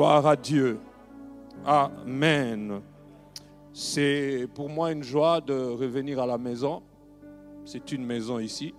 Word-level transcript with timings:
Gloire 0.00 0.26
à 0.26 0.34
Dieu. 0.34 0.80
Amen. 1.62 2.80
C'est 3.70 4.48
pour 4.54 4.70
moi 4.70 4.92
une 4.92 5.02
joie 5.02 5.42
de 5.42 5.52
revenir 5.52 6.18
à 6.20 6.24
la 6.24 6.38
maison. 6.38 6.82
C'est 7.66 7.92
une 7.92 8.06
maison 8.06 8.38
ici. 8.38 8.72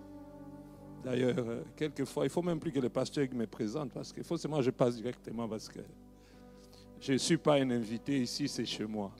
D'ailleurs, 1.03 1.35
euh, 1.37 1.61
quelquefois, 1.75 2.23
il 2.23 2.31
faut 2.31 2.41
même 2.41 2.59
plus 2.59 2.71
que 2.71 2.79
le 2.79 2.89
pasteur 2.89 3.27
me 3.33 3.45
présente 3.45 3.91
parce 3.91 4.11
que 4.11 4.23
forcément, 4.23 4.63
je 4.63 4.71
passe 4.71 4.95
directement 4.95 5.47
parce 5.47 5.69
que 5.69 5.81
je 6.99 7.13
ne 7.13 7.17
suis 7.19 7.37
pas 7.37 7.57
un 7.57 7.69
invité 7.69 8.19
ici, 8.19 8.47
c'est 8.47 8.65
chez 8.65 8.87
moi. 8.87 9.11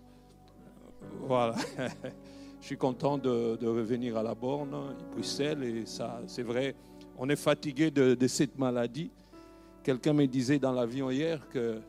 Voilà. 1.20 1.54
je 2.62 2.65
suis 2.65 2.77
content 2.77 3.20
de, 3.20 3.63
revenir 3.63 4.18
à 4.18 4.24
la 4.24 4.34
borne, 4.34 4.76
Bruxelles, 5.12 5.63
et 5.63 5.86
ça, 5.86 6.20
c'est 6.26 6.41
vrai, 6.41 6.74
on 7.15 7.30
est 7.30 7.36
fatigué 7.36 7.91
de 7.91 8.27
cette 8.27 8.58
maladie. 8.58 9.12
Quelqu'un 9.84 10.13
me 10.13 10.26
disait 10.26 10.58
dans 10.58 10.71
l'avion 10.71 11.12
hier 11.12 11.48
que 11.49 11.80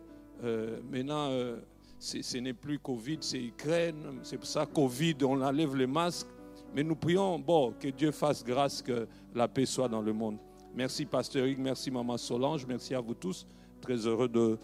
euh, 0.44 0.80
maintenant, 0.90 1.28
euh, 1.30 1.56
ce 1.98 2.38
n'est 2.38 2.52
plus 2.52 2.78
Covid, 2.78 3.18
c'est 3.20 3.40
Ukraine. 3.40 4.02
C'est 4.22 4.36
pour 4.36 4.46
ça, 4.46 4.66
Covid, 4.66 5.16
on 5.22 5.40
enlève 5.40 5.76
les 5.76 5.86
masques. 5.86 6.28
Mais 6.74 6.82
nous 6.82 6.96
prions, 6.96 7.38
bon, 7.38 7.74
que 7.78 7.88
Dieu 7.88 8.10
fasse 8.10 8.42
grâce, 8.42 8.82
que 8.82 9.06
la 9.34 9.46
paix 9.46 9.66
soit 9.66 9.88
dans 9.88 10.00
le 10.00 10.12
monde. 10.12 10.38
Merci, 10.74 11.04
Pasteur 11.04 11.44
Hugues, 11.44 11.58
merci, 11.58 11.90
Maman 11.90 12.16
Solange, 12.16 12.66
merci 12.66 12.94
à 12.94 13.00
vous 13.00 13.14
tous. 13.14 13.46
Très 13.80 14.06
heureux 14.06 14.28
de, 14.28 14.58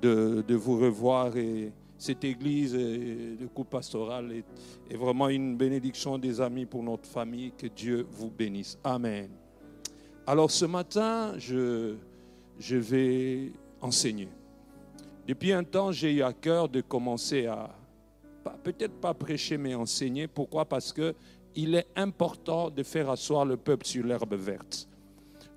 de, 0.00 0.54
vous 0.54 0.78
revoir. 0.78 1.36
Et 1.36 1.72
cette 1.96 2.24
église, 2.24 2.74
le 2.74 3.46
coup 3.46 3.64
pastoral 3.64 4.42
est, 4.90 4.96
vraiment 4.96 5.28
une 5.28 5.56
bénédiction 5.56 6.18
des 6.18 6.40
amis 6.40 6.66
pour 6.66 6.82
notre 6.82 7.08
famille. 7.08 7.52
Que 7.52 7.68
Dieu 7.68 8.06
vous 8.10 8.30
bénisse. 8.30 8.76
Amen. 8.82 9.30
Alors, 10.26 10.50
ce 10.50 10.64
matin, 10.64 11.34
je 11.38 11.96
vais 12.58 13.52
enseigner. 13.80 14.28
Depuis 15.26 15.52
un 15.52 15.62
temps, 15.62 15.92
j'ai 15.92 16.12
eu 16.12 16.22
à 16.22 16.32
cœur 16.32 16.68
de 16.68 16.80
commencer 16.80 17.46
à, 17.46 17.70
peut-être 18.64 18.94
pas 19.00 19.14
prêcher, 19.14 19.56
mais 19.56 19.74
enseigner. 19.74 20.26
Pourquoi? 20.26 20.64
Parce 20.64 20.92
que 20.92 21.14
il 21.54 21.74
est 21.74 21.86
important 21.94 22.70
de 22.70 22.82
faire 22.82 23.10
asseoir 23.10 23.44
le 23.44 23.56
peuple 23.56 23.86
sur 23.86 24.04
l'herbe 24.04 24.34
verte. 24.34 24.88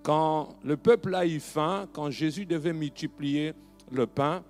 Quand 0.03 0.49
le 0.63 0.77
peuple 0.77 1.15
a 1.15 1.25
eu 1.25 1.39
faim, 1.39 1.87
quand 1.93 2.11
Jésus 2.11 2.45
devait 2.45 2.73
multiplier 2.73 3.53
le 3.91 4.05
pain, 4.05 4.43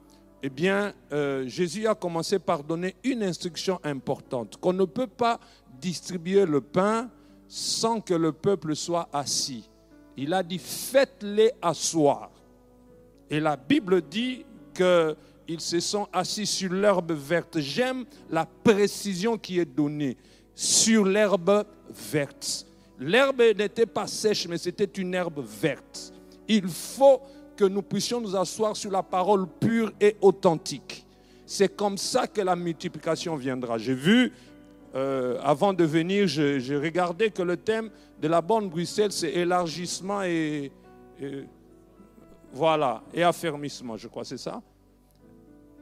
eh 0.44 0.50
bien, 0.50 0.94
euh, 1.12 1.48
Jésus 1.48 1.88
a 1.88 1.96
commencé 1.96 2.40
par 2.40 2.64
donner 2.64 2.96
une 3.04 3.24
instruction 3.24 3.80
importante, 3.84 4.58
qu'on 4.58 4.74
ne 4.74 4.86
peut 4.86 5.08
pas 5.08 5.40
distribuer 5.80 6.46
le 6.46 6.62
pain 6.62 7.10
sans 7.48 8.02
que 8.02 8.14
le 8.14 8.32
peuple 8.32 8.76
soit 8.76 9.08
assis. 9.14 9.70
Il 10.18 10.34
a 10.34 10.44
dit, 10.44 10.60
faites-les 10.60 11.52
asseoir. 11.62 12.32
Et 13.30 13.40
la 13.40 13.56
Bible 13.56 14.02
dit 14.02 14.46
qu'ils 14.76 15.62
se 15.62 15.80
sont 15.80 16.08
assis 16.12 16.46
sur 16.46 16.74
l'herbe 16.74 17.12
verte. 17.14 17.60
J'aime 17.60 18.06
la 18.30 18.46
précision 18.46 19.38
qui 19.38 19.60
est 19.60 19.66
donnée 19.66 20.18
sur 20.54 21.06
l'herbe 21.06 21.66
verte. 22.12 22.66
L'herbe 23.00 23.42
n'était 23.58 23.86
pas 23.86 24.08
sèche, 24.08 24.48
mais 24.48 24.58
c'était 24.58 24.86
une 25.02 25.14
herbe 25.14 25.44
verte. 25.44 26.14
Il 26.48 26.68
faut 26.68 27.22
que 27.56 27.66
nous 27.66 27.82
puissions 27.82 28.22
nous 28.22 28.36
asseoir 28.36 28.76
sur 28.76 28.92
la 28.92 29.04
parole 29.04 29.48
pure 29.60 29.92
et 30.00 30.16
authentique. 30.22 31.06
C'est 31.46 31.76
comme 31.76 31.98
ça 31.98 32.28
que 32.28 32.42
la 32.42 32.56
multiplication 32.56 33.36
viendra. 33.36 33.78
J'ai 33.78 33.94
vu, 33.94 34.32
euh, 34.96 35.40
avant 35.44 35.74
de 35.74 35.84
venir, 35.84 36.28
j'ai 36.28 36.78
regardé 36.78 37.30
que 37.30 37.42
le 37.42 37.58
thème 37.58 37.90
de 38.22 38.28
la 38.28 38.42
bonne 38.42 38.70
Bruxelles, 38.70 39.12
c'est 39.12 39.32
élargissement 39.32 40.24
et 40.24 40.72
voilà, 42.56 43.04
et 43.14 43.22
affermissement, 43.22 43.98
je 43.98 44.08
crois, 44.08 44.24
c'est 44.24 44.38
ça. 44.38 44.62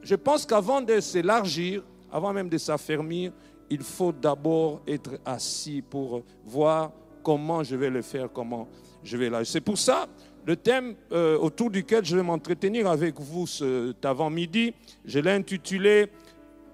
Je 0.02 0.16
pense 0.16 0.44
qu'avant 0.44 0.80
de 0.80 0.98
s'élargir, 0.98 1.84
avant 2.10 2.32
même 2.32 2.48
de 2.48 2.58
s'affermir, 2.58 3.30
il 3.70 3.80
faut 3.80 4.10
d'abord 4.10 4.82
être 4.84 5.12
assis 5.24 5.82
pour 5.88 6.24
voir 6.44 6.90
comment 7.22 7.62
je 7.62 7.76
vais 7.76 7.90
le 7.90 8.02
faire, 8.02 8.28
comment 8.32 8.66
je 9.04 9.16
vais 9.16 9.26
l'élargir. 9.26 9.52
C'est 9.52 9.60
pour 9.60 9.78
ça, 9.78 10.08
le 10.44 10.56
thème 10.56 10.96
euh, 11.12 11.38
autour 11.38 11.70
duquel 11.70 12.04
je 12.04 12.16
vais 12.16 12.24
m'entretenir 12.24 12.88
avec 12.90 13.20
vous 13.20 13.46
cet 13.46 14.04
avant-midi, 14.04 14.74
je 15.04 15.20
l'ai 15.20 15.30
intitulé 15.30 16.10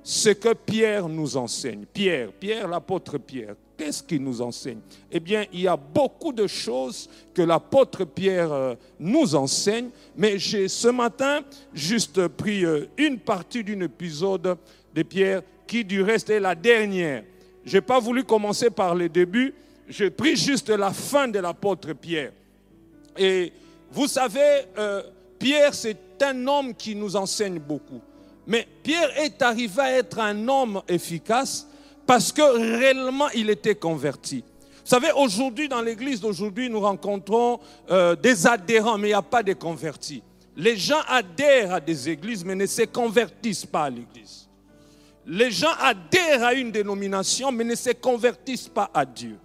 Ce 0.03 0.31
que 0.31 0.55
Pierre 0.55 1.11
nous 1.11 1.37
enseigne. 1.37 1.85
Pierre, 1.85 2.33
Pierre, 2.33 2.67
l'apôtre 2.67 3.19
Pierre. 3.19 3.55
Qu'est-ce 3.81 4.03
qu'il 4.03 4.23
nous 4.23 4.43
enseigne? 4.43 4.81
Eh 5.11 5.19
bien, 5.19 5.47
il 5.55 5.63
y 5.63 5.67
a 5.67 5.75
beaucoup 5.75 6.35
de 6.35 6.47
choses 6.47 7.09
que 7.33 7.41
l'apôtre 7.41 8.05
Pierre 8.05 8.53
euh, 8.53 8.75
nous 8.99 9.35
enseigne, 9.35 9.89
mais 10.15 10.39
j'ai 10.39 10.69
ce 10.69 10.89
matin 10.89 11.41
juste 11.73 12.29
pris 12.29 12.63
euh, 12.63 12.91
une 12.99 13.19
partie 13.19 13.65
d'un 13.65 13.81
épisode 13.81 14.59
de 14.95 15.03
Pierre 15.03 15.41
qui 15.67 15.83
du 15.83 16.03
reste 16.03 16.29
est 16.29 16.41
la 16.41 16.55
dernière. 16.55 17.25
Je 17.65 17.79
n'ai 17.79 17.81
pas 17.81 17.99
voulu 17.99 18.23
commencer 18.23 18.69
par 18.69 18.95
le 18.95 19.09
début, 19.09 19.55
j'ai 19.89 20.11
pris 20.11 20.37
juste 20.37 20.69
la 20.69 20.93
fin 20.93 21.27
de 21.27 21.39
l'apôtre 21.39 21.95
Pierre. 21.95 22.33
Et 23.17 23.51
vous 23.93 24.09
savez, 24.09 24.67
euh, 24.77 25.03
Pierre, 25.39 25.73
c'est 25.73 25.97
un 26.21 26.47
homme 26.47 26.75
qui 26.75 26.95
nous 26.95 27.17
enseigne 27.17 27.59
beaucoup. 27.59 28.03
Mais 28.47 28.69
Pierre 28.83 29.19
est 29.19 29.41
arrivé 29.41 29.81
à 29.81 29.93
être 29.93 30.19
un 30.19 30.47
homme 30.49 30.83
efficace 30.87 31.67
parce 32.11 32.33
que 32.33 32.43
réellement 32.43 33.29
il 33.37 33.51
était 33.51 33.77
converti. 33.77 34.43
Vous 34.69 34.97
savez, 34.97 35.13
aujourd'hui, 35.13 35.69
dans 35.69 35.81
l'église 35.81 36.21
d'aujourd'hui, 36.21 36.69
nous 36.69 36.81
rencontrons 36.81 37.61
euh, 37.89 38.17
des 38.17 38.49
adhérents, 38.49 38.99
mais 38.99 39.07
il 39.07 39.11
n'y 39.13 39.17
a 39.17 39.23
pas 39.23 39.45
de 39.45 39.53
convertis. 39.53 40.21
Les 40.57 40.77
gens 40.77 40.99
adhèrent 41.07 41.75
à 41.75 41.79
des 41.79 42.09
églises, 42.09 42.45
mais 42.45 42.57
ne 42.57 42.67
se 42.67 42.83
convertissent 42.83 43.65
pas 43.65 43.85
à 43.85 43.91
l'église. 43.91 44.49
Les 45.25 45.53
gens 45.53 45.71
adhèrent 45.81 46.43
à 46.43 46.53
une 46.53 46.73
dénomination, 46.73 47.53
mais 47.53 47.63
ne 47.63 47.77
se 47.77 47.91
convertissent 47.91 48.69
pas 48.69 48.91
à 48.93 49.07
Dieu. 49.07 49.39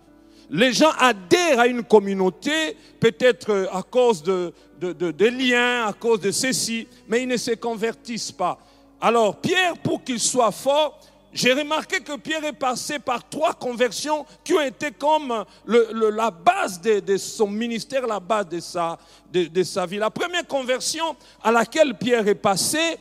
Les 0.50 0.74
gens 0.74 0.92
adhèrent 0.98 1.59
à 1.59 1.68
une 1.68 1.84
communauté, 1.84 2.75
peut-être 3.00 3.52
euh, 3.52 3.68
à 3.72 3.84
cause 3.84 4.24
de, 4.24 4.52
de 4.81 5.25
liens, 5.28 5.86
à 5.86 5.94
cause 5.94 6.20
de 6.20 6.31
ceci, 6.31 6.88
mais 7.08 7.22
ils 7.22 7.28
ne 7.28 7.38
se 7.38 7.52
convertissent 7.52 8.31
pas. 8.31 8.58
Alors, 9.00 9.36
Pierre, 9.36 9.78
pour 9.78 10.04
qu'il 10.04 10.20
soit 10.20 10.52
fort, 10.52 11.00
j'ai 11.35 11.51
remarqué 11.51 12.00
que 12.00 12.16
Pierre 12.16 12.46
est 12.46 12.53
passé 12.53 12.97
par 12.97 13.28
trois 13.28 13.53
conversions 13.53 14.25
qui 14.41 14.53
ont 14.53 14.62
été 14.62 14.91
comme 14.91 15.44
la 15.66 16.31
base 16.31 16.79
de, 16.79 17.18
son 17.18 17.47
ministère, 17.47 18.07
la 18.07 18.22
base 18.22 18.47
de 18.47 18.59
sa, 18.62 19.85
vie. 19.85 19.97
La 19.97 20.09
première 20.09 20.47
conversion 20.47 21.13
à 21.44 21.51
laquelle 21.51 21.94
Pierre 21.95 22.25
est 22.25 22.35
passé, 22.35 22.97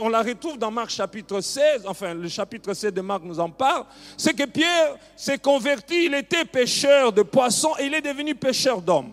on 0.00 0.10
la 0.10 0.20
retrouve 0.20 0.58
dans 0.58 0.70
Marc 0.70 0.90
chapitre 0.90 1.40
16, 1.40 1.84
enfin 1.86 2.12
le 2.12 2.28
chapitre 2.28 2.74
16 2.74 2.92
de 2.92 3.00
Marc 3.00 3.22
nous 3.24 3.40
en 3.40 3.48
parle, 3.48 3.86
c'est 4.14 4.34
que 4.34 4.44
Pierre 4.44 4.96
s'est 5.16 5.38
converti, 5.38 6.04
il 6.04 6.14
était 6.14 6.44
pêcheur 6.44 7.14
de 7.14 7.22
poissons 7.22 7.72
et 7.78 7.86
il 7.86 7.94
est 7.94 8.02
devenu 8.02 8.34
pêcheur 8.34 8.82
d'hommes. 8.82 9.12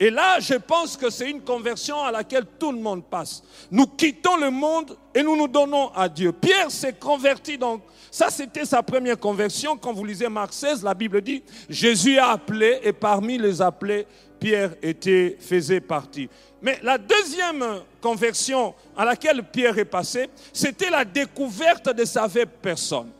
Et 0.00 0.10
là, 0.10 0.38
je 0.38 0.54
pense 0.54 0.96
que 0.96 1.10
c'est 1.10 1.28
une 1.28 1.40
conversion 1.40 2.04
à 2.04 2.12
laquelle 2.12 2.44
tout 2.58 2.70
le 2.70 2.78
monde 2.78 3.04
passe. 3.04 3.42
Nous 3.70 3.86
quittons 3.86 4.36
le 4.36 4.50
monde 4.50 4.96
et 5.12 5.24
nous 5.24 5.36
nous 5.36 5.48
donnons 5.48 5.88
à 5.88 6.08
Dieu. 6.08 6.30
Pierre 6.30 6.70
s'est 6.70 6.92
converti 6.92 7.58
donc. 7.58 7.82
Ça, 8.10 8.30
c'était 8.30 8.64
sa 8.64 8.80
première 8.82 9.18
conversion. 9.18 9.76
Quand 9.76 9.92
vous 9.92 10.04
lisez 10.04 10.28
Marc 10.28 10.52
16, 10.52 10.84
la 10.84 10.94
Bible 10.94 11.20
dit, 11.20 11.42
Jésus 11.68 12.16
a 12.16 12.30
appelé 12.30 12.78
et 12.84 12.92
parmi 12.92 13.38
les 13.38 13.60
appelés, 13.60 14.06
Pierre 14.38 14.70
était, 14.82 15.36
faisait 15.40 15.80
partie. 15.80 16.28
Mais 16.62 16.78
la 16.84 16.96
deuxième 16.96 17.64
conversion 18.00 18.74
à 18.96 19.04
laquelle 19.04 19.42
Pierre 19.42 19.78
est 19.78 19.84
passé, 19.84 20.30
c'était 20.52 20.90
la 20.90 21.04
découverte 21.04 21.92
de 21.92 22.04
sa 22.04 22.28
vraie 22.28 22.46
personne. 22.46 23.10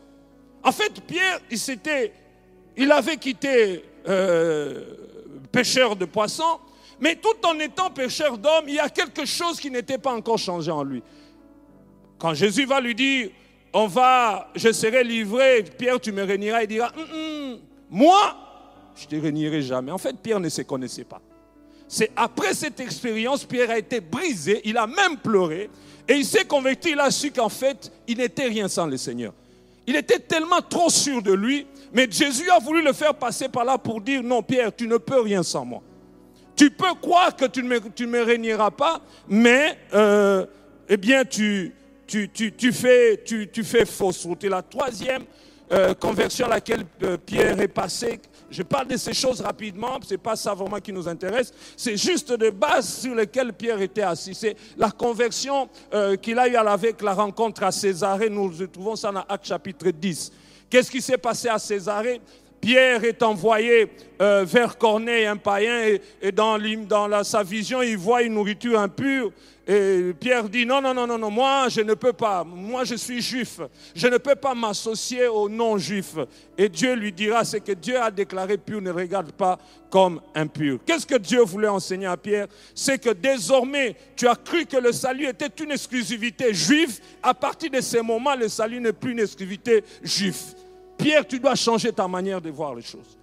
En 0.63 0.71
fait, 0.71 1.01
Pierre, 1.05 1.39
il, 1.51 1.59
il 2.77 2.91
avait 2.91 3.17
quitté 3.17 3.83
euh, 4.07 4.81
pêcheur 5.51 5.97
de 5.97 6.05
poissons 6.05 6.59
mais 7.01 7.15
tout 7.15 7.45
en 7.45 7.57
étant 7.59 7.89
pécheur 7.89 8.37
d'homme, 8.37 8.65
il 8.67 8.75
y 8.75 8.79
a 8.79 8.89
quelque 8.89 9.25
chose 9.25 9.59
qui 9.59 9.71
n'était 9.71 9.97
pas 9.97 10.13
encore 10.13 10.37
changé 10.37 10.71
en 10.71 10.83
lui. 10.83 11.01
Quand 12.17 12.33
Jésus 12.33 12.65
va 12.65 12.81
lui 12.81 12.95
dire, 12.95 13.29
on 13.73 13.87
va, 13.87 14.49
je 14.55 14.71
serai 14.71 15.03
livré, 15.03 15.63
Pierre, 15.77 15.99
tu 15.99 16.11
me 16.11 16.23
réuniras, 16.23 16.63
il 16.63 16.67
dira, 16.67 16.91
hum, 16.97 17.03
hum, 17.03 17.59
moi, 17.89 18.35
je 18.95 19.05
ne 19.05 19.09
te 19.09 19.15
réunirai 19.23 19.61
jamais. 19.61 19.91
En 19.91 19.97
fait, 19.97 20.15
Pierre 20.17 20.39
ne 20.39 20.49
se 20.49 20.61
connaissait 20.63 21.05
pas. 21.05 21.21
C'est 21.87 22.11
après 22.15 22.53
cette 22.53 22.79
expérience, 22.79 23.45
Pierre 23.45 23.71
a 23.71 23.77
été 23.77 23.99
brisé, 23.99 24.61
il 24.65 24.77
a 24.77 24.85
même 24.85 25.17
pleuré, 25.17 25.69
et 26.07 26.13
il 26.13 26.25
s'est 26.25 26.45
converti, 26.45 26.91
il 26.91 26.99
a 26.99 27.09
su 27.09 27.31
qu'en 27.31 27.49
fait, 27.49 27.91
il 28.07 28.17
n'était 28.17 28.47
rien 28.47 28.67
sans 28.67 28.85
le 28.85 28.97
Seigneur. 28.97 29.33
Il 29.87 29.95
était 29.95 30.19
tellement 30.19 30.61
trop 30.61 30.89
sûr 30.89 31.21
de 31.21 31.33
lui, 31.33 31.65
mais 31.93 32.07
Jésus 32.09 32.49
a 32.51 32.59
voulu 32.59 32.83
le 32.83 32.93
faire 32.93 33.15
passer 33.15 33.49
par 33.49 33.63
là 33.63 33.77
pour 33.77 34.01
dire, 34.01 34.21
non, 34.21 34.43
Pierre, 34.43 34.75
tu 34.75 34.87
ne 34.87 34.97
peux 34.97 35.21
rien 35.21 35.41
sans 35.41 35.65
moi. 35.65 35.81
Tu 36.59 36.69
peux 36.71 36.93
croire 37.01 37.33
que 37.37 37.45
tu 37.45 37.63
ne 37.63 37.69
me, 38.05 38.21
régneras 38.21 38.71
pas, 38.71 38.99
mais, 39.29 39.77
euh, 39.93 40.45
eh 40.89 40.97
bien, 40.97 41.23
tu, 41.23 41.73
fais, 42.73 43.85
fausse 43.85 44.25
route. 44.25 44.43
Et 44.43 44.49
la 44.49 44.61
troisième 44.61 45.23
euh, 45.71 45.93
conversion 45.93 46.47
à 46.47 46.49
laquelle 46.49 46.83
euh, 47.03 47.15
Pierre 47.15 47.61
est 47.61 47.69
passé, 47.69 48.19
je 48.51 48.61
parle 48.63 48.87
de 48.87 48.97
ces 48.97 49.13
choses 49.13 49.39
rapidement, 49.39 49.99
ce 50.05 50.15
n'est 50.15 50.17
pas 50.17 50.35
ça 50.35 50.53
vraiment 50.53 50.81
qui 50.81 50.91
nous 50.91 51.07
intéresse, 51.07 51.53
c'est 51.77 51.95
juste 51.95 52.33
de 52.33 52.49
base 52.49 53.03
sur 53.03 53.15
lesquelles 53.15 53.53
Pierre 53.53 53.79
était 53.79 54.01
assis. 54.01 54.35
C'est 54.35 54.57
la 54.77 54.91
conversion 54.91 55.69
qu'il 56.21 56.37
a 56.37 56.49
eue 56.49 56.57
avec 56.57 57.01
la 57.01 57.13
rencontre 57.13 57.63
à 57.63 57.71
Césarée, 57.71 58.29
nous 58.29 58.51
trouvons 58.67 58.97
ça 58.97 59.13
dans 59.13 59.23
Acte 59.29 59.47
chapitre 59.47 59.91
10. 59.91 60.33
Qu'est-ce 60.69 60.91
qui 60.91 61.01
s'est 61.01 61.17
passé 61.17 61.47
à 61.47 61.57
Césarée? 61.57 62.19
Pierre 62.61 63.03
est 63.03 63.23
envoyé 63.23 63.87
euh, 64.21 64.43
vers 64.45 64.77
Corneille, 64.77 65.25
un 65.25 65.37
païen, 65.37 65.97
et, 66.21 66.31
dans, 66.31 66.57
dans 66.87 67.23
sa 67.23 67.43
vision, 67.43 67.81
il 67.81 67.97
voit 67.97 68.21
une 68.23 68.33
nourriture 68.33 68.79
impure. 68.79 69.31
Et 69.71 70.15
Pierre 70.19 70.49
dit, 70.49 70.65
non, 70.65 70.81
non, 70.81 70.95
non, 70.95 71.05
non, 71.05 71.19
non, 71.19 71.29
moi 71.29 71.67
je 71.69 71.81
ne 71.81 71.93
peux 71.93 72.11
pas, 72.11 72.43
moi 72.43 72.85
je 72.85 72.95
suis 72.95 73.21
juif, 73.21 73.59
je 73.93 74.07
ne 74.07 74.17
peux 74.17 74.33
pas 74.33 74.55
m'associer 74.55 75.27
aux 75.27 75.47
non-juifs. 75.47 76.15
Et 76.57 76.67
Dieu 76.69 76.95
lui 76.95 77.11
dira, 77.11 77.45
c'est 77.45 77.59
que 77.59 77.73
Dieu 77.73 78.01
a 78.01 78.09
déclaré 78.09 78.57
pur, 78.57 78.81
ne 78.81 78.91
regarde 78.91 79.31
pas 79.31 79.59
comme 79.91 80.21
impur. 80.33 80.79
Qu'est-ce 80.87 81.05
que 81.05 81.19
Dieu 81.19 81.41
voulait 81.41 81.67
enseigner 81.67 82.07
à 82.07 82.17
Pierre? 82.17 82.47
C'est 82.73 82.99
que 82.99 83.11
désormais, 83.11 83.95
tu 84.15 84.27
as 84.27 84.35
cru 84.35 84.65
que 84.65 84.77
le 84.77 84.91
salut 84.91 85.27
était 85.27 85.63
une 85.63 85.69
exclusivité 85.69 86.51
juive. 86.51 86.99
À 87.21 87.35
partir 87.35 87.69
de 87.69 87.79
ce 87.79 87.97
moment, 87.97 88.33
le 88.33 88.47
salut 88.47 88.79
n'est 88.79 88.91
plus 88.91 89.11
une 89.11 89.19
exclusivité 89.19 89.83
juive. 90.01 90.41
Pierre, 90.99 91.25
tu 91.25 91.39
dois 91.39 91.55
changer 91.55 91.93
ta 91.93 92.07
manière 92.07 92.41
de 92.41 92.49
voir 92.49 92.75
les 92.75 92.81
choses. 92.81 93.17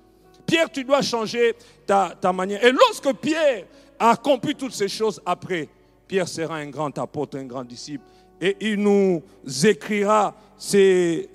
Pierre, 0.46 0.70
tu 0.70 0.82
dois 0.82 1.02
changer 1.02 1.54
ta, 1.86 2.32
manière. 2.32 2.64
Et 2.64 2.72
lorsque 2.72 3.12
Pierre 3.14 3.66
a 3.98 4.10
accompli 4.10 4.54
toutes 4.54 4.72
ces 4.72 4.88
choses 4.88 5.20
après, 5.26 5.68
Pierre 6.08 6.26
sera 6.26 6.56
un 6.56 6.70
grand 6.70 6.96
apôtre, 6.98 7.36
un 7.36 7.44
grand 7.44 7.64
disciple. 7.64 8.04
Et 8.40 8.56
il 8.60 8.76
nous 8.76 9.22
écrira 9.64 10.34
ces, 10.56 11.28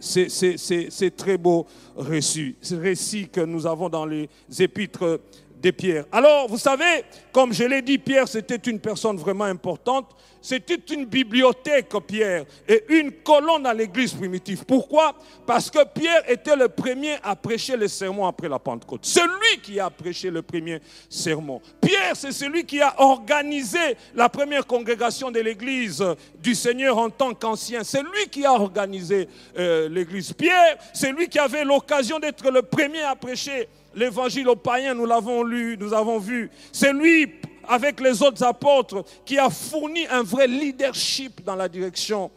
très 1.15 1.37
beaux 1.37 1.67
récits, 1.95 2.55
récits 2.71 3.29
que 3.29 3.41
nous 3.41 3.67
avons 3.67 3.89
dans 3.89 4.05
les 4.05 4.27
épîtres 4.59 5.19
Pierre. 5.69 6.05
Alors, 6.11 6.47
vous 6.47 6.57
savez, 6.57 7.03
comme 7.31 7.53
je 7.53 7.63
l'ai 7.63 7.81
dit, 7.81 7.99
Pierre, 7.99 8.27
c'était 8.27 8.55
une 8.55 8.79
personne 8.79 9.17
vraiment 9.17 9.43
importante. 9.43 10.07
C'était 10.41 10.79
une 10.91 11.05
bibliothèque, 11.05 11.93
Pierre, 12.07 12.45
et 12.67 12.83
une 12.89 13.11
colonne 13.11 13.67
à 13.67 13.73
l'église 13.75 14.13
primitive. 14.13 14.65
Pourquoi? 14.65 15.13
Parce 15.45 15.69
que 15.69 15.85
Pierre 15.85 16.23
était 16.27 16.55
le 16.55 16.67
premier 16.67 17.17
à 17.21 17.35
prêcher 17.35 17.77
le 17.77 17.87
sermon 17.87 18.25
après 18.25 18.49
la 18.49 18.57
Pentecôte. 18.57 19.01
C'est 19.03 19.23
lui 19.23 19.61
qui 19.61 19.79
a 19.79 19.91
prêché 19.91 20.31
le 20.31 20.41
premier 20.41 20.79
sermon. 21.07 21.61
Pierre, 21.79 22.15
c'est 22.15 22.31
celui 22.31 22.65
qui 22.65 22.81
a 22.81 22.99
organisé 22.99 23.95
la 24.15 24.29
première 24.29 24.65
congrégation 24.65 25.29
de 25.29 25.39
l'église 25.39 26.03
du 26.41 26.55
Seigneur 26.55 26.97
en 26.97 27.11
tant 27.11 27.35
qu'ancien. 27.35 27.83
C'est 27.83 28.01
lui 28.01 28.27
qui 28.31 28.43
a 28.43 28.53
organisé 28.53 29.27
euh, 29.59 29.87
l'église. 29.89 30.33
Pierre, 30.33 30.77
c'est 30.91 31.11
lui 31.11 31.29
qui 31.29 31.37
avait 31.37 31.63
l'occasion 31.63 32.17
d'être 32.17 32.49
le 32.49 32.63
premier 32.63 33.03
à 33.03 33.15
prêcher 33.15 33.67
l'évangile 33.95 34.49
aux 34.49 34.55
païens, 34.55 34.93
nous 34.93 35.05
l'avons 35.05 35.43
lu, 35.43 35.77
nous 35.79 35.93
avons 35.93 36.19
vu. 36.19 36.49
C'est 36.71 36.93
lui, 36.93 37.31
avec 37.67 37.99
les 37.99 38.21
autres 38.21 38.43
apôtres, 38.43 39.03
qui 39.25 39.37
a 39.37 39.49
fourni 39.49 40.05
un 40.07 40.23
vrai 40.23 40.47
leadership 40.47 41.43
dans 41.43 41.55
la 41.55 41.69
direction 41.69 42.31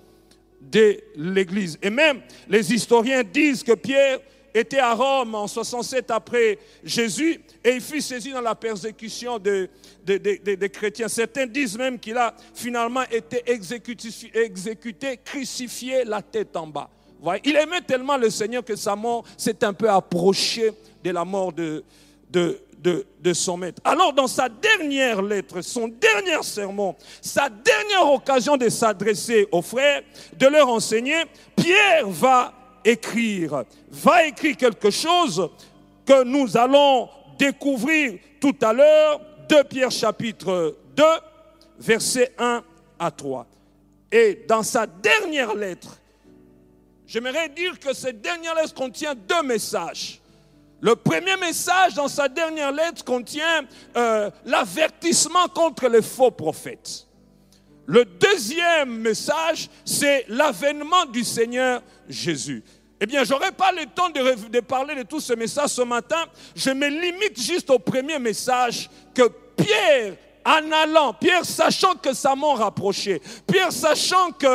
de 0.60 0.98
l'Église. 1.16 1.78
Et 1.82 1.90
même 1.90 2.20
les 2.48 2.72
historiens 2.72 3.22
disent 3.22 3.62
que 3.62 3.72
Pierre 3.72 4.18
était 4.54 4.78
à 4.78 4.94
Rome 4.94 5.34
en 5.34 5.48
67 5.48 6.10
après 6.12 6.58
Jésus 6.84 7.40
et 7.64 7.70
il 7.70 7.80
fut 7.80 8.00
saisi 8.00 8.30
dans 8.30 8.40
la 8.40 8.54
persécution 8.54 9.38
des 9.38 9.68
de, 10.06 10.66
chrétiens. 10.68 11.08
Certains 11.08 11.46
disent 11.46 11.76
même 11.76 11.98
qu'il 11.98 12.16
a 12.16 12.34
finalement 12.54 13.02
été 13.10 13.42
exécuté, 13.50 15.18
crucifié 15.24 16.04
la 16.04 16.22
tête 16.22 16.56
en 16.56 16.68
bas. 16.68 16.88
Il 17.44 17.56
aimait 17.56 17.80
tellement 17.80 18.16
le 18.16 18.30
Seigneur 18.30 18.64
que 18.64 18.76
sa 18.76 18.94
mort 18.96 19.24
s'est 19.36 19.64
un 19.64 19.72
peu 19.72 19.88
approchée 19.88 20.72
de 21.02 21.10
la 21.10 21.24
mort 21.24 21.52
de, 21.52 21.82
de, 22.30 23.32
son 23.32 23.56
maître. 23.56 23.80
Alors 23.84 24.12
dans 24.12 24.26
sa 24.26 24.48
dernière 24.48 25.22
lettre, 25.22 25.60
son 25.62 25.88
dernier 25.88 26.42
sermon, 26.42 26.94
sa 27.20 27.48
dernière 27.48 28.12
occasion 28.12 28.56
de 28.56 28.68
s'adresser 28.68 29.48
aux 29.50 29.62
frères, 29.62 30.02
de 30.36 30.46
leur 30.46 30.68
enseigner, 30.68 31.22
Pierre 31.56 32.08
va 32.08 32.52
écrire, 32.84 33.64
va 33.90 34.26
écrire 34.26 34.56
quelque 34.56 34.90
chose 34.90 35.48
que 36.04 36.24
nous 36.24 36.56
allons 36.56 37.08
découvrir 37.38 38.18
tout 38.40 38.56
à 38.60 38.72
l'heure, 38.72 39.20
de 39.48 39.62
Pierre 39.62 39.90
chapitre 39.90 40.76
2, 40.96 41.02
versets 41.78 42.32
1 42.38 42.62
à 42.98 43.10
3. 43.10 43.46
Et 44.12 44.44
dans 44.46 44.62
sa 44.62 44.86
dernière 44.86 45.54
lettre, 45.54 45.98
j'aimerais 47.06 47.48
dire 47.48 47.78
que 47.78 47.92
cette 47.92 48.20
dernière 48.20 48.54
lettre 48.54 48.74
contient 48.74 49.14
deux 49.14 49.42
messages. 49.42 50.20
Le 50.80 50.96
premier 50.96 51.36
message 51.36 51.94
dans 51.94 52.08
sa 52.08 52.28
dernière 52.28 52.70
lettre 52.70 53.04
contient 53.04 53.64
euh, 53.96 54.30
l'avertissement 54.44 55.48
contre 55.48 55.88
les 55.88 56.02
faux 56.02 56.30
prophètes. 56.30 57.06
Le 57.86 58.04
deuxième 58.04 58.98
message, 58.98 59.68
c'est 59.84 60.24
l'avènement 60.28 61.06
du 61.06 61.24
Seigneur 61.24 61.82
Jésus. 62.08 62.62
Eh 63.00 63.06
bien, 63.06 63.24
j'aurais 63.24 63.52
pas 63.52 63.72
le 63.72 63.86
temps 63.86 64.08
de, 64.08 64.60
parler 64.60 64.94
de 64.94 65.02
tout 65.02 65.20
ce 65.20 65.34
message 65.34 65.70
ce 65.70 65.82
matin. 65.82 66.24
Je 66.54 66.70
me 66.70 66.86
limite 66.88 67.40
juste 67.40 67.68
au 67.70 67.78
premier 67.78 68.18
message 68.18 68.88
que 69.14 69.28
Pierre 69.56 70.16
en 70.44 70.70
allant, 70.72 71.14
Pierre 71.14 71.44
sachant 71.44 71.94
que 71.94 72.12
sa 72.12 72.34
mort 72.34 72.58
rapprochait, 72.58 73.20
Pierre 73.46 73.72
sachant 73.72 74.30
qu'il 74.32 74.48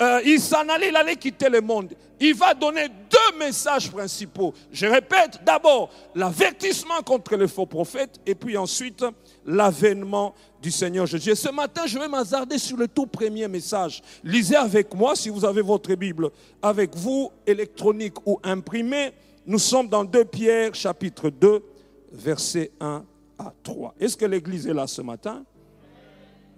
euh, 0.00 0.38
s'en 0.38 0.68
allait, 0.68 0.88
il 0.88 0.96
allait 0.96 1.16
quitter 1.16 1.48
le 1.48 1.60
monde, 1.60 1.94
il 2.20 2.34
va 2.34 2.54
donner 2.54 2.88
deux 2.88 3.38
messages 3.38 3.90
principaux. 3.90 4.54
Je 4.70 4.86
répète, 4.86 5.40
d'abord 5.44 5.90
l'avertissement 6.14 7.02
contre 7.04 7.36
les 7.36 7.48
faux 7.48 7.66
prophètes 7.66 8.20
et 8.24 8.34
puis 8.34 8.56
ensuite 8.56 9.04
l'avènement 9.44 10.34
du 10.62 10.70
Seigneur 10.70 11.06
Jésus. 11.06 11.30
Et 11.30 11.34
ce 11.34 11.50
matin, 11.50 11.82
je 11.86 11.98
vais 11.98 12.08
m'hazarder 12.08 12.58
sur 12.58 12.76
le 12.76 12.88
tout 12.88 13.06
premier 13.06 13.48
message. 13.48 14.02
Lisez 14.24 14.56
avec 14.56 14.94
moi, 14.94 15.14
si 15.14 15.28
vous 15.28 15.44
avez 15.44 15.62
votre 15.62 15.94
Bible 15.94 16.30
avec 16.62 16.96
vous, 16.96 17.30
électronique 17.46 18.14
ou 18.26 18.40
imprimée. 18.42 19.12
Nous 19.46 19.58
sommes 19.58 19.88
dans 19.88 20.04
2 20.04 20.24
Pierre 20.24 20.74
chapitre 20.74 21.30
2, 21.30 21.62
verset 22.12 22.72
1 22.80 23.04
à 23.38 23.52
3. 23.62 23.94
Est-ce 24.00 24.16
que 24.16 24.24
l'Église 24.24 24.66
est 24.66 24.74
là 24.74 24.86
ce 24.86 25.02
matin? 25.02 25.44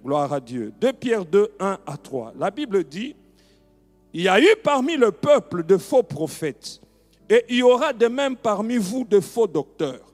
Gloire 0.04 0.32
à 0.32 0.40
Dieu. 0.40 0.72
2 0.80 0.92
Pierre 0.92 1.24
2, 1.24 1.50
1 1.58 1.78
à 1.84 1.96
3. 1.96 2.32
La 2.38 2.50
Bible 2.50 2.84
dit, 2.84 3.14
il 4.14 4.22
y 4.22 4.28
a 4.28 4.40
eu 4.40 4.56
parmi 4.62 4.96
le 4.96 5.12
peuple 5.12 5.64
de 5.64 5.76
faux 5.76 6.02
prophètes, 6.02 6.80
et 7.28 7.44
il 7.48 7.56
y 7.56 7.62
aura 7.62 7.92
de 7.92 8.06
même 8.06 8.36
parmi 8.36 8.76
vous 8.76 9.04
de 9.04 9.20
faux 9.20 9.46
docteurs, 9.46 10.12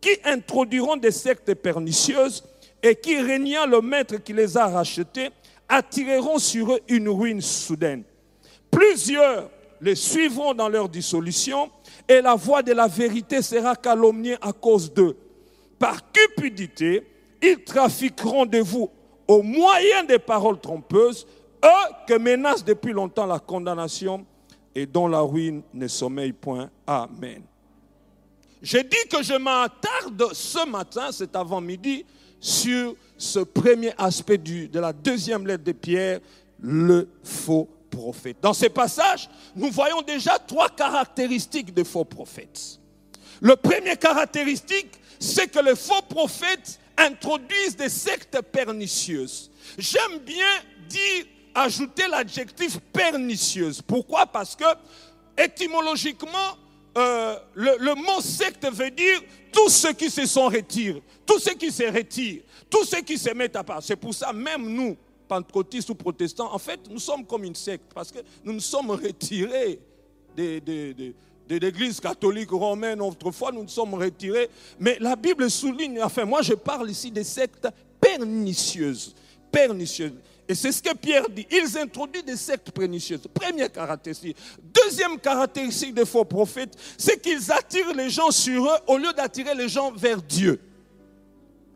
qui 0.00 0.10
introduiront 0.24 0.96
des 0.96 1.10
sectes 1.10 1.54
pernicieuses 1.54 2.44
et 2.82 2.94
qui, 2.94 3.20
régnant 3.20 3.66
le 3.66 3.80
maître 3.80 4.16
qui 4.16 4.32
les 4.32 4.56
a 4.56 4.66
rachetés, 4.66 5.30
attireront 5.68 6.38
sur 6.38 6.72
eux 6.72 6.80
une 6.88 7.08
ruine 7.08 7.40
soudaine. 7.40 8.04
Plusieurs 8.70 9.50
les 9.80 9.94
suivront 9.94 10.54
dans 10.54 10.68
leur 10.68 10.88
dissolution, 10.88 11.70
et 12.08 12.20
la 12.20 12.34
voix 12.34 12.62
de 12.62 12.72
la 12.72 12.86
vérité 12.86 13.42
sera 13.42 13.76
calomniée 13.76 14.36
à 14.40 14.52
cause 14.52 14.92
d'eux 14.92 15.16
par 15.78 16.00
cupidité, 16.12 17.06
ils 17.42 17.62
trafiqueront 17.62 18.46
de 18.46 18.58
vous 18.58 18.90
au 19.26 19.42
moyen 19.42 20.04
des 20.04 20.18
paroles 20.18 20.60
trompeuses, 20.60 21.26
eux 21.64 21.94
que 22.06 22.18
menacent 22.18 22.64
depuis 22.64 22.92
longtemps 22.92 23.26
la 23.26 23.38
condamnation 23.38 24.24
et 24.74 24.86
dont 24.86 25.08
la 25.08 25.20
ruine 25.20 25.62
ne 25.74 25.88
sommeille 25.88 26.32
point. 26.32 26.70
Amen. 26.86 27.42
J'ai 28.62 28.82
dit 28.82 29.08
que 29.10 29.22
je 29.22 29.34
m'attarde 29.34 30.32
ce 30.32 30.66
matin, 30.68 31.12
cet 31.12 31.36
avant-midi, 31.36 32.04
sur 32.40 32.94
ce 33.16 33.40
premier 33.40 33.92
aspect 33.98 34.38
de 34.38 34.78
la 34.78 34.92
deuxième 34.92 35.46
lettre 35.46 35.64
de 35.64 35.72
Pierre, 35.72 36.20
le 36.60 37.08
faux 37.22 37.68
prophète. 37.90 38.36
Dans 38.40 38.52
ces 38.52 38.68
passages, 38.68 39.28
nous 39.54 39.70
voyons 39.70 40.02
déjà 40.02 40.38
trois 40.38 40.68
caractéristiques 40.68 41.72
des 41.72 41.84
faux 41.84 42.04
prophètes. 42.04 42.78
Le 43.40 43.56
premier 43.56 43.96
caractéristique, 43.96 45.00
c'est 45.18 45.48
que 45.48 45.60
les 45.60 45.76
faux 45.76 46.02
prophètes 46.08 46.78
introduisent 46.96 47.76
des 47.76 47.88
sectes 47.88 48.40
pernicieuses. 48.42 49.50
J'aime 49.78 50.18
bien 50.24 50.46
dire 50.88 51.24
ajouté 51.60 52.04
l'adjectif 52.08 52.78
pernicieuse. 52.92 53.82
Pourquoi? 53.82 54.26
Parce 54.26 54.54
que 54.56 54.64
étymologiquement, 55.36 56.56
euh, 56.96 57.36
le, 57.54 57.94
mot 57.94 58.20
secte 58.20 58.66
veut 58.72 58.90
dire 58.90 59.20
tous 59.52 59.68
ceux 59.68 59.92
qui 59.92 60.10
se 60.10 60.26
sont 60.26 60.48
retirés, 60.48 61.02
tous 61.24 61.38
ceux 61.38 61.54
qui 61.54 61.70
se 61.70 61.84
retirent, 61.84 62.42
tous 62.68 62.84
ceux 62.84 63.02
qui 63.02 63.16
se 63.18 63.32
mettent 63.34 63.56
à 63.56 63.62
part. 63.62 63.82
C'est 63.82 63.96
pour 63.96 64.14
ça, 64.14 64.32
même 64.32 64.68
nous, 64.68 64.96
pentecôtistes 65.28 65.90
ou 65.90 65.94
protestants, 65.94 66.52
en 66.52 66.58
fait, 66.58 66.80
nous 66.90 66.98
sommes 66.98 67.24
comme 67.24 67.44
une 67.44 67.54
secte 67.54 67.92
parce 67.94 68.10
que 68.10 68.18
nous 68.44 68.52
nous 68.52 68.60
sommes 68.60 68.90
retirés 68.90 69.78
de, 70.36 70.58
de 71.48 71.56
l'église 71.56 72.00
catholique 72.00 72.50
romaine. 72.50 73.00
Autrefois, 73.00 73.52
nous 73.52 73.62
nous 73.62 73.68
sommes 73.68 73.94
retirés. 73.94 74.48
Mais 74.78 74.96
la 75.00 75.16
Bible 75.16 75.50
souligne, 75.50 76.02
enfin, 76.02 76.24
moi 76.24 76.42
je 76.42 76.54
parle 76.54 76.90
ici 76.90 77.10
des 77.10 77.24
sectes 77.24 77.68
pernicieuses. 78.00 79.14
Pernicieuses. 79.50 80.14
Et 80.48 80.54
c'est 80.54 80.72
ce 80.72 80.82
que 80.82 80.94
Pierre 80.94 81.28
dit. 81.28 81.46
Ils 81.50 81.76
introduisent 81.76 82.24
des 82.24 82.36
sectes 82.36 82.70
pernicieuses. 82.70 83.20
Première 83.32 83.70
caractéristique. 83.70 84.36
Deuxième 84.62 85.18
caractéristique 85.20 85.92
des 85.92 86.06
faux 86.06 86.24
prophètes, 86.24 86.74
c'est 86.96 87.20
qu'ils 87.20 87.52
attirent 87.52 87.92
les 87.92 88.08
gens 88.08 88.30
sur 88.30 88.64
eux 88.64 88.78
au 88.86 88.96
lieu 88.96 89.12
d'attirer 89.12 89.54
les 89.54 89.68
gens 89.68 89.92
vers 89.92 90.22
Dieu. 90.22 90.58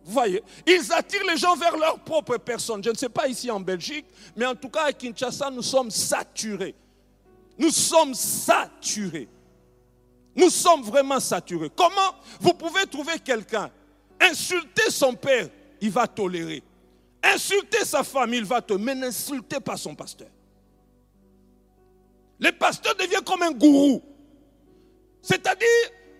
Vous 0.05 0.12
voyez 0.12 0.43
Ils 0.67 0.91
attirent 0.91 1.26
les 1.29 1.37
gens 1.37 1.55
vers 1.55 1.76
leur 1.76 1.99
propre 1.99 2.38
personne. 2.38 2.83
Je 2.83 2.88
ne 2.88 2.97
sais 2.97 3.11
pas 3.11 3.29
ici 3.29 3.50
en 3.50 3.61
Belgique, 3.61 4.07
mais 4.35 4.47
en 4.47 4.55
tout 4.55 4.71
cas 4.71 4.85
à 4.85 4.93
Kinshasa, 4.93 5.50
nous 5.50 5.62
sommes 5.62 5.91
saturés. 5.91 6.75
Nous 7.59 7.71
sommes 7.71 8.14
saturés. 8.14 9.29
Nous 10.35 10.49
sommes 10.49 10.83
vraiment 10.83 11.21
saturés. 11.21 11.71
Comment 11.76 12.14
vous 12.41 12.55
pouvez 12.55 12.87
trouver 12.87 13.19
quelqu'un, 13.19 13.71
insulter 14.19 14.91
son 14.91 15.12
père, 15.12 15.49
il 15.79 15.91
va 15.91 16.07
tolérer. 16.07 16.62
Insulter 17.23 17.85
sa 17.85 18.02
femme, 18.02 18.35
il 18.35 18.45
va 18.45 18.61
te, 18.61 18.75
mais 18.75 18.95
n'insultez 18.95 19.61
pas 19.61 19.76
son 19.76 19.95
pasteur. 19.95 20.29
Le 22.41 22.50
pasteur 22.50 22.97
devient 22.97 23.23
comme 23.25 23.43
un 23.43 23.52
gourou. 23.52 24.02
C'est-à-dire, 25.23 25.69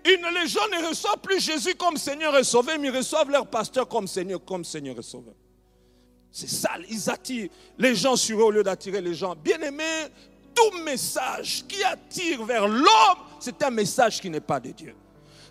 les 0.05 0.47
gens 0.47 0.69
ne 0.69 0.89
reçoivent 0.89 1.19
plus 1.19 1.41
Jésus 1.41 1.75
comme 1.75 1.97
Seigneur 1.97 2.37
et 2.39 2.45
Sauveur, 2.45 2.79
mais 2.79 2.89
ils 2.89 2.97
reçoivent 2.97 3.31
leur 3.31 3.49
pasteur 3.49 3.89
comme 3.89 4.07
Seigneur, 4.07 4.45
comme 4.45 4.65
Seigneur 4.65 4.97
et 4.99 5.03
Sauveur. 5.03 5.35
C'est 6.31 6.49
ça, 6.49 6.71
ils 6.89 7.11
attirent 7.11 7.51
les 7.77 7.95
gens 7.95 8.17
sur 8.17 8.41
eux 8.41 8.45
au 8.45 8.51
lieu 8.51 8.63
d'attirer 8.63 9.01
les 9.01 9.15
gens. 9.15 9.35
Bien 9.35 9.61
aimés, 9.61 10.07
tout 10.55 10.79
message 10.85 11.65
qui 11.69 11.83
attire 11.85 12.45
vers 12.45 12.69
l'homme, 12.69 13.19
c'est 13.41 13.63
un 13.63 13.71
message 13.71 14.21
qui 14.21 14.31
n'est 14.31 14.41
pas 14.41 14.61
de 14.61 14.71
Dieu. 14.71 14.95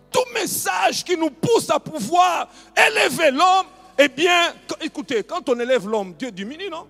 Tout 0.10 0.26
message 0.34 1.04
qui 1.04 1.18
nous 1.18 1.30
pousse 1.30 1.70
à 1.70 1.80
pouvoir 1.80 2.50
élever 2.76 3.32
l'homme, 3.32 3.68
eh 4.04 4.08
bien, 4.08 4.54
écoutez, 4.82 5.24
quand 5.24 5.48
on 5.50 5.60
élève 5.60 5.88
l'homme, 5.88 6.14
Dieu 6.18 6.32
diminue, 6.32 6.70
non? 6.70 6.88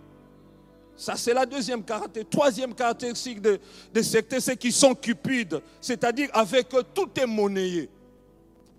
Ça, 0.96 1.16
c'est 1.16 1.34
la 1.34 1.46
deuxième 1.46 1.84
caractéristique. 1.84 2.30
Troisième 2.30 2.76
caractéristique 2.76 3.42
de, 3.42 3.60
de 3.94 4.02
sectes, 4.02 4.40
c'est 4.40 4.56
qu'ils 4.56 4.74
sont 4.74 4.94
cupides. 4.94 5.62
C'est-à-dire, 5.80 6.30
avec 6.34 6.74
eux, 6.76 6.84
tout 6.94 7.10
est 7.20 7.26
monnayé. 7.26 7.90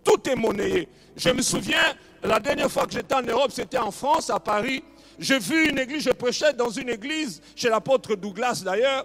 Tout 0.05 0.21
est 0.29 0.37
monnayé. 0.37 0.89
Je 1.17 1.31
me 1.31 1.43
souviens, 1.43 1.95
la 2.23 2.39
dernière 2.39 2.71
fois 2.71 2.87
que 2.87 2.93
j'étais 2.93 3.15
en 3.15 3.23
Europe, 3.23 3.51
c'était 3.53 3.79
en 3.79 3.91
France, 3.91 4.31
à 4.31 4.39
Paris. 4.39 4.83
J'ai 5.19 5.39
vu 5.39 5.69
une 5.69 5.79
église, 5.79 6.05
je 6.05 6.11
prêchais 6.11 6.53
dans 6.53 6.71
une 6.71 6.89
église, 6.89 7.43
chez 7.55 7.69
l'apôtre 7.69 8.15
Douglas 8.15 8.63
d'ailleurs. 8.65 9.05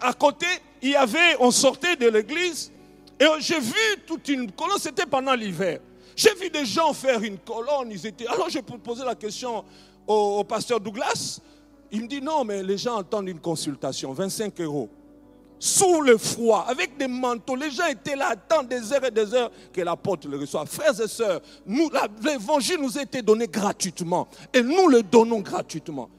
À 0.00 0.12
côté, 0.12 0.46
il 0.82 0.90
y 0.90 0.96
avait, 0.96 1.36
on 1.40 1.50
sortait 1.50 1.96
de 1.96 2.08
l'église, 2.08 2.72
et 3.20 3.26
j'ai 3.38 3.60
vu 3.60 3.72
toute 4.06 4.28
une 4.28 4.50
colonne, 4.50 4.78
c'était 4.78 5.06
pendant 5.06 5.34
l'hiver? 5.34 5.78
J'ai 6.16 6.34
vu 6.34 6.50
des 6.50 6.64
gens 6.64 6.92
faire 6.92 7.22
une 7.22 7.38
colonne, 7.38 7.90
ils 7.90 8.06
étaient... 8.06 8.26
Alors 8.26 8.48
j'ai 8.48 8.62
posé 8.62 9.04
la 9.04 9.14
question 9.14 9.64
au, 10.06 10.44
pasteur 10.44 10.80
Douglas. 10.80 11.40
Il 11.90 12.02
me 12.02 12.06
dit 12.06 12.20
non, 12.20 12.44
mais 12.44 12.62
les 12.62 12.78
gens 12.78 12.98
attendent 12.98 13.28
une 13.28 13.40
consultation, 13.40 14.12
25 14.12 14.60
euros 14.60 14.88
sous 15.58 16.02
le 16.02 16.18
froid, 16.18 16.66
avec 16.68 16.96
des 16.98 17.08
manteaux. 17.08 17.56
Les 17.56 17.70
gens 17.70 17.86
étaient 17.86 18.16
là, 18.16 18.30
attendent 18.30 18.68
des 18.68 18.92
heures 18.92 19.04
et 19.04 19.10
des 19.10 19.32
heures 19.32 19.50
que 19.72 19.80
l'apôtre 19.80 20.28
le 20.28 20.36
reçoive. 20.36 20.68
Frères 20.68 21.00
et 21.00 21.08
sœurs, 21.08 21.40
l'évangile 22.22 22.78
nous 22.80 22.98
a 22.98 23.02
été 23.02 23.22
donné 23.22 23.46
gratuitement 23.46 24.28
et 24.52 24.62
nous 24.62 24.88
le 24.88 25.02
donnons 25.02 25.40
gratuitement. 25.40 26.10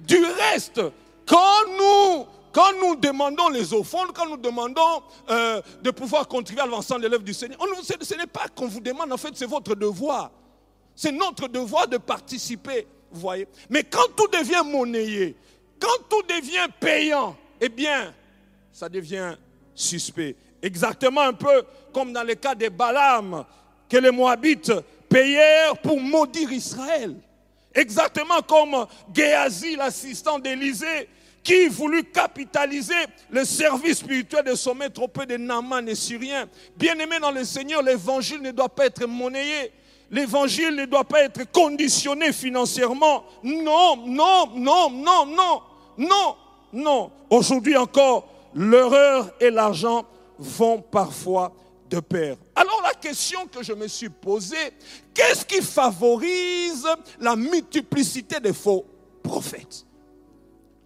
Du 0.00 0.16
reste, 0.16 0.80
quand 1.26 1.36
nous, 1.78 2.26
quand 2.56 2.72
nous 2.80 2.96
demandons 2.96 3.50
les 3.50 3.74
offrandes, 3.74 4.14
quand 4.14 4.30
nous 4.30 4.38
demandons 4.38 5.02
euh, 5.28 5.60
de 5.82 5.90
pouvoir 5.90 6.26
contribuer 6.26 6.62
à 6.62 6.66
l'ensemble 6.66 7.02
de 7.02 7.08
l'œuvre 7.08 7.22
du 7.22 7.34
Seigneur, 7.34 7.58
ce 7.82 8.14
n'est 8.14 8.26
pas 8.26 8.48
qu'on 8.48 8.66
vous 8.66 8.80
demande, 8.80 9.12
en 9.12 9.18
fait, 9.18 9.28
c'est 9.34 9.44
votre 9.44 9.74
devoir. 9.74 10.30
C'est 10.94 11.12
notre 11.12 11.48
devoir 11.48 11.86
de 11.86 11.98
participer, 11.98 12.86
vous 13.12 13.20
voyez. 13.20 13.46
Mais 13.68 13.84
quand 13.84 14.06
tout 14.16 14.28
devient 14.28 14.62
monnayé, 14.64 15.36
quand 15.78 16.08
tout 16.08 16.22
devient 16.22 16.66
payant, 16.80 17.36
eh 17.60 17.68
bien, 17.68 18.14
ça 18.72 18.88
devient 18.88 19.34
suspect. 19.74 20.34
Exactement 20.62 21.20
un 21.20 21.34
peu 21.34 21.62
comme 21.92 22.14
dans 22.14 22.24
le 22.24 22.36
cas 22.36 22.54
des 22.54 22.70
Balaam, 22.70 23.44
que 23.86 23.98
les 23.98 24.10
Moabites 24.10 24.72
payèrent 25.10 25.76
pour 25.82 26.00
maudire 26.00 26.50
Israël. 26.50 27.16
Exactement 27.74 28.40
comme 28.40 28.86
Géasi, 29.14 29.76
l'assistant 29.76 30.38
d'Élysée, 30.38 31.06
qui 31.46 31.68
voulut 31.68 32.02
capitaliser 32.02 32.92
le 33.30 33.44
service 33.44 33.98
spirituel 33.98 34.42
de 34.44 34.72
maître 34.76 35.00
auprès 35.00 35.26
de 35.26 35.36
Naaman 35.36 35.88
et 35.88 35.94
Syrien? 35.94 36.48
Bien 36.76 36.98
aimé 36.98 37.20
dans 37.20 37.30
le 37.30 37.44
Seigneur, 37.44 37.82
l'évangile 37.82 38.42
ne 38.42 38.50
doit 38.50 38.68
pas 38.68 38.86
être 38.86 39.06
monnayé. 39.06 39.70
L'évangile 40.10 40.74
ne 40.74 40.86
doit 40.86 41.04
pas 41.04 41.22
être 41.22 41.48
conditionné 41.52 42.32
financièrement. 42.32 43.24
Non, 43.44 43.96
non, 43.96 44.48
non, 44.56 44.90
non, 44.90 45.26
non, 45.26 45.62
non, 45.96 46.36
non. 46.72 47.12
Aujourd'hui 47.30 47.76
encore, 47.76 48.28
l'horreur 48.52 49.30
et 49.38 49.50
l'argent 49.50 50.04
vont 50.40 50.82
parfois 50.82 51.54
de 51.88 52.00
pair. 52.00 52.36
Alors 52.56 52.82
la 52.82 52.94
question 52.94 53.46
que 53.46 53.62
je 53.62 53.72
me 53.72 53.86
suis 53.86 54.08
posée, 54.08 54.72
qu'est-ce 55.14 55.44
qui 55.44 55.62
favorise 55.62 56.88
la 57.20 57.36
multiplicité 57.36 58.40
des 58.40 58.52
faux 58.52 58.84
prophètes? 59.22 59.85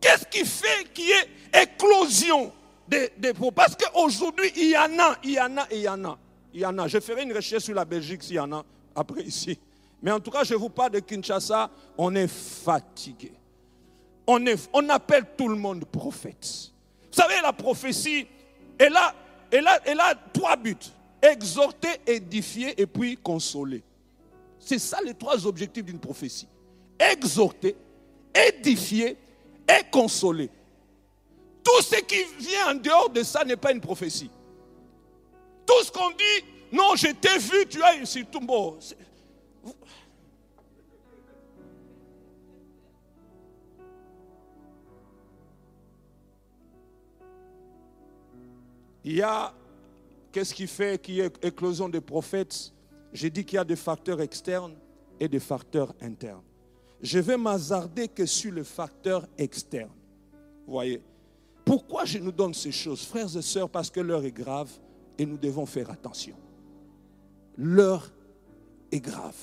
Qu'est-ce 0.01 0.25
qui 0.27 0.45
fait 0.45 0.93
qu'il 0.93 1.07
y 1.07 1.11
ait 1.11 1.63
éclosion 1.63 2.53
des, 2.89 3.35
faux 3.35 3.51
Parce 3.51 3.77
qu'aujourd'hui, 3.77 4.51
il 4.57 4.71
y 4.71 4.77
en 4.77 4.99
a, 4.99 5.17
il 5.23 5.33
y 5.33 5.41
en 5.41 5.57
a 5.57 5.67
il 5.71 5.81
y 5.81 5.89
en 5.89 6.05
a. 6.05 6.19
Il 6.53 6.61
y 6.61 6.67
en 6.67 6.79
a. 6.79 6.89
Je 6.89 6.99
ferai 6.99 7.23
une 7.23 7.33
recherche 7.33 7.65
sur 7.65 7.75
la 7.75 7.85
Belgique 7.85 8.23
s'il 8.23 8.37
y 8.37 8.41
en 8.41 8.53
a 8.53 8.65
après 8.95 9.23
ici. 9.23 9.59
Mais 10.03 10.11
en 10.11 10.21
tout 10.21 10.31
cas, 10.31 10.45
je 10.45 10.55
vous 10.55 10.71
parle 10.71 10.93
de 10.93 11.01
Kinshasa, 11.01 11.71
on 11.99 12.15
est 12.15 12.27
fatigué. 12.27 13.33
On, 14.27 14.45
est, 14.47 14.69
on 14.73 14.89
appelle 14.89 15.25
tout 15.37 15.49
le 15.49 15.57
monde 15.57 15.85
prophète. 15.85 16.71
Vous 17.13 17.21
savez, 17.21 17.35
la 17.43 17.53
prophétie, 17.53 18.27
elle 18.79 18.97
a, 18.97 19.15
elle 19.51 19.67
a, 19.67 19.81
elle 19.85 20.01
a 20.01 20.15
trois 20.33 20.57
buts. 20.57 20.77
Exhorter, 21.23 22.01
édifier 22.07 22.81
et 22.81 22.87
puis 22.87 23.17
consoler. 23.17 23.83
C'est 24.59 24.79
ça 24.79 24.99
les 25.05 25.15
trois 25.15 25.47
objectifs 25.47 25.85
d'une 25.85 25.99
prophétie. 25.99 26.49
Exhorter, 26.99 27.77
édifier 28.35 29.17
et 29.79 29.91
consoler. 29.91 30.51
Tout 31.63 31.83
ce 31.83 32.01
qui 32.01 32.23
vient 32.39 32.73
en 32.73 32.75
dehors 32.75 33.11
de 33.11 33.23
ça 33.23 33.45
n'est 33.45 33.57
pas 33.57 33.73
une 33.73 33.81
prophétie. 33.81 34.31
Tout 35.67 35.85
ce 35.85 35.93
qu'on 35.93 36.11
dit, 36.11 36.45
non, 36.73 36.97
je 36.97 37.09
t'ai 37.09 37.39
vu, 37.39 37.67
tu 37.69 37.83
as 37.83 37.97
ici 37.97 38.25
tout 38.25 38.41
beau. 38.41 38.79
Il 49.03 49.17
y 49.17 49.23
a, 49.23 49.55
qu'est-ce 50.31 50.55
qui 50.55 50.67
fait 50.67 51.01
qu'il 51.01 51.15
y 51.15 51.21
ait 51.21 51.33
éclosion 51.43 51.89
des 51.89 52.01
prophètes? 52.01 52.73
J'ai 53.13 53.31
dit 53.31 53.45
qu'il 53.45 53.57
y 53.57 53.59
a 53.59 53.65
des 53.65 53.77
facteurs 53.77 54.21
externes 54.21 54.77
et 55.19 55.29
des 55.29 55.41
facteurs 55.41 55.95
internes. 56.01 56.43
Je 57.03 57.19
vais 57.19 57.37
m'hazarder 57.37 58.09
que 58.09 58.27
sur 58.27 58.53
le 58.53 58.63
facteur 58.63 59.27
externe. 59.39 59.91
Vous 60.67 60.73
voyez? 60.73 61.03
Pourquoi 61.65 62.05
je 62.05 62.19
nous 62.19 62.33
donne 62.33 62.55
ces 62.55 62.73
choses, 62.73 63.05
frères 63.05 63.35
et 63.37 63.43
sœurs? 63.43 63.69
Parce 63.69 63.91
que 63.91 64.01
l'heure 64.01 64.25
est 64.25 64.33
grave 64.33 64.71
et 65.19 65.25
nous 65.25 65.39
devons 65.39 65.67
faire 65.67 65.91
attention. 65.91 66.37
L'heure 67.57 68.11
est 68.91 69.01
grave. 69.01 69.37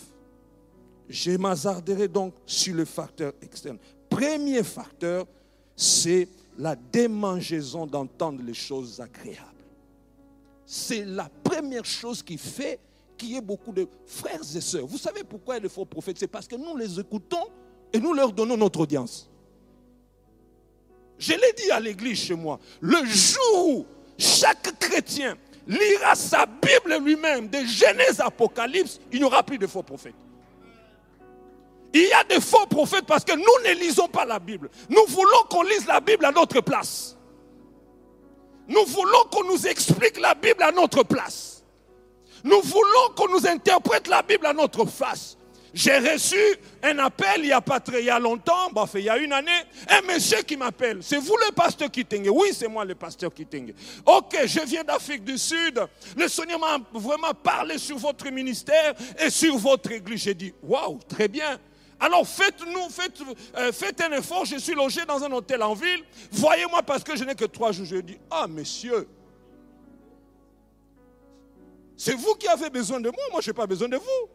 Je 1.09 1.31
m'hazarderai 1.31 2.07
donc 2.07 2.33
sur 2.45 2.75
le 2.75 2.85
facteur 2.85 3.33
externe. 3.41 3.77
Premier 4.09 4.63
facteur, 4.63 5.25
c'est 5.75 6.27
la 6.57 6.75
démangeaison 6.75 7.85
d'entendre 7.85 8.43
les 8.43 8.53
choses 8.53 8.99
agréables. 8.99 9.63
C'est 10.65 11.05
la 11.05 11.29
première 11.43 11.85
chose 11.85 12.21
qui 12.21 12.37
fait 12.37 12.79
qu'il 13.17 13.31
y 13.31 13.37
ait 13.37 13.41
beaucoup 13.41 13.71
de 13.71 13.87
frères 14.05 14.41
et 14.55 14.61
sœurs. 14.61 14.85
Vous 14.85 14.97
savez 14.97 15.23
pourquoi 15.23 15.59
des 15.59 15.69
faux 15.69 15.85
prophètes? 15.85 16.17
C'est 16.19 16.27
parce 16.27 16.47
que 16.47 16.55
nous 16.55 16.77
les 16.77 16.99
écoutons 16.99 17.47
et 17.91 17.99
nous 17.99 18.13
leur 18.13 18.31
donnons 18.31 18.57
notre 18.57 18.81
audience. 18.81 19.29
Je 21.17 21.33
l'ai 21.33 21.53
dit 21.57 21.71
à 21.71 21.79
l'église 21.79 22.19
chez 22.19 22.35
moi, 22.35 22.59
le 22.79 23.03
jour 23.05 23.67
où 23.67 23.85
chaque 24.17 24.77
chrétien 24.79 25.35
lira 25.67 26.15
sa 26.15 26.45
Bible 26.45 27.03
lui-même, 27.03 27.49
de 27.49 27.57
Genèse 27.65 28.19
Apocalypse, 28.19 28.99
il 29.11 29.19
n'y 29.19 29.25
aura 29.25 29.43
plus 29.43 29.57
de 29.57 29.67
faux 29.67 29.83
prophètes. 29.83 30.15
Il 31.93 32.03
y 32.03 32.13
a 32.13 32.23
des 32.23 32.39
faux 32.39 32.65
prophètes 32.67 33.05
parce 33.05 33.23
que 33.23 33.33
nous 33.33 33.69
ne 33.69 33.79
lisons 33.79 34.07
pas 34.07 34.25
la 34.25 34.39
Bible. 34.39 34.69
Nous 34.89 35.05
voulons 35.07 35.43
qu'on 35.49 35.63
lise 35.63 35.87
la 35.87 35.99
Bible 35.99 36.25
à 36.25 36.31
notre 36.31 36.61
place. 36.61 37.17
Nous 38.67 38.85
voulons 38.85 39.23
qu'on 39.31 39.45
nous 39.45 39.65
explique 39.67 40.19
la 40.19 40.35
Bible 40.35 40.61
à 40.61 40.71
notre 40.71 41.03
place. 41.03 41.56
Nous 42.43 42.61
voulons 42.61 43.13
qu'on 43.15 43.29
nous 43.29 43.47
interprète 43.47 44.07
la 44.07 44.21
Bible 44.21 44.45
à 44.45 44.53
notre 44.53 44.85
face. 44.85 45.37
J'ai 45.73 45.97
reçu 45.99 46.37
un 46.81 46.97
appel 46.99 47.41
il 47.41 47.47
y 47.47 47.51
a 47.51 47.61
pas 47.61 47.79
très 47.79 48.01
longtemps, 48.19 48.71
il 48.95 49.01
y 49.01 49.09
a 49.09 49.17
une 49.17 49.31
année, 49.31 49.51
un 49.89 50.01
monsieur 50.11 50.41
qui 50.41 50.57
m'appelle. 50.57 50.99
C'est 51.01 51.17
vous 51.17 51.37
le 51.37 51.51
pasteur 51.51 51.91
Kitenge 51.91 52.29
Oui, 52.29 52.49
c'est 52.53 52.67
moi 52.67 52.83
le 52.83 52.95
pasteur 52.95 53.31
Kitenge. 53.31 53.73
Ok, 54.05 54.37
je 54.45 54.61
viens 54.61 54.83
d'Afrique 54.83 55.23
du 55.23 55.37
Sud. 55.37 55.79
Le 56.15 56.27
Seigneur 56.27 56.59
m'a 56.59 56.79
vraiment 56.93 57.33
parlé 57.33 57.77
sur 57.77 57.97
votre 57.97 58.27
ministère 58.31 58.95
et 59.19 59.29
sur 59.29 59.55
votre 59.57 59.91
église. 59.91 60.23
J'ai 60.23 60.33
dit, 60.33 60.53
waouh, 60.63 60.99
très 61.07 61.27
bien. 61.27 61.59
Alors 61.99 62.27
faites-nous, 62.27 62.89
faites, 62.89 63.19
euh, 63.57 63.71
faites, 63.71 64.01
un 64.01 64.11
effort. 64.13 64.45
Je 64.45 64.57
suis 64.57 64.73
logé 64.73 65.05
dans 65.05 65.23
un 65.23 65.31
hôtel 65.31 65.61
en 65.63 65.73
ville. 65.73 66.03
Voyez-moi 66.31 66.81
parce 66.83 67.03
que 67.03 67.15
je 67.15 67.23
n'ai 67.23 67.35
que 67.35 67.45
trois 67.45 67.71
jours. 67.71 67.85
Je 67.85 67.97
dis, 67.97 68.17
ah 68.31 68.47
monsieur, 68.47 69.07
c'est 71.97 72.13
vous 72.13 72.35
qui 72.35 72.47
avez 72.47 72.69
besoin 72.69 72.99
de 72.99 73.09
moi. 73.09 73.23
Moi, 73.31 73.41
je 73.41 73.49
n'ai 73.49 73.53
pas 73.53 73.65
besoin 73.65 73.89
de 73.89 73.97
vous. 73.97 74.29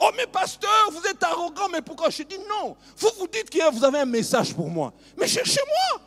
Oh, 0.00 0.10
mais 0.16 0.26
pasteur, 0.26 0.90
vous 0.92 1.04
êtes 1.06 1.22
arrogant, 1.22 1.68
mais 1.70 1.82
pourquoi 1.82 2.08
Je 2.08 2.22
dis 2.22 2.38
non? 2.48 2.76
Vous 2.96 3.10
vous 3.18 3.26
dites 3.26 3.50
que 3.50 3.70
vous 3.72 3.84
avez 3.84 3.98
un 3.98 4.06
message 4.06 4.54
pour 4.54 4.70
moi. 4.70 4.92
Mais 5.18 5.26
cherchez-moi. 5.26 6.00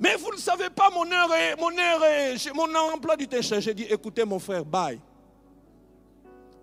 Mais 0.00 0.16
vous 0.16 0.32
ne 0.32 0.38
savez 0.38 0.70
pas, 0.70 0.88
mon 0.90 1.04
heure 1.12 1.32
est, 1.34 1.54
mon 1.56 1.78
heure 1.78 2.04
est, 2.04 2.54
mon 2.54 2.74
emploi 2.74 3.16
du 3.16 3.28
temps. 3.28 3.36
J'ai 3.40 3.74
dit, 3.74 3.84
écoutez 3.84 4.24
mon 4.24 4.38
frère, 4.38 4.64
bye. 4.64 4.98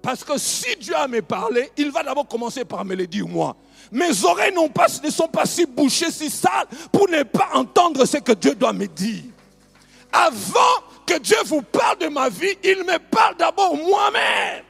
Parce 0.02 0.24
que 0.24 0.38
si 0.38 0.76
Dieu 0.78 0.96
a 0.96 1.08
me 1.08 1.22
parlé, 1.22 1.70
il 1.78 1.92
va 1.92 2.02
d'abord 2.02 2.28
commencer 2.28 2.66
par 2.66 2.84
me 2.84 2.96
le 2.96 3.06
dire 3.06 3.28
moi. 3.28 3.56
Mes 3.92 4.24
oreilles 4.26 4.56
ne 4.56 5.10
sont 5.10 5.28
pas 5.28 5.46
si 5.46 5.66
bouchées, 5.66 6.12
si 6.12 6.30
sales, 6.30 6.68
pour 6.92 7.08
ne 7.08 7.24
pas 7.24 7.50
entendre 7.54 8.04
ce 8.06 8.18
que 8.18 8.32
Dieu 8.32 8.56
doit 8.56 8.74
me 8.74 8.88
dire. 8.88 9.26
Avant 10.12 10.87
que 11.08 11.18
Dieu 11.20 11.38
vous 11.46 11.62
parle 11.64 11.98
de 12.00 12.08
ma 12.08 12.30
vie, 12.30 12.58
il 12.64 12.84
me 12.84 13.00
parle 13.10 13.38
d'abord 13.38 13.76
moi-même. 13.76 14.64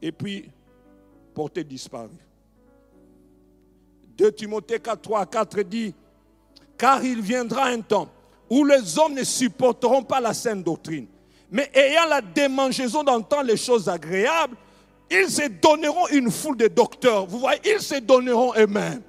Et 0.00 0.12
puis, 0.12 0.50
portée 1.34 1.64
disparu. 1.64 2.10
2 4.16 4.32
Timothée 4.32 4.78
4, 4.78 5.02
3 5.02 5.26
4 5.26 5.60
dit, 5.62 5.94
car 6.78 7.04
il 7.04 7.20
viendra 7.20 7.66
un 7.66 7.80
temps 7.80 8.08
où 8.48 8.64
les 8.64 8.98
hommes 8.98 9.14
ne 9.14 9.24
supporteront 9.24 10.02
pas 10.02 10.20
la 10.20 10.32
saine 10.32 10.62
doctrine 10.62 11.08
mais 11.50 11.70
ayant 11.74 12.06
la 12.06 12.20
démangeaison 12.20 13.02
d'entendre 13.02 13.44
les 13.44 13.56
choses 13.56 13.88
agréables, 13.88 14.56
ils 15.10 15.30
se 15.30 15.48
donneront 15.48 16.08
une 16.08 16.30
foule 16.30 16.56
de 16.56 16.68
docteurs. 16.68 17.26
Vous 17.26 17.38
voyez, 17.38 17.60
ils 17.64 17.80
se 17.80 17.96
donneront 18.00 18.52
eux-mêmes. 18.56 19.02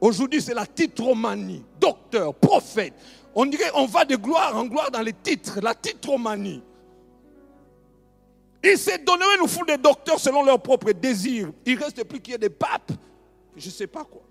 Aujourd'hui, 0.00 0.42
c'est 0.42 0.54
la 0.54 0.66
titromanie. 0.66 1.64
Docteur, 1.80 2.34
prophète. 2.34 2.92
On 3.34 3.46
dirait 3.46 3.70
on 3.74 3.86
va 3.86 4.04
de 4.04 4.16
gloire 4.16 4.56
en 4.56 4.66
gloire 4.66 4.90
dans 4.90 5.02
les 5.02 5.12
titres, 5.12 5.60
la 5.60 5.74
titromanie. 5.74 6.62
Ils 8.62 8.78
se 8.78 8.98
donneront 8.98 9.42
une 9.42 9.48
foule 9.48 9.66
de 9.66 9.76
docteurs 9.76 10.18
selon 10.18 10.42
leurs 10.42 10.60
propres 10.60 10.92
désirs. 10.92 11.50
Il 11.64 11.78
ne 11.78 11.84
reste 11.84 12.02
plus 12.04 12.20
qu'il 12.20 12.32
y 12.32 12.34
ait 12.34 12.38
des 12.38 12.50
papes. 12.50 12.92
Je 13.56 13.66
ne 13.66 13.72
sais 13.72 13.86
pas 13.86 14.04
quoi. 14.04 14.22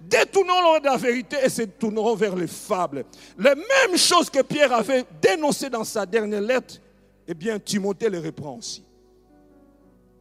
Détournons 0.00 0.80
de 0.80 0.84
la 0.84 0.96
vérité 0.96 1.36
et 1.44 1.48
se 1.48 1.62
tourneront 1.62 2.16
vers 2.16 2.34
les 2.34 2.48
fables. 2.48 3.04
Les 3.38 3.54
mêmes 3.54 3.96
choses 3.96 4.28
que 4.28 4.42
Pierre 4.42 4.72
avait 4.72 5.04
dénoncées 5.20 5.70
dans 5.70 5.84
sa 5.84 6.04
dernière 6.04 6.40
lettre, 6.40 6.80
eh 7.28 7.34
bien, 7.34 7.58
Timothée 7.60 8.10
les 8.10 8.18
reprend 8.18 8.56
aussi. 8.56 8.82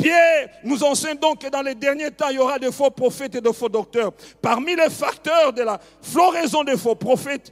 Pierre 0.01 0.49
nous 0.63 0.83
enseigne 0.83 1.17
donc 1.17 1.41
que 1.41 1.47
dans 1.47 1.61
les 1.61 1.75
derniers 1.75 2.11
temps, 2.11 2.29
il 2.29 2.35
y 2.37 2.39
aura 2.39 2.57
de 2.57 2.71
faux 2.71 2.89
prophètes 2.89 3.35
et 3.35 3.41
de 3.41 3.51
faux 3.51 3.69
docteurs. 3.69 4.11
Parmi 4.41 4.75
les 4.75 4.89
facteurs 4.89 5.53
de 5.53 5.61
la 5.61 5.79
floraison 6.01 6.63
des 6.63 6.77
faux 6.77 6.95
prophètes, 6.95 7.51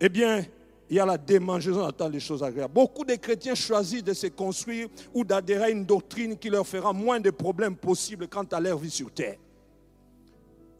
eh 0.00 0.08
bien, 0.08 0.44
il 0.88 0.96
y 0.96 1.00
a 1.00 1.06
la 1.06 1.18
démangeaison 1.18 1.80
d'entendre 1.80 2.12
les 2.12 2.20
choses 2.20 2.42
agréables. 2.42 2.74
Beaucoup 2.74 3.04
de 3.04 3.14
chrétiens 3.14 3.54
choisissent 3.54 4.02
de 4.02 4.12
se 4.12 4.26
construire 4.28 4.88
ou 5.14 5.24
d'adhérer 5.24 5.64
à 5.64 5.70
une 5.70 5.84
doctrine 5.84 6.36
qui 6.36 6.48
leur 6.48 6.66
fera 6.66 6.92
moins 6.92 7.20
de 7.20 7.30
problèmes 7.30 7.76
possibles 7.76 8.26
quant 8.26 8.44
à 8.50 8.58
leur 8.58 8.78
vie 8.78 8.90
sur 8.90 9.12
terre. 9.12 9.36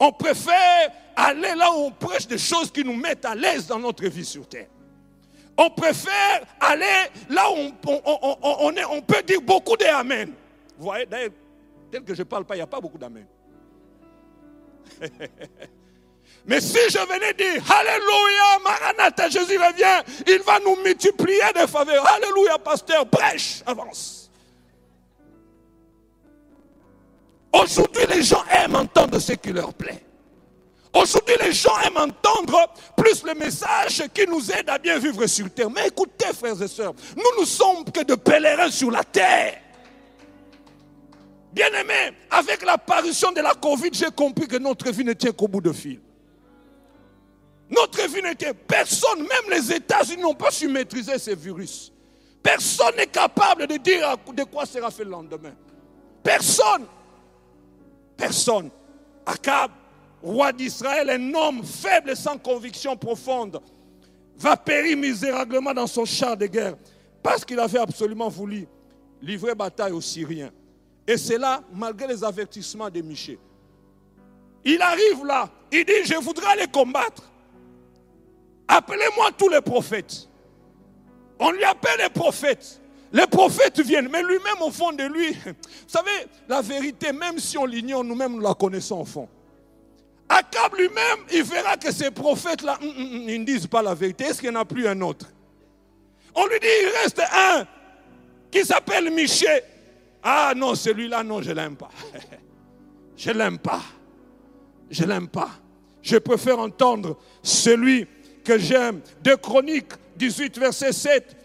On 0.01 0.11
préfère 0.11 0.91
aller 1.15 1.55
là 1.55 1.71
où 1.73 1.85
on 1.85 1.91
prêche 1.91 2.27
des 2.27 2.39
choses 2.39 2.71
qui 2.73 2.83
nous 2.83 2.97
mettent 2.97 3.27
à 3.27 3.35
l'aise 3.35 3.67
dans 3.67 3.79
notre 3.79 4.05
vie 4.07 4.25
sur 4.25 4.49
terre. 4.49 4.69
On 5.57 5.69
préfère 5.69 6.43
aller 6.59 7.11
là 7.29 7.51
où 7.53 7.71
on, 7.85 9.03
peut 9.03 9.23
dire 9.27 9.43
beaucoup 9.43 9.77
d'Amen. 9.77 10.31
Vous 10.81 10.87
voyez, 10.87 11.05
d'ailleurs, 11.05 11.33
tel 11.93 12.03
que 12.03 12.15
je 12.15 12.21
ne 12.21 12.25
parle 12.25 12.47
pas, 12.47 12.55
il 12.55 12.59
n'y 12.59 12.63
a 12.63 12.67
pas 12.67 12.81
beaucoup 12.81 12.97
d'Amen. 12.97 13.27
Mais 16.47 16.59
si 16.59 16.79
je 16.89 16.99
venais 16.99 17.35
dire 17.35 17.63
Alléluia, 17.71 18.59
Maranatha, 18.65 19.29
Jésus 19.29 19.59
revient, 19.59 20.03
il 20.27 20.41
va 20.41 20.59
nous 20.61 20.77
multiplier 20.83 21.53
des 21.55 21.67
faveurs. 21.67 22.11
Alléluia, 22.11 22.57
pasteur, 22.57 23.05
brèche, 23.05 23.63
avance. 23.67 24.31
Aujourd'hui, 27.53 28.05
les 28.09 28.23
gens 28.23 28.43
aiment 28.51 28.77
entendre 28.77 29.19
ce 29.19 29.35
qui 29.35 29.53
leur 29.53 29.75
plaît. 29.75 30.03
Aujourd'hui, 30.95 31.35
les 31.43 31.53
gens 31.53 31.79
aiment 31.81 31.99
entendre 31.99 32.73
plus 32.97 33.23
le 33.23 33.35
message 33.35 34.03
qui 34.15 34.27
nous 34.27 34.51
aide 34.51 34.71
à 34.71 34.79
bien 34.79 34.99
vivre 34.99 35.27
sur 35.27 35.53
terre. 35.53 35.69
Mais 35.69 35.89
écoutez, 35.89 36.33
frères 36.33 36.63
et 36.63 36.69
sœurs, 36.69 36.95
nous 37.15 37.43
ne 37.43 37.45
sommes 37.45 37.85
que 37.85 38.03
de 38.03 38.15
pèlerins 38.15 38.71
sur 38.71 38.91
la 38.91 39.05
terre. 39.05 39.59
Bien 41.53 41.67
aimé, 41.69 42.17
avec 42.31 42.65
l'apparition 42.65 43.33
de 43.33 43.41
la 43.41 43.55
Covid, 43.55 43.91
j'ai 43.93 44.11
compris 44.11 44.47
que 44.47 44.57
notre 44.57 44.91
vie 44.91 45.05
ne 45.05 45.13
tient 45.13 45.33
qu'au 45.33 45.49
bout 45.49 45.61
de 45.61 45.73
fil. 45.73 46.01
Notre 47.69 48.07
vie 48.09 48.23
ne 48.23 48.33
tient. 48.35 48.53
Personne, 48.55 49.21
même 49.21 49.51
les 49.51 49.73
États-Unis, 49.73 50.23
n'ont 50.23 50.35
pas 50.35 50.51
su 50.51 50.69
maîtriser 50.69 51.19
ce 51.19 51.33
virus. 51.33 51.93
Personne 52.43 52.97
n'est 52.97 53.07
capable 53.07 53.67
de 53.67 53.77
dire 53.77 54.17
de 54.33 54.45
quoi 54.45 54.65
sera 54.65 54.91
fait 54.91 55.05
le 55.05 55.11
lendemain. 55.11 55.55
Personne. 56.23 56.87
Personne. 58.17 58.71
Akab, 59.27 59.71
roi 60.23 60.53
d'Israël, 60.53 61.11
un 61.11 61.35
homme 61.35 61.65
faible 61.65 62.11
et 62.11 62.17
sans 62.17 62.39
conviction 62.39 62.97
profonde, 62.97 63.61
va 64.37 64.57
périr 64.57 64.97
misérablement 64.97 65.75
dans 65.75 65.87
son 65.87 66.05
char 66.05 66.37
de 66.37 66.47
guerre 66.47 66.77
parce 67.23 67.45
qu'il 67.45 67.59
avait 67.61 67.79
absolument 67.79 68.29
voulu 68.29 68.67
livrer 69.21 69.55
bataille 69.55 69.93
aux 69.93 70.01
Syriens. 70.01 70.51
Et 71.11 71.17
c'est 71.17 71.39
là, 71.39 71.61
malgré 71.75 72.07
les 72.07 72.23
avertissements 72.23 72.89
de 72.89 73.01
Michel. 73.01 73.39
Il 74.65 74.81
arrive 74.81 75.27
là, 75.27 75.51
il 75.73 75.85
dit, 75.85 76.05
je 76.05 76.15
voudrais 76.15 76.55
les 76.55 76.69
combattre. 76.69 77.29
Appelez-moi 78.69 79.31
tous 79.37 79.49
les 79.49 79.61
prophètes. 79.61 80.29
On 81.41 81.51
lui 81.51 81.65
appelle 81.65 81.99
les 81.99 82.11
prophètes. 82.11 82.81
Les 83.13 83.27
prophètes 83.27 83.81
viennent, 83.81 84.09
mais 84.09 84.23
lui-même 84.23 84.63
au 84.63 84.71
fond 84.71 84.93
de 84.93 85.03
lui, 85.03 85.33
vous 85.45 85.53
savez, 85.89 86.29
la 86.49 86.63
vérité, 86.63 87.13
même 87.13 87.41
si 87.41 87.59
on 87.59 87.65
l'ignore, 87.67 88.05
nous-mêmes 88.05 88.35
nous 88.35 88.41
la 88.41 88.55
connaissons 88.55 89.01
au 89.01 89.05
fond. 89.05 89.29
Akab 90.29 90.77
lui-même, 90.77 91.25
il 91.33 91.43
verra 91.43 91.77
que 91.77 91.91
ces 91.91 92.13
prophètes-là, 92.13 92.79
hum, 92.81 92.89
hum, 92.89 92.97
hum, 92.97 93.29
ils 93.29 93.41
ne 93.41 93.45
disent 93.45 93.67
pas 93.67 93.83
la 93.83 93.95
vérité. 93.95 94.27
Est-ce 94.27 94.41
qu'il 94.41 94.51
n'y 94.51 94.57
en 94.57 94.61
a 94.61 94.65
plus 94.65 94.87
un 94.87 95.01
autre? 95.01 95.27
On 96.37 96.47
lui 96.47 96.61
dit, 96.61 96.69
il 96.83 96.89
reste 97.03 97.19
un 97.19 97.67
qui 98.49 98.65
s'appelle 98.65 99.11
Michel. 99.11 99.65
Ah 100.23 100.53
non, 100.57 100.75
celui-là, 100.75 101.23
non, 101.23 101.43
je 101.43 101.51
ne 101.51 101.55
l'aime 101.57 101.77
pas. 101.77 101.91
Je 103.17 103.31
ne 103.31 103.39
l'aime 103.39 103.59
pas. 103.59 103.83
Je 104.91 105.05
ne 105.05 105.09
l'aime 105.09 105.29
pas. 105.29 105.51
Je 106.03 106.17
préfère 106.17 106.59
entendre 106.59 107.17
celui 107.43 108.07
que 108.45 108.59
j'aime. 108.59 109.01
De 109.23 109.35
Chroniques 109.35 109.93
18, 110.17 110.59
verset 110.59 110.93
7. 110.93 111.37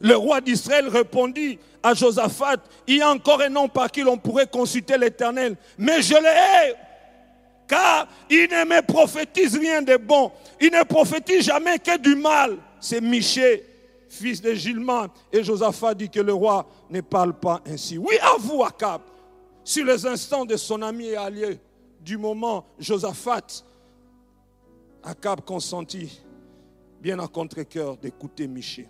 Le 0.00 0.16
roi 0.16 0.40
d'Israël 0.40 0.88
répondit 0.88 1.58
à 1.82 1.94
Josaphat, 1.94 2.56
il 2.86 2.96
y 2.96 3.02
a 3.02 3.10
encore 3.10 3.42
un 3.42 3.50
nom 3.50 3.68
par 3.68 3.90
qui 3.90 4.00
l'on 4.00 4.16
pourrait 4.16 4.46
consulter 4.46 4.96
l'Éternel, 4.96 5.54
mais 5.76 6.00
je 6.00 6.14
le 6.14 6.26
hais, 6.26 6.74
car 7.68 8.08
il 8.30 8.48
ne 8.50 8.64
me 8.64 8.80
prophétise 8.80 9.56
rien 9.56 9.82
de 9.82 9.96
bon, 9.98 10.32
il 10.60 10.70
ne 10.72 10.82
prophétise 10.82 11.44
jamais 11.44 11.78
que 11.78 11.98
du 11.98 12.14
mal. 12.16 12.56
C'est 12.80 13.02
Michel, 13.02 13.60
fils 14.14 14.40
de 14.40 14.52
Gilman, 14.54 15.08
et 15.32 15.42
Josaphat 15.42 15.94
dit 15.94 16.08
que 16.08 16.20
le 16.20 16.32
roi 16.32 16.66
ne 16.88 17.00
parle 17.00 17.38
pas 17.38 17.60
ainsi. 17.66 17.98
Oui, 17.98 18.16
à 18.22 18.36
vous, 18.38 18.62
Akab, 18.62 19.02
sur 19.62 19.84
les 19.84 20.06
instants 20.06 20.44
de 20.44 20.56
son 20.56 20.80
ami 20.82 21.06
et 21.06 21.16
allié, 21.16 21.58
du 22.00 22.16
moment 22.16 22.64
Josaphat, 22.78 23.64
Akab 25.02 25.42
consentit, 25.42 26.20
bien 27.00 27.18
à 27.18 27.26
contre-coeur, 27.26 27.96
d'écouter 27.96 28.46
Michel. 28.46 28.88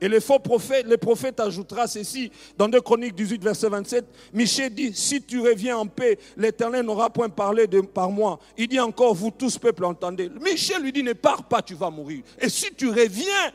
Et 0.00 0.08
le 0.08 0.20
faux 0.20 0.38
prophète, 0.38 0.86
le 0.86 0.96
prophète 0.96 1.40
ajoutera 1.40 1.88
ceci 1.88 2.30
dans 2.56 2.68
2 2.68 2.80
Chroniques 2.80 3.16
18, 3.16 3.42
verset 3.42 3.68
27. 3.68 4.04
Michel 4.32 4.72
dit, 4.72 4.94
si 4.94 5.20
tu 5.20 5.40
reviens 5.40 5.76
en 5.76 5.86
paix, 5.86 6.18
l'Éternel 6.36 6.86
n'aura 6.86 7.10
point 7.10 7.28
parlé 7.28 7.66
par 7.92 8.08
moi. 8.08 8.38
Il 8.56 8.68
dit 8.68 8.78
encore, 8.78 9.14
vous 9.14 9.32
tous, 9.32 9.58
peuple, 9.58 9.84
entendez. 9.84 10.30
Michel 10.40 10.82
lui 10.82 10.92
dit, 10.92 11.02
ne 11.02 11.14
pars 11.14 11.42
pas, 11.42 11.62
tu 11.62 11.74
vas 11.74 11.90
mourir. 11.90 12.22
Et 12.40 12.48
si 12.48 12.72
tu 12.72 12.88
reviens, 12.88 13.52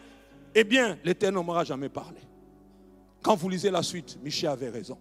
eh 0.56 0.64
bien, 0.64 0.98
l'Éternel 1.04 1.44
n'aura 1.46 1.64
jamais 1.64 1.90
parlé. 1.90 2.20
Quand 3.22 3.36
vous 3.36 3.50
lisez 3.50 3.72
la 3.72 3.84
suite, 3.84 4.18
Michel 4.24 4.50
avait 4.50 4.70
raison. 4.70 4.98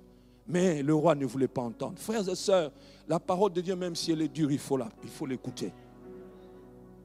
Mais 0.47 0.83
le 0.83 0.95
roi 0.95 1.15
ne 1.15 1.27
voulait 1.27 1.49
pas 1.49 1.63
entendre. 1.63 1.99
Frères 1.99 2.29
et 2.29 2.35
sœurs, 2.35 2.73
la 3.09 3.21
parole 3.21 3.53
de 3.53 3.61
Dieu, 3.61 3.77
même 3.77 3.95
si 3.95 4.13
elle 4.13 4.23
est 4.23 4.29
dure, 4.29 4.51
il 4.51 4.59
faut 4.59 4.79
l'écouter. 5.27 5.73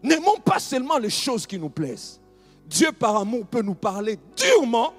N'aimons 0.03 0.37
pas 0.43 0.59
seulement 0.59 0.97
les 0.97 1.09
choses 1.09 1.45
qui 1.45 1.57
nous 1.57 1.69
plaisent. 1.69 2.19
Dieu 2.67 2.91
par 2.91 3.15
amour 3.15 3.45
peut 3.45 3.61
nous 3.61 3.75
parler 3.75 4.19
durement, 4.35 4.93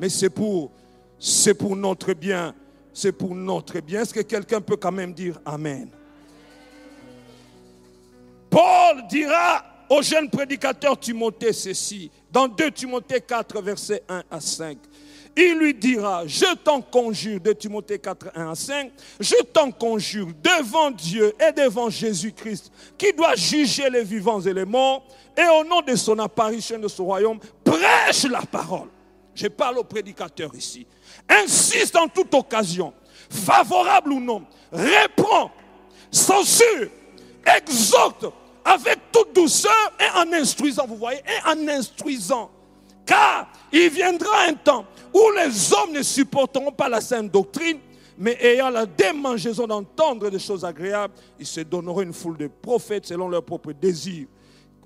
mais 0.00 0.08
c'est 0.08 0.30
pour, 0.30 0.70
c'est 1.18 1.54
pour 1.54 1.76
notre 1.76 2.12
bien. 2.12 2.54
C'est 2.92 3.12
pour 3.12 3.34
notre 3.34 3.80
bien. 3.80 4.02
Est-ce 4.02 4.12
que 4.12 4.20
quelqu'un 4.20 4.60
peut 4.60 4.76
quand 4.76 4.92
même 4.92 5.14
dire 5.14 5.40
Amen? 5.44 5.88
Paul 8.50 9.06
dira 9.08 9.64
au 9.92 10.00
jeune 10.00 10.30
prédicateur 10.30 10.98
Timothée 10.98 11.52
ceci, 11.52 12.10
dans 12.30 12.48
2 12.48 12.70
Timothée 12.70 13.20
4, 13.20 13.60
versets 13.60 14.02
1 14.08 14.22
à 14.30 14.40
5. 14.40 14.78
Il 15.36 15.58
lui 15.58 15.74
dira, 15.74 16.26
je 16.26 16.54
t'en 16.56 16.80
conjure, 16.80 17.38
de 17.38 17.52
Timothée 17.52 17.98
4, 17.98 18.30
1 18.34 18.50
à 18.50 18.54
5, 18.54 18.90
je 19.20 19.42
t'en 19.52 19.70
conjure 19.70 20.28
devant 20.42 20.90
Dieu 20.90 21.34
et 21.38 21.52
devant 21.52 21.90
Jésus-Christ, 21.90 22.72
qui 22.96 23.12
doit 23.12 23.34
juger 23.34 23.90
les 23.90 24.02
vivants 24.02 24.40
et 24.40 24.54
les 24.54 24.64
morts, 24.64 25.04
et 25.36 25.60
au 25.60 25.62
nom 25.62 25.82
de 25.82 25.94
son 25.94 26.18
apparition 26.20 26.78
de 26.78 26.88
ce 26.88 27.02
royaume, 27.02 27.38
prêche 27.62 28.24
la 28.24 28.40
parole. 28.40 28.88
Je 29.34 29.48
parle 29.48 29.76
au 29.76 29.84
prédicateur 29.84 30.54
ici. 30.54 30.86
Insiste 31.28 31.96
en 31.96 32.08
toute 32.08 32.32
occasion, 32.32 32.94
favorable 33.28 34.12
ou 34.12 34.20
non, 34.20 34.46
reprend, 34.72 35.50
censure, 36.10 36.88
exhorte 37.44 38.24
avec 38.64 38.98
toute 39.10 39.34
douceur 39.34 39.92
et 39.98 40.18
en 40.18 40.32
instruisant, 40.32 40.86
vous 40.86 40.96
voyez, 40.96 41.20
et 41.20 41.48
en 41.48 41.68
instruisant. 41.68 42.50
Car 43.04 43.50
il 43.72 43.90
viendra 43.90 44.44
un 44.48 44.54
temps 44.54 44.84
où 45.12 45.22
les 45.36 45.72
hommes 45.72 45.92
ne 45.92 46.02
supporteront 46.02 46.72
pas 46.72 46.88
la 46.88 47.00
sainte 47.00 47.30
doctrine, 47.30 47.78
mais 48.16 48.36
ayant 48.40 48.70
la 48.70 48.86
démangeaison 48.86 49.66
d'entendre 49.66 50.30
des 50.30 50.38
choses 50.38 50.64
agréables, 50.64 51.14
ils 51.38 51.46
se 51.46 51.60
donneront 51.60 52.02
une 52.02 52.12
foule 52.12 52.36
de 52.36 52.46
prophètes 52.46 53.06
selon 53.06 53.28
leur 53.28 53.44
propre 53.44 53.72
désir. 53.72 54.26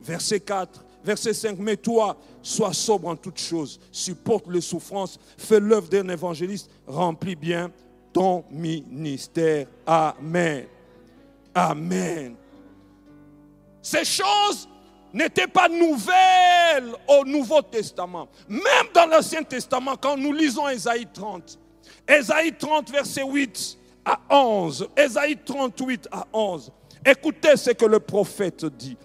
Verset 0.01 0.41
4, 0.41 0.85
verset 1.05 1.35
5, 1.35 1.59
mais 1.59 1.77
toi, 1.77 2.17
sois 2.43 2.73
sobre 2.73 3.09
en 3.09 3.17
toutes 3.17 3.39
choses, 3.39 3.81
supporte 3.91 4.47
les 4.49 4.61
souffrances, 4.61 5.19
fais 5.37 5.61
l'œuvre 5.61 5.89
d'un 5.89 6.09
évangéliste, 6.09 6.71
remplis 6.87 7.37
bien 7.37 7.71
ton 8.12 8.45
ministère. 8.51 9.67
Amen. 9.87 10.67
Amen. 11.55 12.37
Ces 13.87 14.05
choses 14.05 14.68
n'étaient 15.14 15.46
pas 15.46 15.68
nouvelles 15.68 16.92
au 17.07 17.25
Nouveau 17.25 17.62
Testament. 17.62 18.27
Même 18.49 18.88
dans 18.92 19.07
l'Ancien 19.07 19.44
Testament, 19.44 19.94
quand 19.94 20.16
nous 20.16 20.33
lisons 20.33 20.68
Ésaïe 20.68 21.07
30, 21.14 21.57
Ésaïe 22.09 22.53
30, 22.59 22.90
verset 22.90 23.22
8 23.22 23.79
à 24.05 24.18
11, 24.29 24.88
Ésaïe 24.96 25.37
38 25.37 26.09
à 26.11 26.27
11, 26.33 26.72
écoutez 27.05 27.57
ce 27.57 27.70
que 27.70 27.85
le 27.85 28.01
prophète 28.01 28.64
dit. 28.64 28.96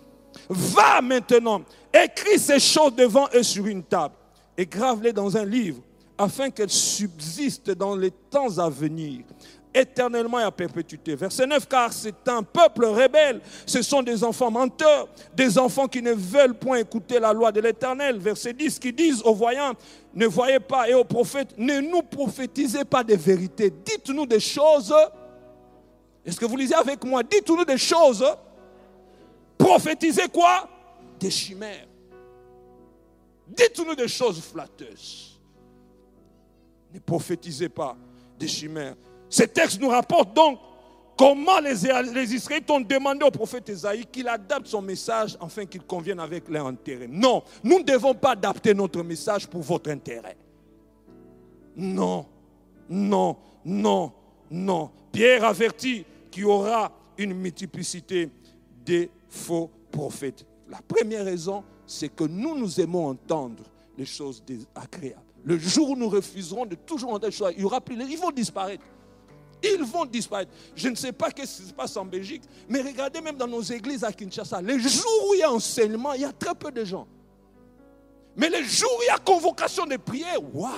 Va 0.50 1.00
maintenant, 1.00 1.62
écris 1.94 2.39
ces 2.39 2.60
choses 2.60 2.96
devant 2.96 3.28
eux 3.36 3.44
sur 3.44 3.67
une 3.67 3.84
table 3.84 4.15
et 4.58 4.65
grave-les 4.65 5.13
dans 5.13 5.38
un 5.38 5.46
livre 5.46 5.84
afin 6.17 6.50
qu'elles 6.50 6.72
subsistent 6.72 7.70
dans 7.70 7.96
les 7.96 8.10
temps 8.10 8.58
à 8.58 8.67
venir 8.67 9.26
éternellement 9.74 10.40
et 10.40 10.44
à 10.44 10.52
perpétuité. 10.52 11.16
Verset 11.16 11.48
9, 11.48 11.68
car 11.68 11.92
c'est 11.94 12.28
un 12.28 12.44
peuple 12.44 12.86
rebelle, 12.86 13.42
ce 13.66 13.82
sont 13.82 14.02
des 14.04 14.24
enfants 14.24 14.52
menteurs, 14.52 15.08
des 15.34 15.58
enfants 15.58 15.88
qui 15.88 16.02
ne 16.02 16.14
veulent 16.14 16.56
point 16.56 16.78
écouter 16.78 17.20
la 17.20 17.34
loi 17.34 17.52
de 17.52 17.62
l'Éternel. 17.62 18.18
Verset 18.20 18.54
10, 18.54 18.80
qui 18.80 18.92
disent 18.92 19.22
aux 19.24 19.34
voyants, 19.34 19.74
ne 20.14 20.26
voyez 20.28 20.60
pas, 20.60 20.90
et 20.90 20.94
aux 20.94 21.06
prophètes, 21.06 21.54
ne 21.58 21.80
nous 21.80 22.02
prophétisez 22.02 22.86
pas 22.86 23.04
des 23.04 23.16
vérités, 23.16 23.70
dites-nous 23.70 24.26
des 24.26 24.40
choses. 24.40 24.94
Est-ce 26.26 26.40
que 26.40 26.46
vous 26.46 26.58
lisez 26.58 26.76
avec 26.76 27.04
moi? 27.04 27.24
Dites-nous 27.24 27.66
des 27.66 27.78
choses. 27.78 28.26
Prophétisez 29.58 30.28
quoi? 30.28 30.70
Des 31.20 31.32
chimères. 31.32 31.88
Dites-nous 33.48 33.96
des 33.96 34.08
choses 34.08 34.40
flatteuses. 34.42 35.40
Ne 36.94 37.00
prophétisez 37.00 37.70
pas 37.70 37.96
des 38.38 38.48
chimères. 38.48 38.96
Ce 39.32 39.44
texte 39.44 39.80
nous 39.80 39.88
rapporte 39.88 40.36
donc 40.36 40.60
comment 41.17 41.60
les, 41.62 41.86
Israélites 42.36 42.70
ont 42.70 42.82
demandé 42.82 43.24
au 43.24 43.32
prophète 43.32 43.70
Esaïe 43.70 44.06
qu'il 44.12 44.28
adapte 44.28 44.67
son 44.67 44.82
message 44.82 45.38
afin 45.39 45.65
qu'il 45.65 45.84
convienne 45.84 46.20
avec 46.20 46.50
leur 46.50 46.67
intérêt. 46.67 47.08
Non, 47.08 47.41
nous 47.63 47.80
ne 47.80 47.84
devons 47.84 48.13
pas 48.13 48.32
adapter 48.32 48.74
notre 48.74 49.02
message 49.04 49.48
pour 49.48 49.62
votre 49.62 49.89
intérêt. 49.89 50.36
Non, 51.78 52.26
non, 52.89 53.38
non, 53.63 54.12
non. 54.52 54.91
Pierre 55.13 55.46
avertit 55.46 56.06
qu'il 56.30 56.44
y 56.44 56.46
aura 56.46 56.91
une 57.17 57.34
multiplicité 57.34 58.30
de 58.86 59.08
faux 59.30 59.72
prophètes. 59.91 60.46
La 60.70 60.82
première 60.86 61.24
raison, 61.24 61.63
c'est 61.88 62.10
que 62.10 62.26
nous, 62.26 62.58
nous 62.58 62.82
aimons 62.82 63.08
entendre 63.08 63.63
les 63.98 64.06
choses 64.06 64.44
agréables. 64.76 65.22
Le 65.46 65.58
jour 65.58 65.91
où 65.91 65.96
nous 65.96 66.10
refuserons 66.10 66.65
de 66.65 66.76
toujours 66.76 67.12
entendre 67.12 67.28
les 67.28 67.32
choses, 67.32 67.54
il 67.56 67.62
y 67.62 67.65
aura 67.65 67.80
plus, 67.80 67.96
ils 67.96 68.20
vont 68.20 68.32
disparaître. 68.32 68.84
Ils 69.63 69.84
vont 69.84 70.06
disparaître. 70.06 70.52
Je 70.76 70.89
ne 70.89 70.95
sais 70.95 71.12
pas 71.12 71.30
ce 71.30 71.36
qui 71.36 71.47
se 71.47 71.74
passe 71.74 71.95
en 71.95 72.06
Belgique, 72.06 72.43
mais 72.67 72.82
regardez 72.82 73.21
même 73.21 73.36
dans 73.36 73.47
nos 73.47 73.62
églises 73.62 74.04
à 74.04 74.12
Kinshasa, 74.12 74.62
les 74.62 74.80
jours 74.80 75.28
où 75.30 75.34
il 75.36 75.39
y 75.39 75.43
a 75.43 75.52
enseignement, 75.52 76.13
il 76.13 76.21
y 76.21 76.26
a 76.26 76.34
très 76.34 76.56
peu 76.56 76.71
de 76.71 76.84
gens. 76.84 77.08
Mais 78.36 78.50
les 78.50 78.63
jours 78.63 78.91
où 78.97 79.02
il 79.04 79.08
y 79.08 79.10
a 79.10 79.17
convocation 79.17 79.86
de 79.86 79.97
prière, 79.97 80.39
waouh! 80.54 80.71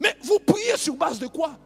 Mais 0.00 0.16
vous 0.22 0.38
priez 0.38 0.76
sur 0.76 0.94
base 0.94 1.18
de 1.18 1.26
quoi? 1.26 1.56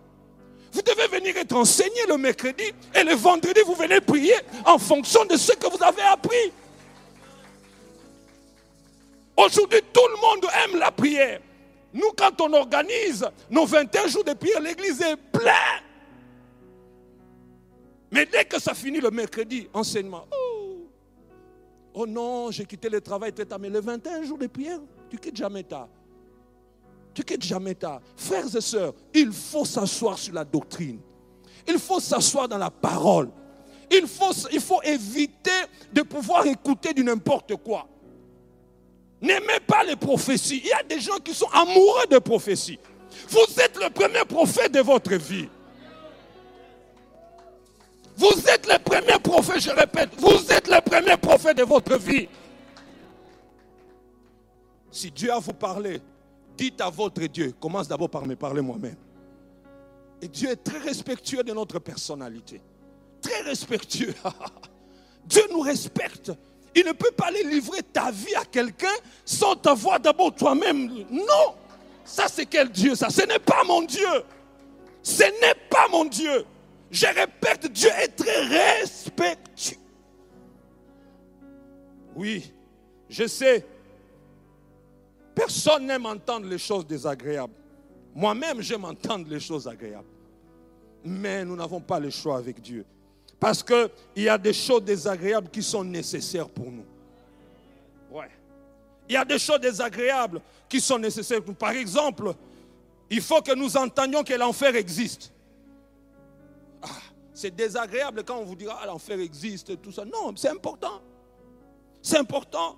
Vous 0.73 0.81
devez 0.81 1.07
venir 1.09 1.37
être 1.37 1.55
enseigné 1.55 2.07
le 2.09 2.17
mercredi 2.17 2.73
et 2.95 3.05
le 3.05 3.15
vendredi, 3.15 3.61
vous 3.67 3.75
venez 3.75 4.01
prier 4.01 4.35
en 4.65 4.79
fonction 4.79 5.25
de 5.27 5.37
ce 5.37 5.53
que 5.53 5.67
vous 5.67 5.83
avez 5.83 6.03
appris. 6.03 6.53
Aujourd'hui, 9.37 9.81
tout 9.93 10.09
le 10.09 10.21
monde 10.21 10.47
aime 10.65 10.79
la 10.79 10.91
prière. 10.91 11.41
Nous, 11.93 12.11
quand 12.17 12.41
on 12.41 12.53
organise 12.55 13.27
nos 13.51 13.67
21 13.67 14.07
jours 14.07 14.25
de 14.25 14.33
prière, 14.33 14.61
l'église 14.61 15.03
est 15.03 15.17
pleine. 15.17 15.92
Mais 18.13 18.27
dès 18.27 18.45
que 18.45 18.61
ça 18.61 18.75
finit 18.75 19.01
le 19.01 19.11
mercredi, 19.11 19.67
enseignement. 19.73 20.27
Oh, 20.31 20.87
oh 21.95 22.07
non, 22.07 22.51
j'ai 22.51 22.67
quitté 22.67 22.91
le 22.91 23.01
travail 23.01 23.33
très 23.33 23.47
tard. 23.47 23.59
Mais 23.59 23.71
le 23.71 23.81
21 23.81 24.23
jours 24.23 24.37
de 24.37 24.47
prière, 24.47 24.81
tu 25.09 25.17
quittes 25.17 25.37
jamais 25.37 25.63
tard. 25.63 25.89
Tu 27.15 27.25
quittes 27.25 27.43
jamais 27.43 27.75
tard. 27.75 28.01
Frères 28.15 28.55
et 28.55 28.61
sœurs, 28.61 28.93
il 29.15 29.33
faut 29.33 29.65
s'asseoir 29.65 30.19
sur 30.19 30.35
la 30.35 30.45
doctrine. 30.45 31.01
Il 31.67 31.79
faut 31.79 32.01
s'asseoir 32.01 32.49
dans 32.49 32.59
la 32.59 32.71
parole. 32.71 33.31
Il 33.91 34.07
faut, 34.07 34.33
il 34.53 34.61
faut 34.61 34.83
éviter 34.83 35.51
de 35.91 36.03
pouvoir 36.03 36.47
écouter 36.47 36.93
du 36.93 37.03
n'importe 37.03 37.57
quoi. 37.57 37.89
N'aimez 39.23 39.61
pas 39.67 39.85
les 39.85 39.97
prophéties. 39.97 40.61
Il 40.65 40.69
y 40.69 40.73
a 40.73 40.83
des 40.83 41.01
gens 41.01 41.19
qui 41.25 41.33
sont 41.33 41.49
amoureux 41.53 42.07
de 42.11 42.19
prophéties. 42.19 42.79
Vous 43.29 43.61
êtes 43.61 43.83
le 43.83 43.89
premier 43.89 44.25
prophète 44.27 44.73
de 44.73 44.81
votre 44.81 45.15
vie. 45.15 45.49
Vous 48.23 48.49
êtes 48.49 48.69
le 48.69 48.79
premier 48.79 49.19
prophète, 49.19 49.61
je 49.61 49.71
répète, 49.71 50.11
vous 50.17 50.47
êtes 50.53 50.69
le 50.69 50.81
premier 50.81 51.17
prophète 51.17 51.57
de 51.57 51.65
votre 51.65 51.99
vie. 51.99 52.29
Si 54.93 55.11
Dieu 55.11 55.33
a 55.33 55.41
vous 55.41 55.53
parlé, 55.53 56.01
dites 56.57 56.81
à 56.81 56.89
votre 56.89 57.21
Dieu, 57.23 57.53
commence 57.59 57.89
d'abord 57.89 58.09
par 58.09 58.25
me 58.25 58.37
parler 58.37 58.61
moi-même. 58.61 58.95
Et 60.21 60.29
Dieu 60.29 60.51
est 60.51 60.63
très 60.63 60.79
respectueux 60.79 61.43
de 61.43 61.53
notre 61.53 61.81
personnalité. 61.81 62.61
Très 63.21 63.41
respectueux. 63.41 64.15
Dieu 65.27 65.43
nous 65.51 65.61
respecte. 65.61 66.31
Il 66.77 66.87
ne 66.87 66.93
peut 66.93 67.11
pas 67.11 67.27
aller 67.27 67.43
livrer 67.43 67.83
ta 67.83 68.13
vie 68.13 68.37
à 68.37 68.45
quelqu'un 68.45 68.95
sans 69.25 69.57
t'avoir 69.57 69.99
d'abord 69.99 70.33
toi-même. 70.33 71.07
Non. 71.11 71.57
Ça, 72.05 72.27
c'est 72.29 72.47
quel 72.47 72.71
Dieu 72.71 72.95
ça? 72.95 73.11
Ce 73.11 73.23
n'est 73.23 73.41
pas 73.41 73.65
mon 73.67 73.83
Dieu. 73.83 74.07
Ce 75.03 75.25
n'est 75.25 75.59
pas 75.69 75.89
mon 75.91 76.05
Dieu. 76.05 76.45
Je 76.93 77.07
répète, 77.07 77.73
Dieu 77.73 77.89
est 77.89 78.15
très 78.15 78.81
respectueux. 78.81 79.79
Oui, 82.15 82.53
je 83.09 83.27
sais. 83.27 83.65
Personne 85.35 85.87
n'aime 85.87 86.05
entendre 86.05 86.47
les 86.47 86.59
choses 86.59 86.87
désagréables. 86.87 87.55
Moi-même, 88.15 88.61
j'aime 88.61 88.85
entendre 88.85 89.27
les 89.31 89.41
choses 89.41 89.67
agréables. 89.67 90.07
Mais 91.03 91.47
nous 91.47 91.57
n'avons 91.57 91.81
pas 91.81 91.99
le 91.99 92.11
choix 92.11 92.37
avec 92.37 92.61
Dieu. 92.61 92.85
Parce 93.41 93.63
qu'il 93.63 93.89
y 94.17 94.29
a 94.29 94.37
des 94.37 94.53
choses 94.53 94.85
désagréables 94.85 95.49
qui 95.49 95.63
sont 95.63 95.83
nécessaires 95.83 96.51
pour 96.51 96.71
nous. 96.71 96.85
Ouais. 98.11 98.31
Il 99.09 99.15
y 99.15 99.17
a 99.17 99.25
des 99.25 99.39
choses 99.39 99.61
désagréables 99.61 100.43
qui 100.69 100.79
sont 100.79 100.99
nécessaires 100.99 101.41
pour 101.41 101.49
nous. 101.49 101.55
Par 101.55 101.71
exemple, 101.73 102.35
il 103.09 103.23
faut 103.23 103.41
que 103.41 103.55
nous 103.55 103.79
entendions 103.79 104.23
que 104.23 104.35
l'enfer 104.35 104.77
existe. 104.77 105.33
C'est 107.43 107.51
désagréable 107.51 108.23
quand 108.23 108.37
on 108.39 108.45
vous 108.45 108.55
dira, 108.55 108.79
ah, 108.81 108.87
l'enfer 108.87 109.19
existe, 109.19 109.83
tout 109.83 109.91
ça. 109.91 110.05
Non, 110.05 110.33
c'est 110.37 110.51
important. 110.51 111.03
C'est 112.01 112.19
important. 112.19 112.77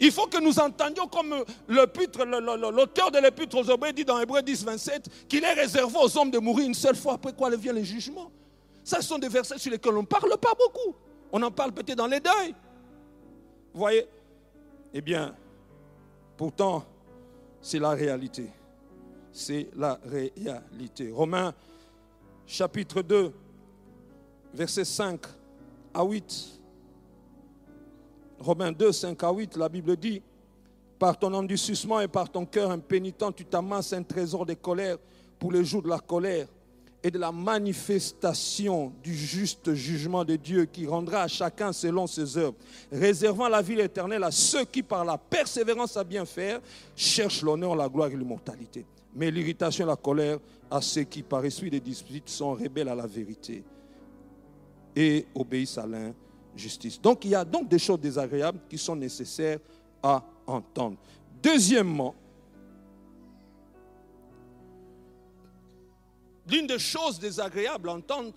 Il 0.00 0.10
faut 0.10 0.26
que 0.26 0.42
nous 0.42 0.58
entendions 0.58 1.06
comme 1.06 1.44
l'auteur 1.68 3.12
de 3.12 3.20
l'épître 3.20 3.56
aux 3.56 3.62
Hébreux 3.62 3.92
dit 3.92 4.04
dans 4.04 4.18
Hébreux 4.18 4.42
10, 4.42 4.64
27, 4.64 5.28
qu'il 5.28 5.44
est 5.44 5.52
réservé 5.52 5.96
aux 6.02 6.18
hommes 6.18 6.32
de 6.32 6.40
mourir 6.40 6.66
une 6.66 6.74
seule 6.74 6.96
fois, 6.96 7.12
après 7.12 7.32
quoi 7.34 7.54
vient 7.54 7.72
le 7.72 7.84
jugement. 7.84 8.32
Ça, 8.82 9.00
ce 9.00 9.06
sont 9.06 9.18
des 9.18 9.28
versets 9.28 9.58
sur 9.58 9.70
lesquels 9.70 9.94
on 9.94 10.02
ne 10.02 10.06
parle 10.06 10.36
pas 10.38 10.54
beaucoup. 10.58 10.96
On 11.30 11.40
en 11.40 11.52
parle 11.52 11.70
peut-être 11.70 11.98
dans 11.98 12.08
les 12.08 12.18
deuils. 12.18 12.52
Vous 13.72 13.78
voyez? 13.78 14.08
Eh 14.92 15.00
bien, 15.02 15.36
pourtant, 16.36 16.84
c'est 17.60 17.78
la 17.78 17.90
réalité. 17.90 18.50
C'est 19.30 19.68
la 19.76 20.00
réalité. 20.04 21.12
Romains 21.12 21.54
chapitre 22.44 23.02
2, 23.02 23.32
versets 24.54 24.84
5 24.84 25.20
à 25.92 26.04
8. 26.04 26.60
Romains 28.38 28.72
2, 28.72 28.92
5 28.92 29.22
à 29.22 29.32
8, 29.32 29.56
la 29.56 29.68
Bible 29.68 29.96
dit, 29.96 30.22
par 30.98 31.18
ton 31.18 31.32
endurcissement 31.34 32.00
et 32.00 32.08
par 32.08 32.30
ton 32.30 32.46
cœur 32.46 32.70
impénitent, 32.70 33.34
tu 33.34 33.44
t'amasses 33.44 33.92
un 33.92 34.02
trésor 34.02 34.46
de 34.46 34.54
colère 34.54 34.96
pour 35.38 35.50
le 35.50 35.62
jour 35.62 35.82
de 35.82 35.88
la 35.88 35.98
colère 35.98 36.46
et 37.02 37.10
de 37.10 37.18
la 37.18 37.32
manifestation 37.32 38.92
du 39.02 39.14
juste 39.14 39.74
jugement 39.74 40.24
de 40.24 40.36
Dieu 40.36 40.64
qui 40.64 40.86
rendra 40.86 41.22
à 41.22 41.28
chacun 41.28 41.72
selon 41.72 42.06
ses 42.06 42.38
œuvres, 42.38 42.54
réservant 42.90 43.48
la 43.48 43.60
vie 43.60 43.78
éternelle 43.78 44.24
à 44.24 44.30
ceux 44.30 44.64
qui, 44.64 44.82
par 44.82 45.04
la 45.04 45.18
persévérance 45.18 45.96
à 45.96 46.04
bien 46.04 46.24
faire, 46.24 46.60
cherchent 46.96 47.42
l'honneur, 47.42 47.76
la 47.76 47.88
gloire 47.88 48.08
et 48.08 48.16
l'immortalité. 48.16 48.86
Mais 49.14 49.30
l'irritation 49.30 49.84
et 49.84 49.88
la 49.88 49.96
colère 49.96 50.38
à 50.70 50.80
ceux 50.80 51.02
qui, 51.02 51.22
par 51.22 51.44
esprit 51.44 51.70
de 51.70 51.78
disputes, 51.78 52.30
sont 52.30 52.54
rebelles 52.54 52.88
à 52.88 52.94
la 52.94 53.06
vérité 53.06 53.62
et 54.94 55.26
obéissent 55.34 55.78
à 55.78 55.86
l'injustice. 55.86 57.00
Donc 57.00 57.24
il 57.24 57.32
y 57.32 57.34
a 57.34 57.44
donc 57.44 57.68
des 57.68 57.78
choses 57.78 58.00
désagréables 58.00 58.60
qui 58.68 58.78
sont 58.78 58.96
nécessaires 58.96 59.58
à 60.02 60.22
entendre. 60.46 60.96
Deuxièmement, 61.42 62.14
l'une 66.48 66.66
des 66.66 66.78
choses 66.78 67.18
désagréables 67.18 67.88
à 67.88 67.94
entendre, 67.94 68.32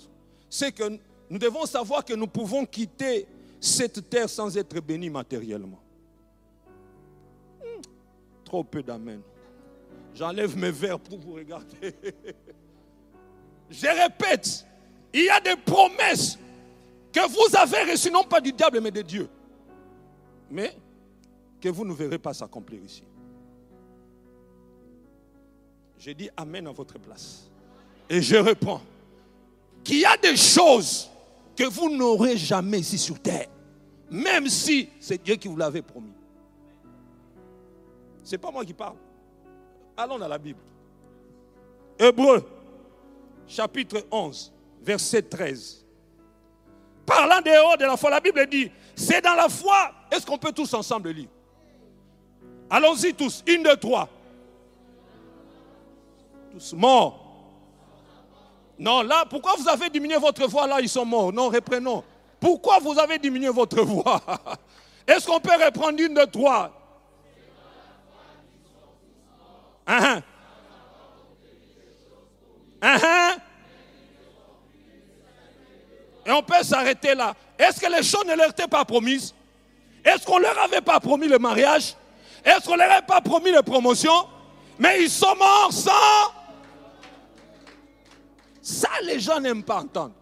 c'est 0.49 0.71
que 0.71 0.97
nous 1.29 1.37
devons 1.37 1.65
savoir 1.65 2.05
que 2.05 2.13
nous 2.13 2.27
pouvons 2.27 2.65
quitter 2.65 3.27
cette 3.59 4.09
terre 4.09 4.29
sans 4.29 4.55
être 4.57 4.79
bénis 4.81 5.09
matériellement. 5.09 5.79
Hmm, 7.61 7.81
trop 8.43 8.63
peu 8.63 8.81
d'amen. 8.81 9.21
J'enlève 10.15 10.57
mes 10.57 10.71
verres 10.71 10.99
pour 10.99 11.19
vous 11.19 11.33
regarder. 11.33 11.93
Je 13.69 13.87
répète, 13.87 14.65
il 15.13 15.25
y 15.25 15.29
a 15.29 15.39
des 15.39 15.55
promesses 15.57 16.39
que 17.17 17.31
vous 17.31 17.55
avez 17.55 17.91
reçues, 17.91 18.11
non 18.11 18.23
pas 18.23 18.39
du 18.39 18.51
diable, 18.51 18.79
mais 18.79 18.91
de 18.91 19.01
Dieu. 19.01 19.27
Mais 20.51 20.75
que 21.59 21.69
vous 21.69 21.83
ne 21.83 21.93
verrez 21.93 22.19
pas 22.19 22.33
s'accomplir 22.33 22.83
ici. 22.83 23.03
J'ai 25.97 26.13
dit 26.13 26.29
Amen 26.37 26.67
à 26.67 26.71
votre 26.71 26.99
place. 26.99 27.49
Et 28.09 28.21
je 28.21 28.35
reprends. 28.35 28.81
Qu'il 29.83 29.99
y 29.99 30.05
a 30.05 30.15
des 30.17 30.37
choses 30.37 31.09
que 31.55 31.63
vous 31.63 31.89
n'aurez 31.95 32.37
jamais 32.37 32.79
ici 32.79 32.97
sur 32.97 33.19
terre. 33.19 33.47
Même 34.11 34.47
si 34.47 34.89
c'est 34.99 35.21
Dieu 35.21 35.35
qui 35.35 35.47
vous 35.47 35.57
l'avait 35.57 35.81
promis. 35.81 36.13
Ce 38.23 38.31
n'est 38.31 38.37
pas 38.37 38.51
moi 38.51 38.63
qui 38.63 38.73
parle. 38.73 38.97
Allons 39.95 40.19
dans 40.19 40.27
la 40.27 40.37
Bible. 40.37 40.59
Hébreu, 41.97 42.47
chapitre 43.47 44.05
11, 44.11 44.53
verset 44.83 45.23
13. 45.23 45.86
Parlant 47.07 47.39
des 47.39 47.51
de 47.79 47.85
la 47.85 47.95
foi, 47.95 48.09
la 48.09 48.19
Bible 48.19 48.45
dit, 48.47 48.69
c'est 48.93 49.21
dans 49.23 49.33
la 49.33 49.47
foi. 49.47 49.91
Est-ce 50.11 50.25
qu'on 50.25 50.37
peut 50.37 50.51
tous 50.51 50.73
ensemble 50.73 51.09
lire? 51.11 51.29
Allons-y 52.69 53.13
tous. 53.13 53.43
Une, 53.47 53.63
deux, 53.63 53.77
trois. 53.77 54.09
Tous 56.51 56.73
morts 56.73 57.23
non, 58.79 59.01
là, 59.01 59.25
pourquoi 59.27 59.55
vous 59.57 59.67
avez 59.67 59.89
diminué 59.89 60.17
votre 60.17 60.45
voix? 60.47 60.67
Là, 60.67 60.79
ils 60.79 60.89
sont 60.89 61.03
morts. 61.05 61.33
Non, 61.33 61.49
reprenons. 61.49 62.03
Pourquoi 62.39 62.77
vous 62.79 62.99
avez 62.99 63.17
diminué 63.17 63.49
votre 63.49 63.81
voix? 63.81 64.21
Est-ce 65.07 65.25
qu'on 65.25 65.39
peut 65.39 65.55
reprendre 65.65 65.99
une 65.99 66.13
de 66.13 66.25
trois? 66.25 66.71
Uh 69.89 70.21
Et 76.27 76.31
on 76.31 76.43
peut 76.43 76.61
s'arrêter 76.61 77.15
là. 77.15 77.33
Est-ce 77.57 77.79
que 77.79 77.89
les 77.89 78.03
choses 78.03 78.25
ne 78.25 78.35
leur 78.35 78.49
étaient 78.49 78.67
pas 78.67 78.83
promises? 78.85 79.33
Est-ce 80.03 80.25
qu'on 80.25 80.37
ne 80.37 80.43
leur 80.43 80.59
avait 80.59 80.81
pas 80.81 80.99
promis 80.99 81.27
le 81.27 81.39
mariage? 81.39 81.95
Est-ce 82.43 82.65
qu'on 82.65 82.73
ne 82.73 82.79
leur 82.79 82.91
avait 82.91 83.05
pas 83.05 83.21
promis 83.21 83.51
les 83.51 83.63
promotions? 83.63 84.27
Mais 84.77 85.03
ils 85.03 85.09
sont 85.09 85.35
morts 85.35 85.71
sans 85.71 86.35
ça, 88.67 88.89
les 89.01 89.17
gens 89.17 89.39
n'aiment 89.39 89.63
pas 89.63 89.77
entendre. 89.77 90.13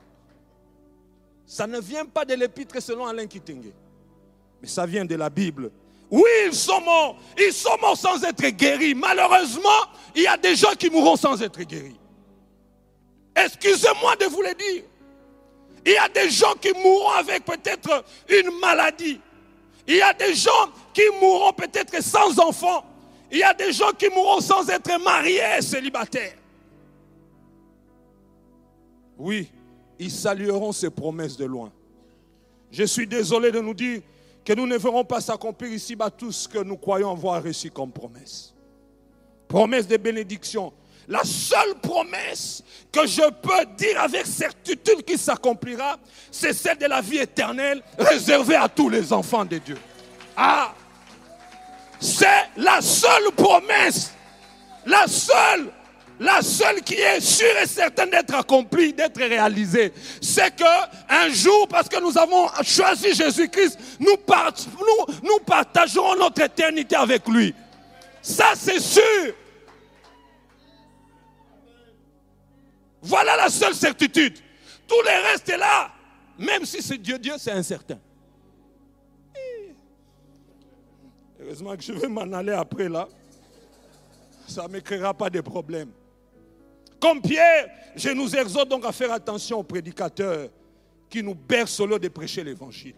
Ça 1.47 1.65
ne 1.65 1.79
vient 1.79 2.05
pas 2.05 2.25
de 2.25 2.35
l'épître 2.35 2.79
selon 2.79 3.07
Alain 3.07 3.25
Kitenge. 3.25 3.73
Mais 4.61 4.67
ça 4.67 4.85
vient 4.85 5.03
de 5.03 5.15
la 5.15 5.31
Bible. 5.31 5.71
Oui, 6.11 6.29
ils 6.45 6.53
sont 6.53 6.79
morts. 6.81 7.17
Ils 7.39 7.51
sont 7.51 7.75
morts 7.81 7.97
sans 7.97 8.23
être 8.23 8.47
guéris. 8.49 8.93
Malheureusement, 8.93 9.89
il 10.15 10.21
y 10.21 10.27
a 10.27 10.37
des 10.37 10.55
gens 10.55 10.73
qui 10.77 10.91
mourront 10.91 11.15
sans 11.15 11.41
être 11.41 11.59
guéris. 11.63 11.99
Excusez-moi 13.35 14.15
de 14.17 14.25
vous 14.25 14.43
le 14.43 14.53
dire. 14.53 14.83
Il 15.85 15.91
y 15.91 15.97
a 15.97 16.09
des 16.09 16.29
gens 16.29 16.53
qui 16.59 16.71
mourront 16.73 17.11
avec 17.11 17.45
peut-être 17.45 18.03
une 18.27 18.59
maladie. 18.59 19.19
Il 19.87 19.97
y 19.97 20.01
a 20.01 20.13
des 20.13 20.33
gens 20.33 20.71
qui 20.93 21.03
mourront 21.21 21.53
peut-être 21.53 22.01
sans 22.01 22.39
enfants. 22.39 22.83
Il 23.31 23.37
y 23.37 23.43
a 23.43 23.53
des 23.53 23.71
gens 23.71 23.91
qui 23.91 24.09
mourront 24.09 24.41
sans 24.41 24.67
être 24.69 24.99
mariés, 25.03 25.61
célibataires. 25.61 26.37
Oui, 29.17 29.51
ils 29.99 30.11
salueront 30.11 30.71
ces 30.71 30.89
promesses 30.89 31.37
de 31.37 31.45
loin. 31.45 31.71
Je 32.71 32.83
suis 32.83 33.07
désolé 33.07 33.51
de 33.51 33.59
nous 33.59 33.73
dire 33.73 34.01
que 34.43 34.53
nous 34.53 34.67
ne 34.67 34.77
verrons 34.77 35.05
pas 35.05 35.21
s'accomplir 35.21 35.71
ici-bas 35.71 36.09
tout 36.09 36.31
ce 36.31 36.47
que 36.47 36.59
nous 36.59 36.77
croyons 36.77 37.11
avoir 37.11 37.41
reçu 37.43 37.69
comme 37.71 37.91
promesse. 37.91 38.53
Promesse 39.47 39.87
de 39.87 39.97
bénédiction. 39.97 40.73
La 41.07 41.23
seule 41.23 41.75
promesse 41.81 42.63
que 42.91 43.05
je 43.05 43.21
peux 43.41 43.65
dire 43.77 44.01
avec 44.01 44.25
certitude 44.25 45.03
qui 45.05 45.17
s'accomplira, 45.17 45.97
c'est 46.31 46.53
celle 46.53 46.77
de 46.77 46.85
la 46.85 47.01
vie 47.01 47.17
éternelle 47.17 47.81
réservée 47.97 48.55
à 48.55 48.67
tous 48.67 48.89
les 48.89 49.13
enfants 49.13 49.45
de 49.45 49.57
Dieu. 49.57 49.77
Ah, 50.35 50.73
c'est 51.99 52.49
la 52.57 52.81
seule 52.81 53.31
promesse, 53.35 54.11
la 54.85 55.07
seule 55.07 55.71
la 56.19 56.41
seule 56.41 56.81
qui 56.81 56.95
est 56.95 57.19
sûre 57.19 57.57
et 57.61 57.67
certaine 57.67 58.09
d'être 58.09 58.33
accomplie, 58.35 58.93
d'être 58.93 59.17
réalisée, 59.17 59.91
c'est 60.21 60.55
que 60.55 60.63
un 61.09 61.29
jour, 61.29 61.67
parce 61.67 61.89
que 61.89 61.99
nous 61.99 62.17
avons 62.17 62.47
choisi 62.63 63.13
Jésus-Christ, 63.13 63.77
nous, 63.99 64.15
nous, 64.15 65.15
nous 65.23 65.39
partagerons 65.45 66.15
notre 66.15 66.41
éternité 66.41 66.95
avec 66.95 67.27
lui. 67.27 67.53
Ça, 68.21 68.53
c'est 68.55 68.79
sûr. 68.79 69.33
Voilà 73.05 73.37
la 73.37 73.49
seule 73.49 73.75
certitude. 73.75 74.39
Tout 74.87 75.01
le 75.03 75.31
reste 75.31 75.47
est 75.49 75.57
là. 75.57 75.91
Même 76.39 76.65
si 76.65 76.81
c'est 76.81 76.97
Dieu, 76.97 77.19
Dieu, 77.19 77.33
c'est 77.37 77.51
incertain. 77.51 77.99
Heureusement 81.39 81.75
que 81.75 81.83
je 81.83 81.93
vais 81.93 82.07
m'en 82.07 82.31
aller 82.33 82.53
après 82.53 82.89
là. 82.89 83.07
Ça 84.47 84.63
ne 84.63 84.73
me 84.73 84.79
créera 84.79 85.13
pas 85.13 85.29
de 85.29 85.41
problème. 85.41 85.89
Comme 86.99 87.21
Pierre, 87.21 87.69
je 87.95 88.09
nous 88.09 88.35
exhorte 88.35 88.69
donc 88.69 88.83
à 88.85 88.91
faire 88.91 89.11
attention 89.11 89.59
aux 89.59 89.63
prédicateurs 89.63 90.49
qui 91.07 91.21
nous 91.21 91.35
bercent 91.35 91.79
au 91.81 91.99
de 91.99 92.07
prêcher 92.07 92.43
l'évangile. 92.43 92.95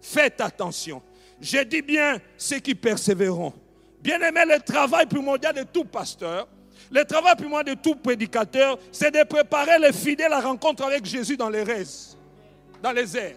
Faites 0.00 0.40
attention. 0.40 1.00
Je 1.40 1.62
dis 1.62 1.82
bien 1.82 2.18
ceux 2.36 2.58
qui 2.58 2.74
persévéreront. 2.74 3.52
Bien 4.00 4.20
aimé, 4.20 4.42
le 4.46 4.60
travail 4.60 5.06
primordial 5.06 5.54
de 5.54 5.62
tout 5.62 5.84
pasteur, 5.84 6.48
le 6.94 7.04
travail 7.04 7.34
primordial 7.34 7.74
de 7.74 7.80
tout 7.80 7.96
prédicateur, 7.96 8.78
c'est 8.92 9.10
de 9.10 9.24
préparer 9.24 9.80
les 9.80 9.92
fidèles 9.92 10.32
à 10.32 10.36
la 10.36 10.40
rencontre 10.40 10.84
avec 10.84 11.04
Jésus 11.04 11.36
dans 11.36 11.48
les 11.48 11.64
rêves, 11.64 11.88
dans 12.80 12.92
les 12.92 13.16
airs. 13.16 13.36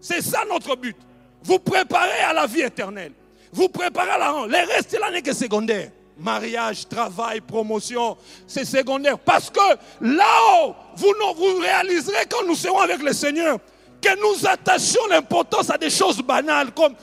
C'est 0.00 0.22
ça 0.22 0.44
notre 0.48 0.74
but. 0.76 0.96
Vous 1.42 1.58
préparez 1.58 2.20
à 2.26 2.32
la 2.32 2.46
vie 2.46 2.62
éternelle. 2.62 3.12
Vous 3.52 3.68
préparez 3.68 4.10
à 4.10 4.18
la 4.18 4.30
rencontre. 4.30 4.52
Les 4.52 4.62
restes, 4.62 4.98
là 4.98 5.10
n'est 5.10 5.22
que 5.22 5.34
secondaire 5.34 5.90
mariage, 6.20 6.86
travail, 6.86 7.40
promotion, 7.40 8.14
c'est 8.46 8.66
secondaire. 8.66 9.18
Parce 9.18 9.48
que 9.48 9.60
là-haut, 10.02 10.74
vous, 10.94 11.14
vous 11.34 11.60
réaliserez 11.60 12.26
quand 12.28 12.46
nous 12.46 12.54
serons 12.54 12.80
avec 12.80 13.02
le 13.02 13.14
Seigneur 13.14 13.58
que 14.02 14.20
nous 14.20 14.46
attachions 14.46 15.06
l'importance 15.08 15.70
à 15.70 15.78
des 15.78 15.88
choses 15.88 16.20
banales 16.20 16.72
comme 16.72 16.94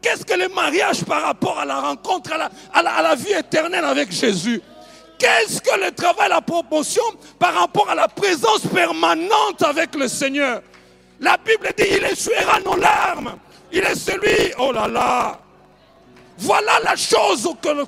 qu'est-ce 0.00 0.24
que 0.24 0.34
le 0.34 0.48
mariage 0.48 1.04
par 1.04 1.22
rapport 1.22 1.58
à 1.58 1.64
la 1.64 1.80
rencontre, 1.80 2.30
à 2.72 3.02
la 3.02 3.14
vie 3.16 3.32
éternelle 3.32 3.84
avec 3.84 4.12
Jésus. 4.12 4.62
Qu'est-ce 5.20 5.60
que 5.60 5.78
le 5.78 5.92
travail, 5.92 6.30
la 6.30 6.40
promotion 6.40 7.02
par 7.38 7.52
rapport 7.52 7.90
à 7.90 7.94
la 7.94 8.08
présence 8.08 8.60
permanente 8.72 9.62
avec 9.62 9.94
le 9.94 10.08
Seigneur? 10.08 10.62
La 11.20 11.36
Bible 11.36 11.68
dit, 11.76 11.84
il 11.90 12.04
essuiera 12.04 12.58
nos 12.60 12.76
larmes. 12.76 13.36
Il 13.70 13.80
est 13.80 13.94
celui, 13.94 14.54
oh 14.58 14.72
là 14.72 14.88
là, 14.88 15.38
Voilà 16.38 16.80
la 16.82 16.96
chose 16.96 17.46
auquel, 17.46 17.84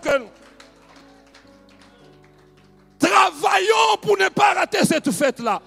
Travaillons 3.00 3.96
pour 4.02 4.18
ne 4.18 4.28
pas 4.28 4.52
rater 4.52 4.84
cette 4.84 5.10
fête-là. 5.10 5.60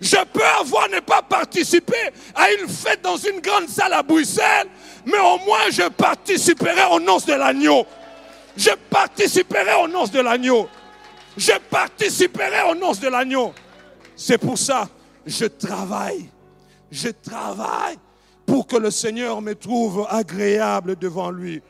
Je 0.00 0.16
peux 0.32 0.44
avoir 0.60 0.88
ne 0.90 1.00
pas 1.00 1.22
participé 1.22 1.96
à 2.36 2.52
une 2.52 2.68
fête 2.68 3.02
dans 3.02 3.16
une 3.16 3.40
grande 3.40 3.68
salle 3.68 3.92
à 3.92 4.02
Bruxelles, 4.02 4.68
mais 5.04 5.18
au 5.18 5.38
moins 5.44 5.70
je 5.70 5.88
participerai 5.88 6.84
aux 6.92 7.00
noces 7.00 7.26
de 7.26 7.34
l'agneau. 7.34 7.84
Je 8.56 8.70
participerai 8.88 9.74
aux 9.82 9.88
noces 9.88 10.12
de 10.12 10.20
l'agneau. 10.20 10.68
Je 11.36 11.52
participerai 11.70 12.70
aux 12.70 12.74
noces 12.74 13.00
de 13.00 13.08
l'agneau. 13.08 13.52
C'est 14.16 14.38
pour 14.38 14.56
ça, 14.56 14.88
je 15.26 15.46
travaille. 15.46 16.28
Je 16.90 17.08
travaille 17.08 17.96
pour 18.46 18.66
que 18.66 18.76
le 18.76 18.90
Seigneur 18.90 19.40
me 19.42 19.54
trouve 19.54 20.06
agréable 20.08 20.96
devant 20.96 21.30
lui. 21.30 21.60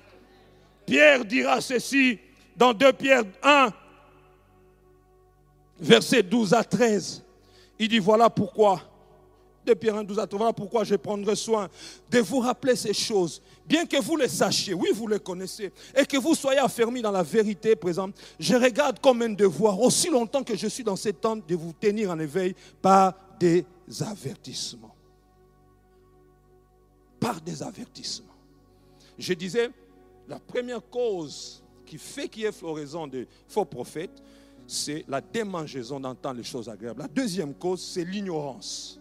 Pierre 0.85 1.25
dira 1.25 1.61
ceci 1.61 2.19
dans 2.57 2.75
2 2.75 2.93
Pierre 2.93 3.23
1, 3.43 3.73
versets 5.81 6.23
12 6.23 6.53
à 6.53 6.63
13. 6.63 7.25
Il 7.79 7.89
dit, 7.89 7.99
voilà 7.99 8.29
pourquoi, 8.29 8.83
de 9.65 9.75
Pierre 9.75 9.97
1, 9.97 10.05
12 10.05 10.19
à 10.19 10.27
13, 10.27 10.39
voilà 10.39 10.53
pourquoi 10.53 10.85
je 10.85 10.95
prendrai 10.97 11.37
soin 11.37 11.69
de 12.11 12.19
vous 12.21 12.41
rappeler 12.41 12.77
ces 12.77 12.93
choses. 12.93 13.43
Bien 13.67 13.87
que 13.87 14.01
vous 14.01 14.17
les 14.17 14.29
sachiez, 14.29 14.75
oui, 14.75 14.91
vous 14.93 15.07
les 15.07 15.19
connaissez, 15.19 15.73
et 15.97 16.05
que 16.05 16.17
vous 16.17 16.35
soyez 16.35 16.59
affermis 16.59 17.03
dans 17.03 17.11
la 17.11 17.23
vérité 17.23 17.77
présente, 17.77 18.17
je 18.39 18.55
regarde 18.55 18.99
comme 19.01 19.23
un 19.23 19.31
devoir, 19.31 19.81
aussi 19.81 20.11
longtemps 20.11 20.43
que 20.43 20.57
je 20.57 20.67
suis 20.67 20.85
dans 20.85 20.97
cette 20.97 21.21
tente, 21.21 21.49
de 21.49 21.55
vous 21.55 21.73
tenir 21.73 22.11
en 22.11 22.19
éveil 22.19 22.55
par 22.81 23.15
des 23.39 23.65
avertissements. 24.01 24.95
Par 27.21 27.41
des 27.41 27.63
avertissements. 27.63 28.35
Je 29.19 29.33
disais, 29.33 29.71
la 30.29 30.39
première 30.39 30.83
cause 30.91 31.63
qui 31.87 31.99
fait 31.99 32.29
qu'il 32.29 32.43
y 32.43 32.47
ait 32.47 32.53
floraison 32.53 33.07
de 33.07 33.27
faux 33.47 33.65
prophètes, 33.65 34.23
c'est 34.67 35.05
la 35.09 35.21
démangeaison 35.21 36.01
d'entendre 36.01 36.39
les 36.39 36.45
choses 36.45 36.69
agréables. 36.69 37.01
La 37.03 37.09
deuxième 37.09 37.55
cause, 37.55 37.83
c'est 37.83 38.05
l'ignorance. 38.05 38.99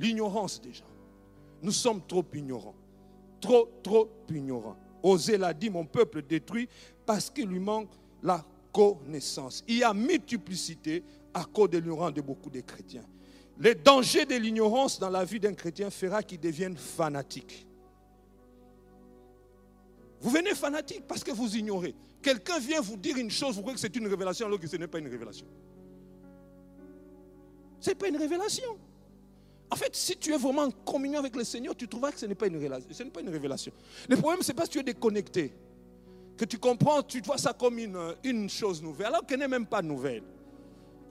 L'ignorance 0.00 0.60
déjà. 0.62 0.84
Nous 1.62 1.72
sommes 1.72 2.00
trop 2.06 2.24
ignorants. 2.34 2.74
Trop, 3.38 3.68
trop 3.82 4.08
ignorants. 4.30 4.76
Osée 5.02 5.36
l'a 5.36 5.52
dit, 5.52 5.68
mon 5.68 5.84
peuple 5.84 6.22
détruit 6.22 6.68
parce 7.04 7.28
qu'il 7.28 7.48
lui 7.48 7.60
manque 7.60 7.90
la 8.22 8.44
connaissance. 8.72 9.62
Il 9.68 9.78
y 9.78 9.84
a 9.84 9.92
multiplicité 9.92 11.04
à 11.34 11.44
cause 11.44 11.68
de 11.68 11.78
l'ignorance 11.78 12.14
de 12.14 12.22
beaucoup 12.22 12.48
de 12.48 12.60
chrétiens. 12.60 13.04
Le 13.58 13.74
danger 13.74 14.24
de 14.24 14.36
l'ignorance 14.36 14.98
dans 14.98 15.10
la 15.10 15.22
vie 15.22 15.38
d'un 15.38 15.52
chrétien 15.52 15.90
fera 15.90 16.22
qu'il 16.22 16.40
devienne 16.40 16.78
fanatique. 16.78 17.66
Vous 20.22 20.30
venez 20.30 20.54
fanatique 20.54 21.06
parce 21.06 21.22
que 21.22 21.30
vous 21.30 21.56
ignorez. 21.56 21.94
Quelqu'un 22.22 22.58
vient 22.58 22.80
vous 22.80 22.96
dire 22.96 23.18
une 23.18 23.30
chose, 23.30 23.54
vous 23.54 23.60
croyez 23.60 23.74
que 23.74 23.80
c'est 23.80 23.96
une 23.96 24.06
révélation 24.06 24.46
alors 24.46 24.58
que 24.58 24.66
ce 24.66 24.76
n'est 24.76 24.86
pas 24.86 24.98
une 24.98 25.08
révélation. 25.08 25.46
Ce 27.80 27.90
n'est 27.90 27.96
pas 27.96 28.08
une 28.08 28.16
révélation. 28.16 28.78
En 29.70 29.76
fait, 29.76 29.94
si 29.94 30.16
tu 30.16 30.32
es 30.32 30.36
vraiment 30.36 30.62
en 30.62 30.70
communion 30.70 31.20
avec 31.20 31.36
le 31.36 31.44
Seigneur, 31.44 31.76
tu 31.76 31.86
trouveras 31.86 32.10
que 32.10 32.18
ce 32.18 32.26
n'est 32.26 32.34
pas 32.34 32.46
une 32.46 32.56
révélation. 32.56 33.72
Le 34.08 34.16
problème, 34.16 34.42
ce 34.42 34.48
n'est 34.48 34.56
pas 34.56 34.64
si 34.64 34.70
tu 34.70 34.78
es 34.80 34.82
déconnecté, 34.82 35.52
que 36.36 36.44
tu 36.44 36.58
comprends, 36.58 37.02
tu 37.02 37.20
vois 37.20 37.38
ça 37.38 37.52
comme 37.52 37.78
une, 37.78 38.48
chose 38.48 38.82
nouvelle, 38.82 39.06
alors 39.06 39.24
qu'elle 39.24 39.38
n'est 39.38 39.48
même 39.48 39.66
pas 39.66 39.80
nouvelle. 39.80 40.24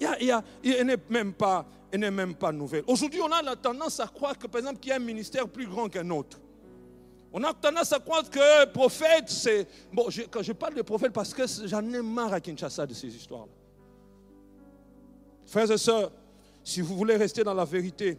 Il, 0.02 0.42
il, 0.64 0.86
n'est 0.86 0.98
même 1.10 1.34
pas, 1.34 1.66
même 1.98 2.36
pas 2.36 2.52
nouvelle. 2.52 2.84
Aujourd'hui, 2.88 3.22
on 3.22 3.32
a 3.32 3.42
la 3.42 3.56
tendance 3.56 4.00
à 4.00 4.08
croire 4.08 4.38
que, 4.38 4.48
par 4.48 4.60
exemple, 4.60 4.80
qu'il 4.80 4.90
y 4.90 4.94
a 4.94 4.98
un 4.98 5.00
ministère 5.00 5.48
plus 5.48 5.68
grand 5.68 5.88
qu'un 5.88 6.10
autre. 6.10 6.40
On 7.32 7.44
a 7.44 7.54
tendance 7.54 7.94
à 7.94 8.00
croire 8.00 8.30
que 8.30 8.66
prophète, 8.66 9.30
c'est... 9.30 9.68
Bon, 9.94 10.08
quand 10.32 10.42
je 10.42 10.52
parle 10.52 10.74
de 10.74 10.82
prophète, 10.82 11.14
parce 11.14 11.34
que 11.34 11.44
j'en 11.66 11.88
ai 11.94 12.02
marre 12.02 12.34
à 12.34 12.42
Kinshasa 12.42 12.88
de 12.88 12.94
ces 12.94 13.16
histoires-là. 13.16 13.52
Frères 15.46 15.72
et 15.72 15.78
sœurs, 15.78 16.12
si 16.64 16.82
vous 16.82 16.96
voulez 16.96 17.16
rester 17.16 17.44
dans 17.44 17.54
la 17.54 17.66
vérité, 17.66 18.18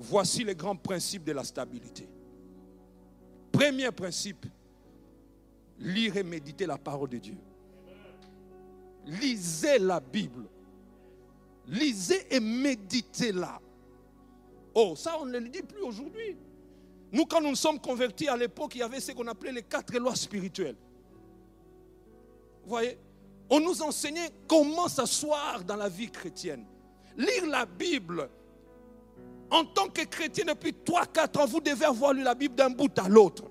voici 0.00 0.44
les 0.44 0.54
grands 0.54 0.76
principes 0.76 1.24
de 1.24 1.32
la 1.32 1.44
stabilité. 1.44 2.08
Premier 3.52 3.90
principe, 3.92 4.46
lire 5.78 6.16
et 6.16 6.22
méditer 6.22 6.66
la 6.66 6.78
parole 6.78 7.10
de 7.10 7.18
Dieu. 7.18 7.36
Lisez 9.06 9.78
la 9.78 10.00
Bible. 10.00 10.46
Lisez 11.66 12.26
et 12.34 12.40
méditez-la. 12.40 13.60
Oh, 14.74 14.94
ça, 14.96 15.18
on 15.20 15.26
ne 15.26 15.38
le 15.38 15.48
dit 15.48 15.62
plus 15.62 15.82
aujourd'hui. 15.82 16.36
Nous, 17.12 17.26
quand 17.26 17.40
nous 17.40 17.50
nous 17.50 17.56
sommes 17.56 17.80
convertis 17.80 18.28
à 18.28 18.36
l'époque, 18.36 18.74
il 18.76 18.78
y 18.78 18.82
avait 18.82 19.00
ce 19.00 19.12
qu'on 19.12 19.26
appelait 19.26 19.52
les 19.52 19.62
quatre 19.62 19.96
lois 19.98 20.14
spirituelles. 20.14 20.76
Vous 22.62 22.68
voyez 22.70 22.98
On 23.50 23.60
nous 23.60 23.82
enseignait 23.82 24.30
comment 24.46 24.88
s'asseoir 24.88 25.64
dans 25.64 25.76
la 25.76 25.88
vie 25.88 26.10
chrétienne. 26.10 26.64
Lire 27.16 27.46
la 27.46 27.66
Bible. 27.66 28.30
En 29.50 29.64
tant 29.64 29.88
que 29.88 30.02
chrétien 30.02 30.44
depuis 30.46 30.72
3-4 30.72 31.40
ans, 31.40 31.46
vous 31.46 31.60
devez 31.60 31.84
avoir 31.84 32.12
lu 32.12 32.22
la 32.22 32.34
Bible 32.34 32.54
d'un 32.54 32.70
bout 32.70 32.96
à 32.98 33.08
l'autre 33.08 33.44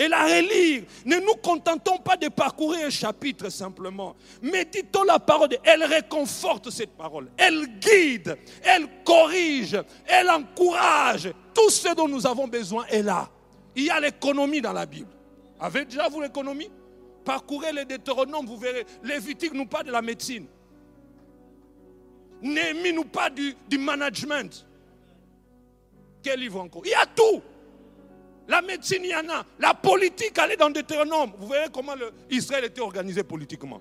et 0.00 0.08
la 0.08 0.24
relire. 0.24 0.84
Ne 1.04 1.16
nous 1.16 1.34
contentons 1.42 1.98
pas 1.98 2.16
de 2.16 2.28
parcourir 2.28 2.86
un 2.86 2.90
chapitre 2.90 3.50
simplement. 3.50 4.16
Méditons 4.40 5.04
la 5.04 5.18
parole. 5.18 5.50
Elle 5.62 5.84
réconforte 5.84 6.70
cette 6.70 6.96
parole. 6.96 7.30
Elle 7.36 7.66
guide. 7.78 8.38
Elle 8.62 8.88
corrige. 9.04 9.78
Elle 10.06 10.30
encourage. 10.30 11.30
Tout 11.52 11.68
ce 11.68 11.94
dont 11.94 12.08
nous 12.08 12.26
avons 12.26 12.48
besoin 12.48 12.86
est 12.86 13.02
là. 13.02 13.28
Il 13.76 13.84
y 13.84 13.90
a 13.90 14.00
l'économie 14.00 14.62
dans 14.62 14.72
la 14.72 14.86
Bible. 14.86 15.10
Avez 15.60 15.84
déjà 15.84 16.08
vous 16.08 16.22
l'économie? 16.22 16.70
Parcourez 17.22 17.72
les 17.72 17.84
Deutéronomes, 17.84 18.46
vous 18.46 18.56
verrez. 18.56 18.86
Lévitique 19.04 19.52
nous 19.52 19.66
parle 19.66 19.84
de 19.84 19.92
la 19.92 20.00
médecine. 20.00 20.46
Néhémie 22.42 22.92
nous 22.92 23.04
parle 23.04 23.34
du, 23.34 23.78
management. 23.78 24.66
Quel 26.22 26.40
livre 26.40 26.60
encore? 26.60 26.82
Il 26.84 26.90
y 26.90 26.94
a 26.94 27.06
tout. 27.06 27.42
La 28.48 28.62
médecine, 28.62 29.02
il 29.04 29.10
y 29.10 29.14
en 29.14 29.28
a. 29.28 29.44
La 29.58 29.74
politique, 29.74 30.36
est 30.38 30.56
dans 30.56 30.70
Deutéronome. 30.70 31.32
Vous 31.38 31.48
verrez 31.48 31.68
comment 31.72 31.94
Israël 32.30 32.64
était 32.64 32.80
organisé 32.80 33.22
politiquement. 33.22 33.80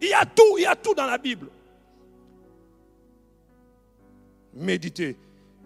Il 0.00 0.08
y 0.08 0.12
a 0.12 0.24
tout, 0.24 0.58
il 0.58 0.62
y 0.62 0.66
a 0.66 0.74
tout 0.74 0.94
dans 0.94 1.06
la 1.06 1.18
Bible. 1.18 1.48
Méditer. 4.54 5.16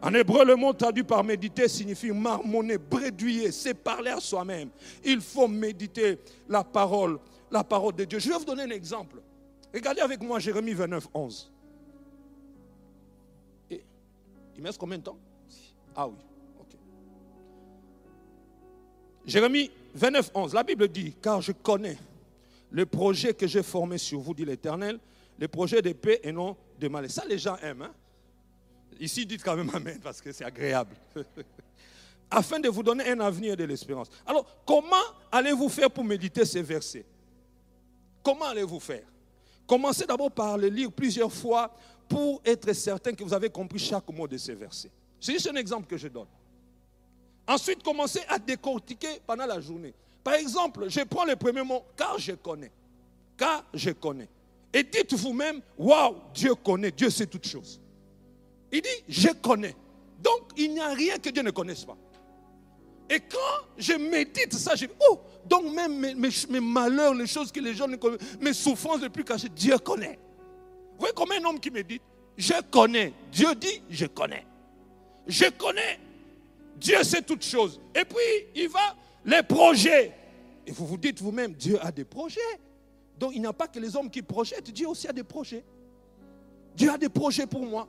En 0.02 0.12
hébreu, 0.12 0.44
le 0.44 0.56
mot 0.56 0.72
traduit 0.74 1.02
par 1.02 1.24
méditer 1.24 1.68
signifie 1.68 2.10
marmonner, 2.10 2.76
bredouiller, 2.76 3.50
c'est 3.50 3.74
parler 3.74 4.10
à 4.10 4.20
soi-même. 4.20 4.68
Il 5.02 5.20
faut 5.20 5.48
méditer 5.48 6.18
la 6.48 6.62
parole, 6.62 7.18
la 7.50 7.64
parole 7.64 7.94
de 7.94 8.04
Dieu. 8.04 8.18
Je 8.18 8.28
vais 8.28 8.36
vous 8.36 8.44
donner 8.44 8.64
un 8.64 8.70
exemple. 8.70 9.16
Regardez 9.72 10.02
avec 10.02 10.22
moi 10.22 10.38
Jérémie 10.38 10.74
29, 10.74 11.08
11. 11.14 11.50
Il 14.56 14.62
me 14.62 14.66
reste 14.68 14.78
combien 14.78 14.98
de 14.98 15.02
temps? 15.04 15.18
Ah 15.94 16.08
oui. 16.08 16.16
Jérémie 19.26 19.70
29, 19.94 20.30
11, 20.34 20.54
la 20.54 20.62
Bible 20.62 20.88
dit, 20.88 21.14
car 21.20 21.40
je 21.40 21.52
connais 21.52 21.98
le 22.70 22.86
projet 22.86 23.34
que 23.34 23.46
j'ai 23.46 23.62
formé 23.62 23.98
sur 23.98 24.20
vous, 24.20 24.34
dit 24.34 24.44
l'Éternel, 24.44 24.98
le 25.38 25.48
projet 25.48 25.82
de 25.82 25.92
paix 25.92 26.20
et 26.22 26.32
non 26.32 26.56
de 26.78 26.88
mal. 26.88 27.08
Ça, 27.10 27.24
les 27.28 27.38
gens 27.38 27.56
aiment. 27.56 27.82
Hein? 27.82 27.94
Ici, 29.00 29.26
dites 29.26 29.42
quand 29.42 29.56
même 29.56 29.70
Amen, 29.74 29.98
parce 30.02 30.20
que 30.20 30.32
c'est 30.32 30.44
agréable. 30.44 30.94
Afin 32.30 32.58
de 32.60 32.68
vous 32.68 32.82
donner 32.82 33.08
un 33.10 33.20
avenir 33.20 33.54
et 33.54 33.56
de 33.56 33.64
l'espérance. 33.64 34.08
Alors, 34.24 34.46
comment 34.64 34.96
allez-vous 35.30 35.68
faire 35.68 35.90
pour 35.90 36.04
méditer 36.04 36.44
ces 36.44 36.62
versets? 36.62 37.06
Comment 38.22 38.46
allez-vous 38.46 38.80
faire? 38.80 39.04
Commencez 39.66 40.06
d'abord 40.06 40.30
par 40.30 40.56
le 40.56 40.68
lire 40.68 40.90
plusieurs 40.92 41.32
fois 41.32 41.72
pour 42.08 42.40
être 42.44 42.72
certain 42.72 43.12
que 43.12 43.24
vous 43.24 43.34
avez 43.34 43.50
compris 43.50 43.78
chaque 43.78 44.08
mot 44.10 44.28
de 44.28 44.36
ces 44.36 44.54
versets. 44.54 44.90
C'est 45.20 45.32
juste 45.32 45.48
un 45.48 45.56
exemple 45.56 45.86
que 45.86 45.96
je 45.96 46.08
donne. 46.08 46.26
Ensuite, 47.48 47.82
commencez 47.82 48.20
à 48.28 48.38
décortiquer 48.38 49.20
pendant 49.26 49.46
la 49.46 49.60
journée. 49.60 49.94
Par 50.24 50.34
exemple, 50.34 50.88
je 50.88 51.00
prends 51.02 51.24
le 51.24 51.36
premier 51.36 51.62
mot, 51.62 51.82
car 51.96 52.18
je 52.18 52.32
connais. 52.32 52.72
Car 53.36 53.64
je 53.72 53.90
connais. 53.90 54.28
Et 54.72 54.82
dites 54.82 55.14
vous-même, 55.14 55.60
waouh, 55.78 56.16
Dieu 56.34 56.54
connaît, 56.54 56.90
Dieu 56.90 57.10
sait 57.10 57.26
toutes 57.26 57.46
choses. 57.46 57.80
Il 58.72 58.82
dit, 58.82 58.88
je 59.08 59.28
connais. 59.28 59.76
Donc, 60.20 60.50
il 60.56 60.72
n'y 60.72 60.80
a 60.80 60.88
rien 60.88 61.18
que 61.18 61.30
Dieu 61.30 61.42
ne 61.42 61.50
connaisse 61.50 61.84
pas. 61.84 61.96
Et 63.08 63.20
quand 63.20 63.66
je 63.78 63.92
médite 63.92 64.52
ça, 64.54 64.74
je 64.74 64.86
dis, 64.86 64.92
oh, 65.08 65.20
donc 65.44 65.72
même 65.72 66.16
mes, 66.16 66.60
malheurs, 66.60 67.14
les 67.14 67.26
choses 67.26 67.52
que 67.52 67.60
les 67.60 67.74
gens 67.74 67.86
ne 67.86 67.96
connaissent, 67.96 68.20
mes 68.40 68.52
souffrances 68.52 69.00
les 69.00 69.08
plus 69.08 69.24
cachées, 69.24 69.48
Dieu 69.48 69.78
connaît. 69.78 70.18
Vous 70.96 71.00
voyez 71.00 71.14
comme 71.14 71.32
un 71.32 71.44
homme 71.44 71.60
qui 71.60 71.70
médite, 71.70 72.02
je 72.36 72.54
connais. 72.70 73.12
Dieu 73.30 73.54
dit, 73.54 73.82
je 73.88 74.06
connais. 74.06 74.46
Je 75.26 75.46
connais 75.50 75.98
Dieu 76.76 77.02
sait 77.04 77.22
toutes 77.22 77.44
choses. 77.44 77.80
Et 77.94 78.04
puis, 78.04 78.48
il 78.54 78.68
va, 78.68 78.94
les 79.24 79.42
projets. 79.42 80.12
Et 80.66 80.72
vous 80.72 80.86
vous 80.86 80.96
dites 80.96 81.20
vous-même, 81.20 81.54
Dieu 81.54 81.78
a 81.82 81.90
des 81.90 82.04
projets. 82.04 82.40
Donc, 83.18 83.32
il 83.34 83.40
n'y 83.40 83.46
a 83.46 83.52
pas 83.52 83.66
que 83.66 83.78
les 83.78 83.96
hommes 83.96 84.10
qui 84.10 84.22
projettent, 84.22 84.70
Dieu 84.70 84.88
aussi 84.88 85.08
a 85.08 85.12
des 85.12 85.24
projets. 85.24 85.64
Dieu 86.74 86.90
a 86.90 86.98
des 86.98 87.08
projets 87.08 87.46
pour 87.46 87.64
moi. 87.64 87.88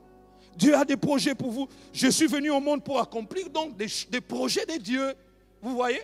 Dieu 0.56 0.74
a 0.76 0.86
des 0.86 0.98
projets 0.98 1.36
pour 1.36 1.52
vous. 1.52 1.68
Je 1.92 2.08
suis 2.08 2.28
venu 2.28 2.50
au 2.50 2.60
monde 2.60 2.84
pour 2.84 3.00
accomplir 3.00 3.50
donc 3.50 3.76
des, 3.76 4.22
projets 4.22 4.66
de 4.66 4.78
Dieu. 4.78 5.14
Vous 5.62 5.76
voyez? 5.76 6.02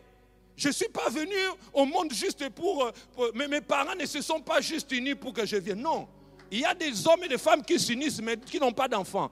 Je 0.56 0.68
ne 0.68 0.74
suis 0.74 0.89
pas 0.89 1.10
venu 1.10 1.36
au 1.74 1.86
monde 1.86 2.14
juste 2.14 2.47
pour, 2.49 2.91
Mais 3.34 3.47
mes 3.47 3.62
parents 3.62 3.95
ne 3.95 4.06
se 4.06 4.22
sont 4.22 4.41
pas 4.41 4.62
juste 4.62 4.91
unis 4.91 5.16
pour 5.16 5.34
que 5.34 5.45
je 5.45 5.56
vienne. 5.56 5.82
Non. 5.82 6.08
Il 6.51 6.59
y 6.59 6.65
a 6.65 6.73
des 6.73 7.07
hommes 7.07 7.23
et 7.23 7.27
des 7.27 7.37
femmes 7.37 7.63
qui 7.63 7.79
s'unissent, 7.79 8.21
mais 8.21 8.37
qui 8.37 8.59
n'ont 8.59 8.71
pas 8.71 8.87
d'enfants. 8.87 9.31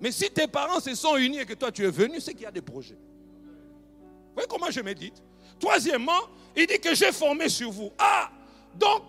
Mais 0.00 0.12
si 0.12 0.30
tes 0.30 0.46
parents 0.46 0.80
se 0.80 0.94
sont 0.94 1.16
unis 1.16 1.38
et 1.38 1.46
que 1.46 1.54
toi 1.54 1.70
tu 1.70 1.84
es 1.84 1.90
venu, 1.90 2.20
c'est 2.20 2.32
qu'il 2.32 2.42
y 2.42 2.46
a 2.46 2.50
des 2.50 2.62
projets. 2.62 2.94
Vous 2.96 4.34
voyez 4.34 4.48
comment 4.48 4.70
je 4.70 4.80
médite? 4.80 5.22
Troisièmement, 5.58 6.20
il 6.56 6.66
dit 6.66 6.78
que 6.78 6.94
j'ai 6.94 7.12
formé 7.12 7.48
sur 7.48 7.70
vous. 7.70 7.90
Ah, 7.98 8.30
donc, 8.74 9.02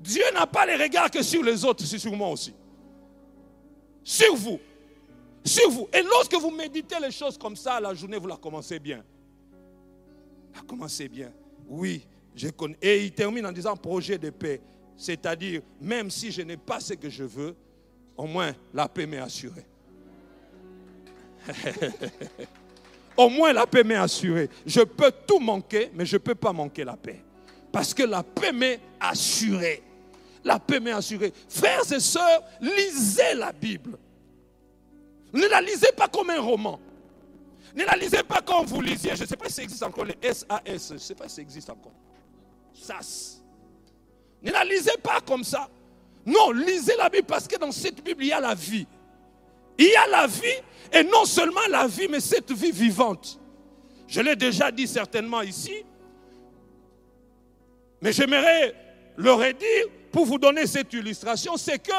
Dieu 0.00 0.24
n'a 0.34 0.46
pas 0.46 0.66
les 0.66 0.76
regards 0.76 1.10
que 1.10 1.22
sur 1.22 1.42
les 1.42 1.64
autres, 1.64 1.84
c'est 1.84 1.98
sur 1.98 2.12
moi 2.12 2.28
aussi. 2.28 2.52
Sur 4.04 4.34
vous. 4.36 4.60
Sur 5.44 5.70
vous. 5.70 5.88
Et 5.92 6.02
lorsque 6.02 6.34
vous 6.34 6.50
méditez 6.50 6.96
les 7.00 7.10
choses 7.10 7.38
comme 7.38 7.56
ça, 7.56 7.80
la 7.80 7.94
journée, 7.94 8.18
vous 8.18 8.26
la 8.26 8.36
commencez 8.36 8.78
bien. 8.78 9.02
La 10.54 10.60
commencez 10.62 11.08
bien. 11.08 11.32
Oui, 11.66 12.06
je 12.34 12.48
connais. 12.48 12.76
Et 12.82 13.04
il 13.04 13.12
termine 13.12 13.46
en 13.46 13.52
disant 13.52 13.76
projet 13.76 14.18
de 14.18 14.30
paix. 14.30 14.60
C'est-à-dire, 14.98 15.62
même 15.80 16.10
si 16.10 16.32
je 16.32 16.42
n'ai 16.42 16.56
pas 16.56 16.80
ce 16.80 16.92
que 16.94 17.08
je 17.08 17.22
veux, 17.22 17.54
au 18.16 18.26
moins 18.26 18.52
la 18.74 18.88
paix 18.88 19.06
m'est 19.06 19.18
assurée. 19.18 19.64
Au 23.16 23.28
moins 23.28 23.52
la 23.52 23.66
paix 23.66 23.82
m'est 23.82 23.94
assurée. 23.96 24.50
Je 24.66 24.80
peux 24.80 25.12
tout 25.26 25.38
manquer, 25.38 25.90
mais 25.94 26.04
je 26.04 26.16
ne 26.16 26.18
peux 26.18 26.34
pas 26.34 26.52
manquer 26.52 26.84
la 26.84 26.96
paix. 26.96 27.22
Parce 27.72 27.94
que 27.94 28.02
la 28.02 28.22
paix 28.22 28.52
m'est 28.52 28.80
assurée. 29.00 29.82
La 30.44 30.58
paix 30.58 30.78
m'est 30.78 30.92
assurée. 30.92 31.32
Frères 31.48 31.92
et 31.92 32.00
sœurs, 32.00 32.42
lisez 32.60 33.34
la 33.34 33.52
Bible. 33.52 33.98
Ne 35.32 35.46
la 35.46 35.60
lisez 35.60 35.92
pas 35.96 36.08
comme 36.08 36.30
un 36.30 36.40
roman. 36.40 36.80
Ne 37.74 37.84
la 37.84 37.96
lisez 37.96 38.22
pas 38.22 38.40
comme 38.40 38.66
vous 38.66 38.80
lisiez. 38.80 39.14
Je 39.14 39.22
ne 39.22 39.28
sais 39.28 39.36
pas 39.36 39.48
si 39.48 39.54
ça 39.54 39.62
existe 39.62 39.82
encore, 39.82 40.04
les 40.04 40.16
SAS. 40.32 40.88
Je 40.88 40.94
ne 40.94 40.98
sais 40.98 41.14
pas 41.14 41.28
si 41.28 41.36
ça 41.36 41.42
existe 41.42 41.70
encore. 41.70 41.92
SAS. 42.72 43.37
Ne 44.42 44.52
la 44.52 44.64
lisez 44.64 44.96
pas 45.02 45.20
comme 45.20 45.44
ça. 45.44 45.68
Non, 46.24 46.50
lisez 46.52 46.96
la 46.96 47.08
Bible 47.08 47.26
parce 47.26 47.48
que 47.48 47.56
dans 47.56 47.72
cette 47.72 48.02
Bible, 48.02 48.22
il 48.24 48.28
y 48.28 48.32
a 48.32 48.40
la 48.40 48.54
vie. 48.54 48.86
Il 49.78 49.86
y 49.86 49.96
a 49.96 50.06
la 50.08 50.26
vie, 50.26 50.46
et 50.92 51.04
non 51.04 51.24
seulement 51.24 51.66
la 51.70 51.86
vie, 51.86 52.08
mais 52.08 52.20
cette 52.20 52.50
vie 52.52 52.72
vivante. 52.72 53.38
Je 54.06 54.20
l'ai 54.20 54.36
déjà 54.36 54.70
dit 54.70 54.88
certainement 54.88 55.42
ici, 55.42 55.84
mais 58.00 58.12
j'aimerais 58.12 58.74
le 59.16 59.32
redire 59.32 59.86
pour 60.10 60.24
vous 60.24 60.38
donner 60.38 60.66
cette 60.66 60.92
illustration, 60.92 61.56
c'est 61.56 61.78
que 61.78 61.92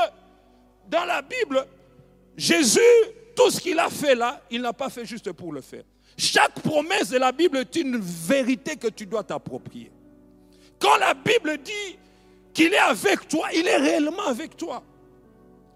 dans 0.89 1.05
la 1.05 1.21
Bible, 1.21 1.65
Jésus, 2.35 2.79
tout 3.35 3.51
ce 3.51 3.61
qu'il 3.61 3.79
a 3.79 3.89
fait 3.89 4.15
là, 4.15 4.41
il 4.49 4.61
n'a 4.61 4.73
pas 4.73 4.89
fait 4.89 5.05
juste 5.05 5.31
pour 5.31 5.53
le 5.53 5.61
faire. 5.61 5.83
Chaque 6.17 6.59
promesse 6.61 7.09
de 7.09 7.17
la 7.17 7.31
Bible 7.31 7.57
est 7.57 7.75
une 7.75 7.97
vérité 7.97 8.75
que 8.75 8.87
tu 8.87 9.05
dois 9.05 9.23
t'approprier. 9.23 9.91
Quand 10.79 10.97
la 10.97 11.13
Bible 11.13 11.57
dit 11.63 11.97
qu'il 12.53 12.73
est 12.73 12.77
avec 12.77 13.27
toi, 13.27 13.47
il 13.53 13.67
est 13.67 13.77
réellement 13.77 14.27
avec 14.27 14.55
toi. 14.57 14.83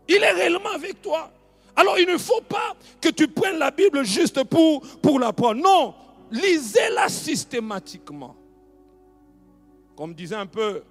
Il 0.07 0.21
est 0.21 0.31
réellement 0.31 0.71
avec 0.71 1.01
toi. 1.01 1.31
Alors 1.75 1.97
il 1.97 2.07
ne 2.07 2.17
faut 2.17 2.41
pas 2.41 2.75
que 3.01 3.09
tu 3.09 3.27
prennes 3.27 3.57
la 3.57 3.71
Bible 3.71 4.03
juste 4.03 4.43
pour, 4.43 5.19
la 5.19 5.33
prendre. 5.33 5.61
Non, 5.61 5.95
lisez-la 6.31 7.09
systématiquement. 7.09 8.35
Comme 9.95 10.13
disait 10.13 10.35
un 10.35 10.45
peu 10.45 10.83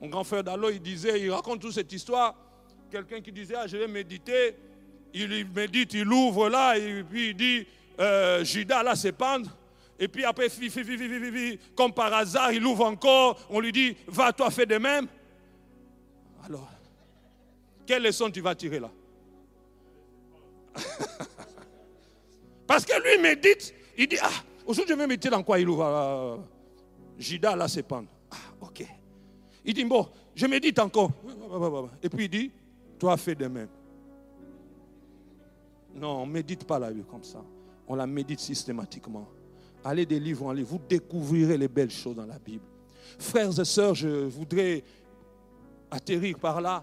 mon 0.00 0.08
grand 0.08 0.24
frère 0.24 0.44
Dalo, 0.44 0.70
il 0.70 0.80
disait, 0.80 1.20
il 1.20 1.30
raconte 1.30 1.60
toute 1.60 1.72
cette 1.72 1.92
histoire. 1.92 2.34
Quelqu'un 2.90 3.20
qui 3.20 3.32
disait, 3.32 3.54
ah, 3.56 3.66
je 3.66 3.76
vais 3.76 3.88
méditer. 3.88 4.56
Il 5.14 5.46
médite, 5.54 5.94
il 5.94 6.12
ouvre 6.12 6.48
là, 6.48 6.76
et 6.76 7.04
puis 7.04 7.30
il 7.30 7.36
dit, 7.36 7.66
euh, 8.00 8.44
Judas 8.44 8.82
là 8.82 8.96
c'est 8.96 9.12
pendre. 9.12 9.48
Et 10.04 10.08
puis 10.08 10.22
après, 10.22 10.48
comme 11.74 11.94
par 11.94 12.12
hasard, 12.12 12.52
il 12.52 12.62
ouvre 12.66 12.84
encore. 12.84 13.40
On 13.48 13.58
lui 13.58 13.72
dit, 13.72 13.96
va 14.06 14.34
toi, 14.34 14.50
fais 14.50 14.66
de 14.66 14.76
même. 14.76 15.06
Alors, 16.44 16.68
quelle 17.86 18.02
leçon 18.02 18.30
tu 18.30 18.42
vas 18.42 18.54
tirer 18.54 18.80
là? 18.80 18.90
Parce 22.66 22.84
que 22.84 22.92
lui 23.02 23.22
médite, 23.22 23.72
il 23.96 24.06
dit, 24.06 24.18
ah, 24.20 24.28
aujourd'hui 24.66 24.92
je 24.92 24.98
vais 24.98 25.06
méditer 25.06 25.30
dans 25.30 25.42
quoi? 25.42 25.58
Il 25.58 25.70
ouvre 25.70 25.86
euh, 25.86 26.36
Jida, 27.18 27.56
là, 27.56 27.66
c'est 27.66 27.82
pendre. 27.82 28.08
Ah, 28.30 28.36
ok. 28.60 28.84
Il 29.64 29.72
dit, 29.72 29.84
bon, 29.86 30.06
je 30.34 30.46
médite 30.46 30.78
encore. 30.80 31.12
Et 32.02 32.10
puis 32.10 32.26
il 32.26 32.30
dit, 32.30 32.52
toi 32.98 33.16
fais 33.16 33.34
de 33.34 33.46
même. 33.46 33.68
Non, 35.94 36.20
on 36.20 36.26
ne 36.26 36.32
médite 36.32 36.66
pas 36.66 36.78
la 36.78 36.90
vie 36.90 37.04
comme 37.10 37.24
ça. 37.24 37.42
On 37.88 37.94
la 37.94 38.06
médite 38.06 38.40
systématiquement. 38.40 39.26
Allez 39.84 40.06
des 40.06 40.18
livres 40.18 40.46
en 40.46 40.54
vous 40.54 40.80
découvrirez 40.88 41.58
les 41.58 41.68
belles 41.68 41.90
choses 41.90 42.16
dans 42.16 42.26
la 42.26 42.38
Bible. 42.38 42.64
Frères 43.18 43.58
et 43.58 43.64
sœurs, 43.64 43.94
je 43.94 44.08
voudrais 44.08 44.82
atterrir 45.90 46.38
par 46.38 46.60
là 46.60 46.82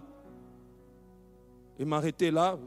et 1.79 1.83
m'arrêter 1.83 2.29
là 2.31 2.57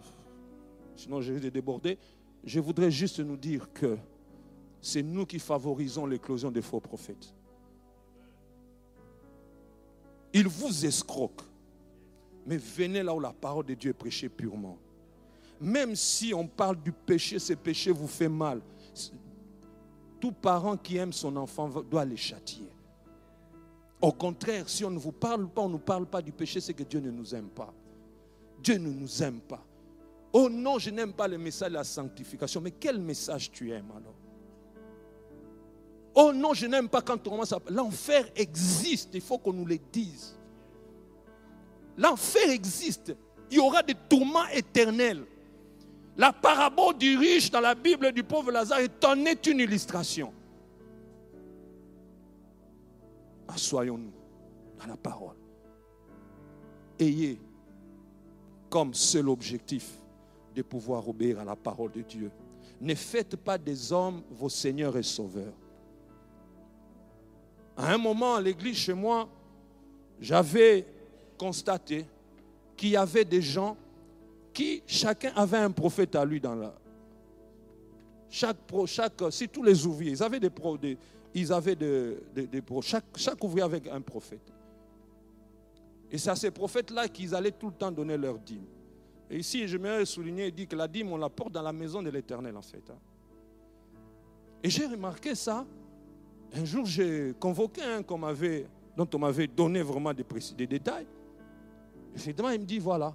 sinon 0.96 1.20
je 1.20 1.32
vais 1.32 1.50
déborder. 1.50 1.98
Je 2.44 2.60
voudrais 2.60 2.90
juste 2.90 3.20
nous 3.20 3.36
dire 3.36 3.72
que 3.72 3.96
c'est 4.80 5.02
nous 5.02 5.26
qui 5.26 5.38
favorisons 5.38 6.06
l'éclosion 6.06 6.50
des 6.50 6.62
faux 6.62 6.80
prophètes. 6.80 7.34
Ils 10.32 10.48
vous 10.48 10.84
escroquent. 10.84 11.44
Mais 12.46 12.58
venez 12.58 13.02
là 13.02 13.14
où 13.14 13.20
la 13.20 13.32
parole 13.32 13.64
de 13.64 13.74
Dieu 13.74 13.90
est 13.90 13.94
prêchée 13.94 14.28
purement. 14.28 14.76
Même 15.60 15.96
si 15.96 16.34
on 16.34 16.46
parle 16.46 16.82
du 16.82 16.92
péché, 16.92 17.38
ce 17.38 17.54
péché 17.54 17.90
vous 17.90 18.08
fait 18.08 18.28
mal. 18.28 18.60
Tout 20.24 20.32
parent 20.32 20.78
qui 20.78 20.96
aime 20.96 21.12
son 21.12 21.36
enfant 21.36 21.68
doit 21.68 22.06
les 22.06 22.16
châtier. 22.16 22.72
Au 24.00 24.10
contraire, 24.10 24.66
si 24.70 24.82
on 24.82 24.90
ne 24.90 24.98
vous 24.98 25.12
parle 25.12 25.46
pas, 25.50 25.60
on 25.60 25.68
ne 25.68 25.76
parle 25.76 26.06
pas 26.06 26.22
du 26.22 26.32
péché, 26.32 26.62
c'est 26.62 26.72
que 26.72 26.82
Dieu 26.82 26.98
ne 27.00 27.10
nous 27.10 27.34
aime 27.34 27.50
pas. 27.50 27.74
Dieu 28.62 28.78
ne 28.78 28.88
nous 28.88 29.22
aime 29.22 29.40
pas. 29.40 29.62
Oh 30.32 30.48
non, 30.48 30.78
je 30.78 30.88
n'aime 30.88 31.12
pas 31.12 31.28
le 31.28 31.36
message 31.36 31.68
de 31.68 31.74
la 31.74 31.84
sanctification. 31.84 32.62
Mais 32.62 32.70
quel 32.70 32.98
message 33.00 33.50
tu 33.50 33.70
aimes 33.70 33.90
alors? 33.94 34.14
Oh 36.14 36.32
non, 36.32 36.54
je 36.54 36.68
n'aime 36.68 36.88
pas 36.88 37.02
quand 37.02 37.26
on 37.28 37.30
commence 37.32 37.52
à... 37.52 37.58
L'enfer 37.68 38.24
existe, 38.34 39.10
il 39.12 39.20
faut 39.20 39.36
qu'on 39.36 39.52
nous 39.52 39.66
le 39.66 39.76
dise. 39.92 40.38
L'enfer 41.98 42.48
existe. 42.48 43.14
Il 43.50 43.58
y 43.58 43.60
aura 43.60 43.82
des 43.82 43.96
tourments 44.08 44.48
éternels. 44.54 45.26
La 46.16 46.32
parabole 46.32 46.96
du 46.96 47.16
riche 47.16 47.50
dans 47.50 47.60
la 47.60 47.74
Bible 47.74 48.12
du 48.12 48.22
pauvre 48.22 48.52
Lazare 48.52 48.80
en 49.04 49.24
est 49.24 49.46
une 49.46 49.60
illustration. 49.60 50.32
Assoyons-nous 53.48 54.12
dans 54.78 54.86
la 54.86 54.96
parole. 54.96 55.36
Ayez 56.98 57.40
comme 58.70 58.94
seul 58.94 59.28
objectif 59.28 59.90
de 60.54 60.62
pouvoir 60.62 61.08
obéir 61.08 61.40
à 61.40 61.44
la 61.44 61.56
parole 61.56 61.90
de 61.90 62.02
Dieu. 62.02 62.30
Ne 62.80 62.94
faites 62.94 63.36
pas 63.36 63.58
des 63.58 63.92
hommes 63.92 64.22
vos 64.30 64.48
seigneurs 64.48 64.96
et 64.96 65.02
sauveurs. 65.02 65.52
À 67.76 67.92
un 67.92 67.98
moment, 67.98 68.36
à 68.36 68.40
l'église 68.40 68.76
chez 68.76 68.94
moi, 68.94 69.28
j'avais 70.20 70.86
constaté 71.36 72.06
qu'il 72.76 72.90
y 72.90 72.96
avait 72.96 73.24
des 73.24 73.42
gens 73.42 73.76
qui, 74.54 74.82
chacun 74.86 75.32
avait 75.34 75.58
un 75.58 75.70
prophète 75.70 76.14
à 76.14 76.24
lui 76.24 76.40
dans 76.40 76.54
la. 76.54 76.74
Chaque, 78.30 78.56
chaque, 78.86 79.22
si 79.30 79.48
tous 79.48 79.62
les 79.62 79.86
ouvriers, 79.86 80.12
ils 80.12 80.22
avaient 80.22 80.40
des, 80.40 80.50
ils 81.34 81.52
avaient 81.52 81.76
des, 81.76 82.16
des, 82.34 82.62
chaque, 82.82 83.44
ouvrier 83.44 83.62
avait 83.62 83.90
un 83.90 84.00
prophète. 84.00 84.52
Et 86.10 86.18
c'est 86.18 86.30
à 86.30 86.36
ces 86.36 86.50
prophètes-là 86.50 87.08
qu'ils 87.08 87.34
allaient 87.34 87.52
tout 87.52 87.66
le 87.66 87.74
temps 87.74 87.90
donner 87.90 88.16
leur 88.16 88.38
dîme. 88.38 88.64
Et 89.30 89.38
ici, 89.38 89.66
je 89.66 89.78
me 89.78 90.04
souligner 90.04 90.46
et 90.46 90.50
dire 90.50 90.68
que 90.68 90.76
la 90.76 90.86
dîme, 90.86 91.12
on 91.12 91.16
la 91.16 91.28
porte 91.28 91.52
dans 91.52 91.62
la 91.62 91.72
maison 91.72 92.02
de 92.02 92.10
l'Éternel, 92.10 92.56
en 92.56 92.62
fait. 92.62 92.88
Hein. 92.90 92.98
Et 94.62 94.70
j'ai 94.70 94.86
remarqué 94.86 95.34
ça. 95.34 95.66
Un 96.54 96.64
jour, 96.64 96.86
j'ai 96.86 97.34
convoqué 97.38 97.82
un 97.82 98.00
dont 98.00 99.08
on 99.12 99.18
m'avait 99.18 99.46
donné 99.48 99.82
vraiment 99.82 100.14
des, 100.14 100.24
des 100.56 100.66
détails. 100.66 101.06
Effectivement, 102.14 102.50
il 102.50 102.60
me 102.60 102.64
dit, 102.64 102.78
voilà. 102.78 103.14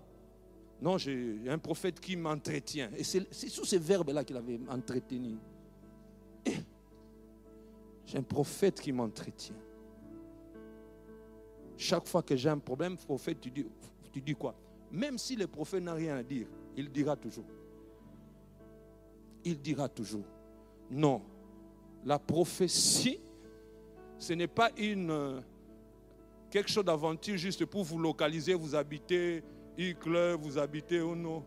Non, 0.82 0.97
j'ai 0.97 1.41
un 1.47 1.57
prophète 1.57 1.99
qui 1.99 2.15
m'entretient. 2.15 2.89
Et 2.95 3.03
c'est 3.03 3.27
sous 3.32 3.65
ces 3.65 3.77
verbes-là 3.77 4.23
qu'il 4.23 4.38
avait 4.38 4.59
entretenu. 4.69 5.36
J'ai 8.05 8.17
un 8.17 8.23
prophète 8.23 8.80
qui 8.80 8.91
m'entretient. 8.91 9.55
Chaque 11.77 12.07
fois 12.07 12.23
que 12.23 12.36
j'ai 12.36 12.49
un 12.49 12.57
problème, 12.57 12.97
prophète, 12.97 13.39
tu 13.39 13.51
dis, 13.51 13.65
tu 14.11 14.21
dis 14.21 14.36
quoi? 14.36 14.55
Même 14.91 15.17
si 15.17 15.36
le 15.36 15.47
prophète 15.47 15.84
n'a 15.84 15.93
rien 15.93 16.17
à 16.17 16.23
dire, 16.23 16.47
il 16.75 16.89
dira 16.89 17.15
toujours. 17.15 17.45
Il 19.43 19.59
dira 19.61 19.88
toujours. 19.88 20.25
Non. 20.89 21.21
La 22.03 22.17
prophétie, 22.17 23.19
ce 24.17 24.34
n'est 24.34 24.47
pas 24.47 24.71
une, 24.77 25.11
euh, 25.11 25.39
quelque 26.49 26.69
chose 26.69 26.86
d'aventure 26.86 27.38
juste 27.38 27.65
pour 27.65 27.84
vous 27.84 27.99
localiser, 27.99 28.53
vous 28.53 28.75
Icle, 29.80 30.36
vous 30.41 30.57
habitez 30.57 30.99
ou 30.99 31.15
non. 31.15 31.41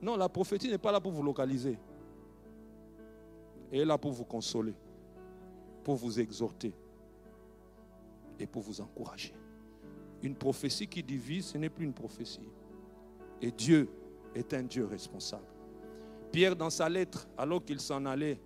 Non, 0.00 0.16
la 0.16 0.28
prophétie 0.28 0.70
n'est 0.70 0.78
pas 0.78 0.92
là 0.92 1.00
pour 1.00 1.10
vous 1.10 1.24
localiser. 1.24 1.76
est 3.72 3.84
là 3.84 3.98
pour 3.98 4.12
vous 4.12 4.24
consoler, 4.24 4.74
pour 5.82 5.96
vous 5.96 6.20
exhorter 6.20 6.72
et 8.38 8.46
pour 8.46 8.62
vous 8.62 8.80
encourager. 8.80 9.34
Une 10.22 10.36
prophétie 10.36 10.86
qui 10.86 11.02
divise, 11.02 11.46
ce 11.46 11.58
n'est 11.58 11.68
plus 11.68 11.84
une 11.84 11.92
prophétie. 11.92 12.48
Et 13.42 13.50
Dieu 13.50 13.90
est 14.36 14.54
un 14.54 14.62
Dieu 14.62 14.84
responsable. 14.84 15.48
Pierre, 16.30 16.54
dans 16.54 16.70
sa 16.70 16.88
lettre, 16.88 17.26
alors 17.36 17.64
qu'il 17.64 17.80
s'en 17.80 18.04
allait, 18.04 18.40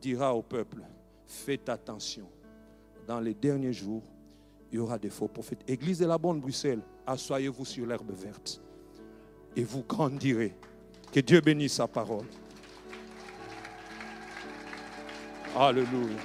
dira 0.00 0.32
au 0.32 0.42
peuple, 0.42 0.82
faites 1.26 1.68
attention. 1.68 2.28
Dans 3.08 3.18
les 3.18 3.34
derniers 3.34 3.72
jours, 3.72 4.04
il 4.72 4.76
y 4.76 4.78
aura 4.78 4.98
des 4.98 5.10
faux 5.10 5.28
prophètes. 5.28 5.62
Église 5.68 5.98
de 5.98 6.06
la 6.06 6.16
Bonne 6.16 6.40
Bruxelles, 6.40 6.80
asseyez-vous 7.06 7.64
sur 7.64 7.86
l'herbe 7.86 8.10
verte 8.12 8.60
et 9.54 9.64
vous 9.64 9.84
grandirez. 9.86 10.54
Que 11.12 11.20
Dieu 11.20 11.42
bénisse 11.42 11.74
sa 11.74 11.86
parole. 11.86 12.24
Alléluia. 15.54 16.16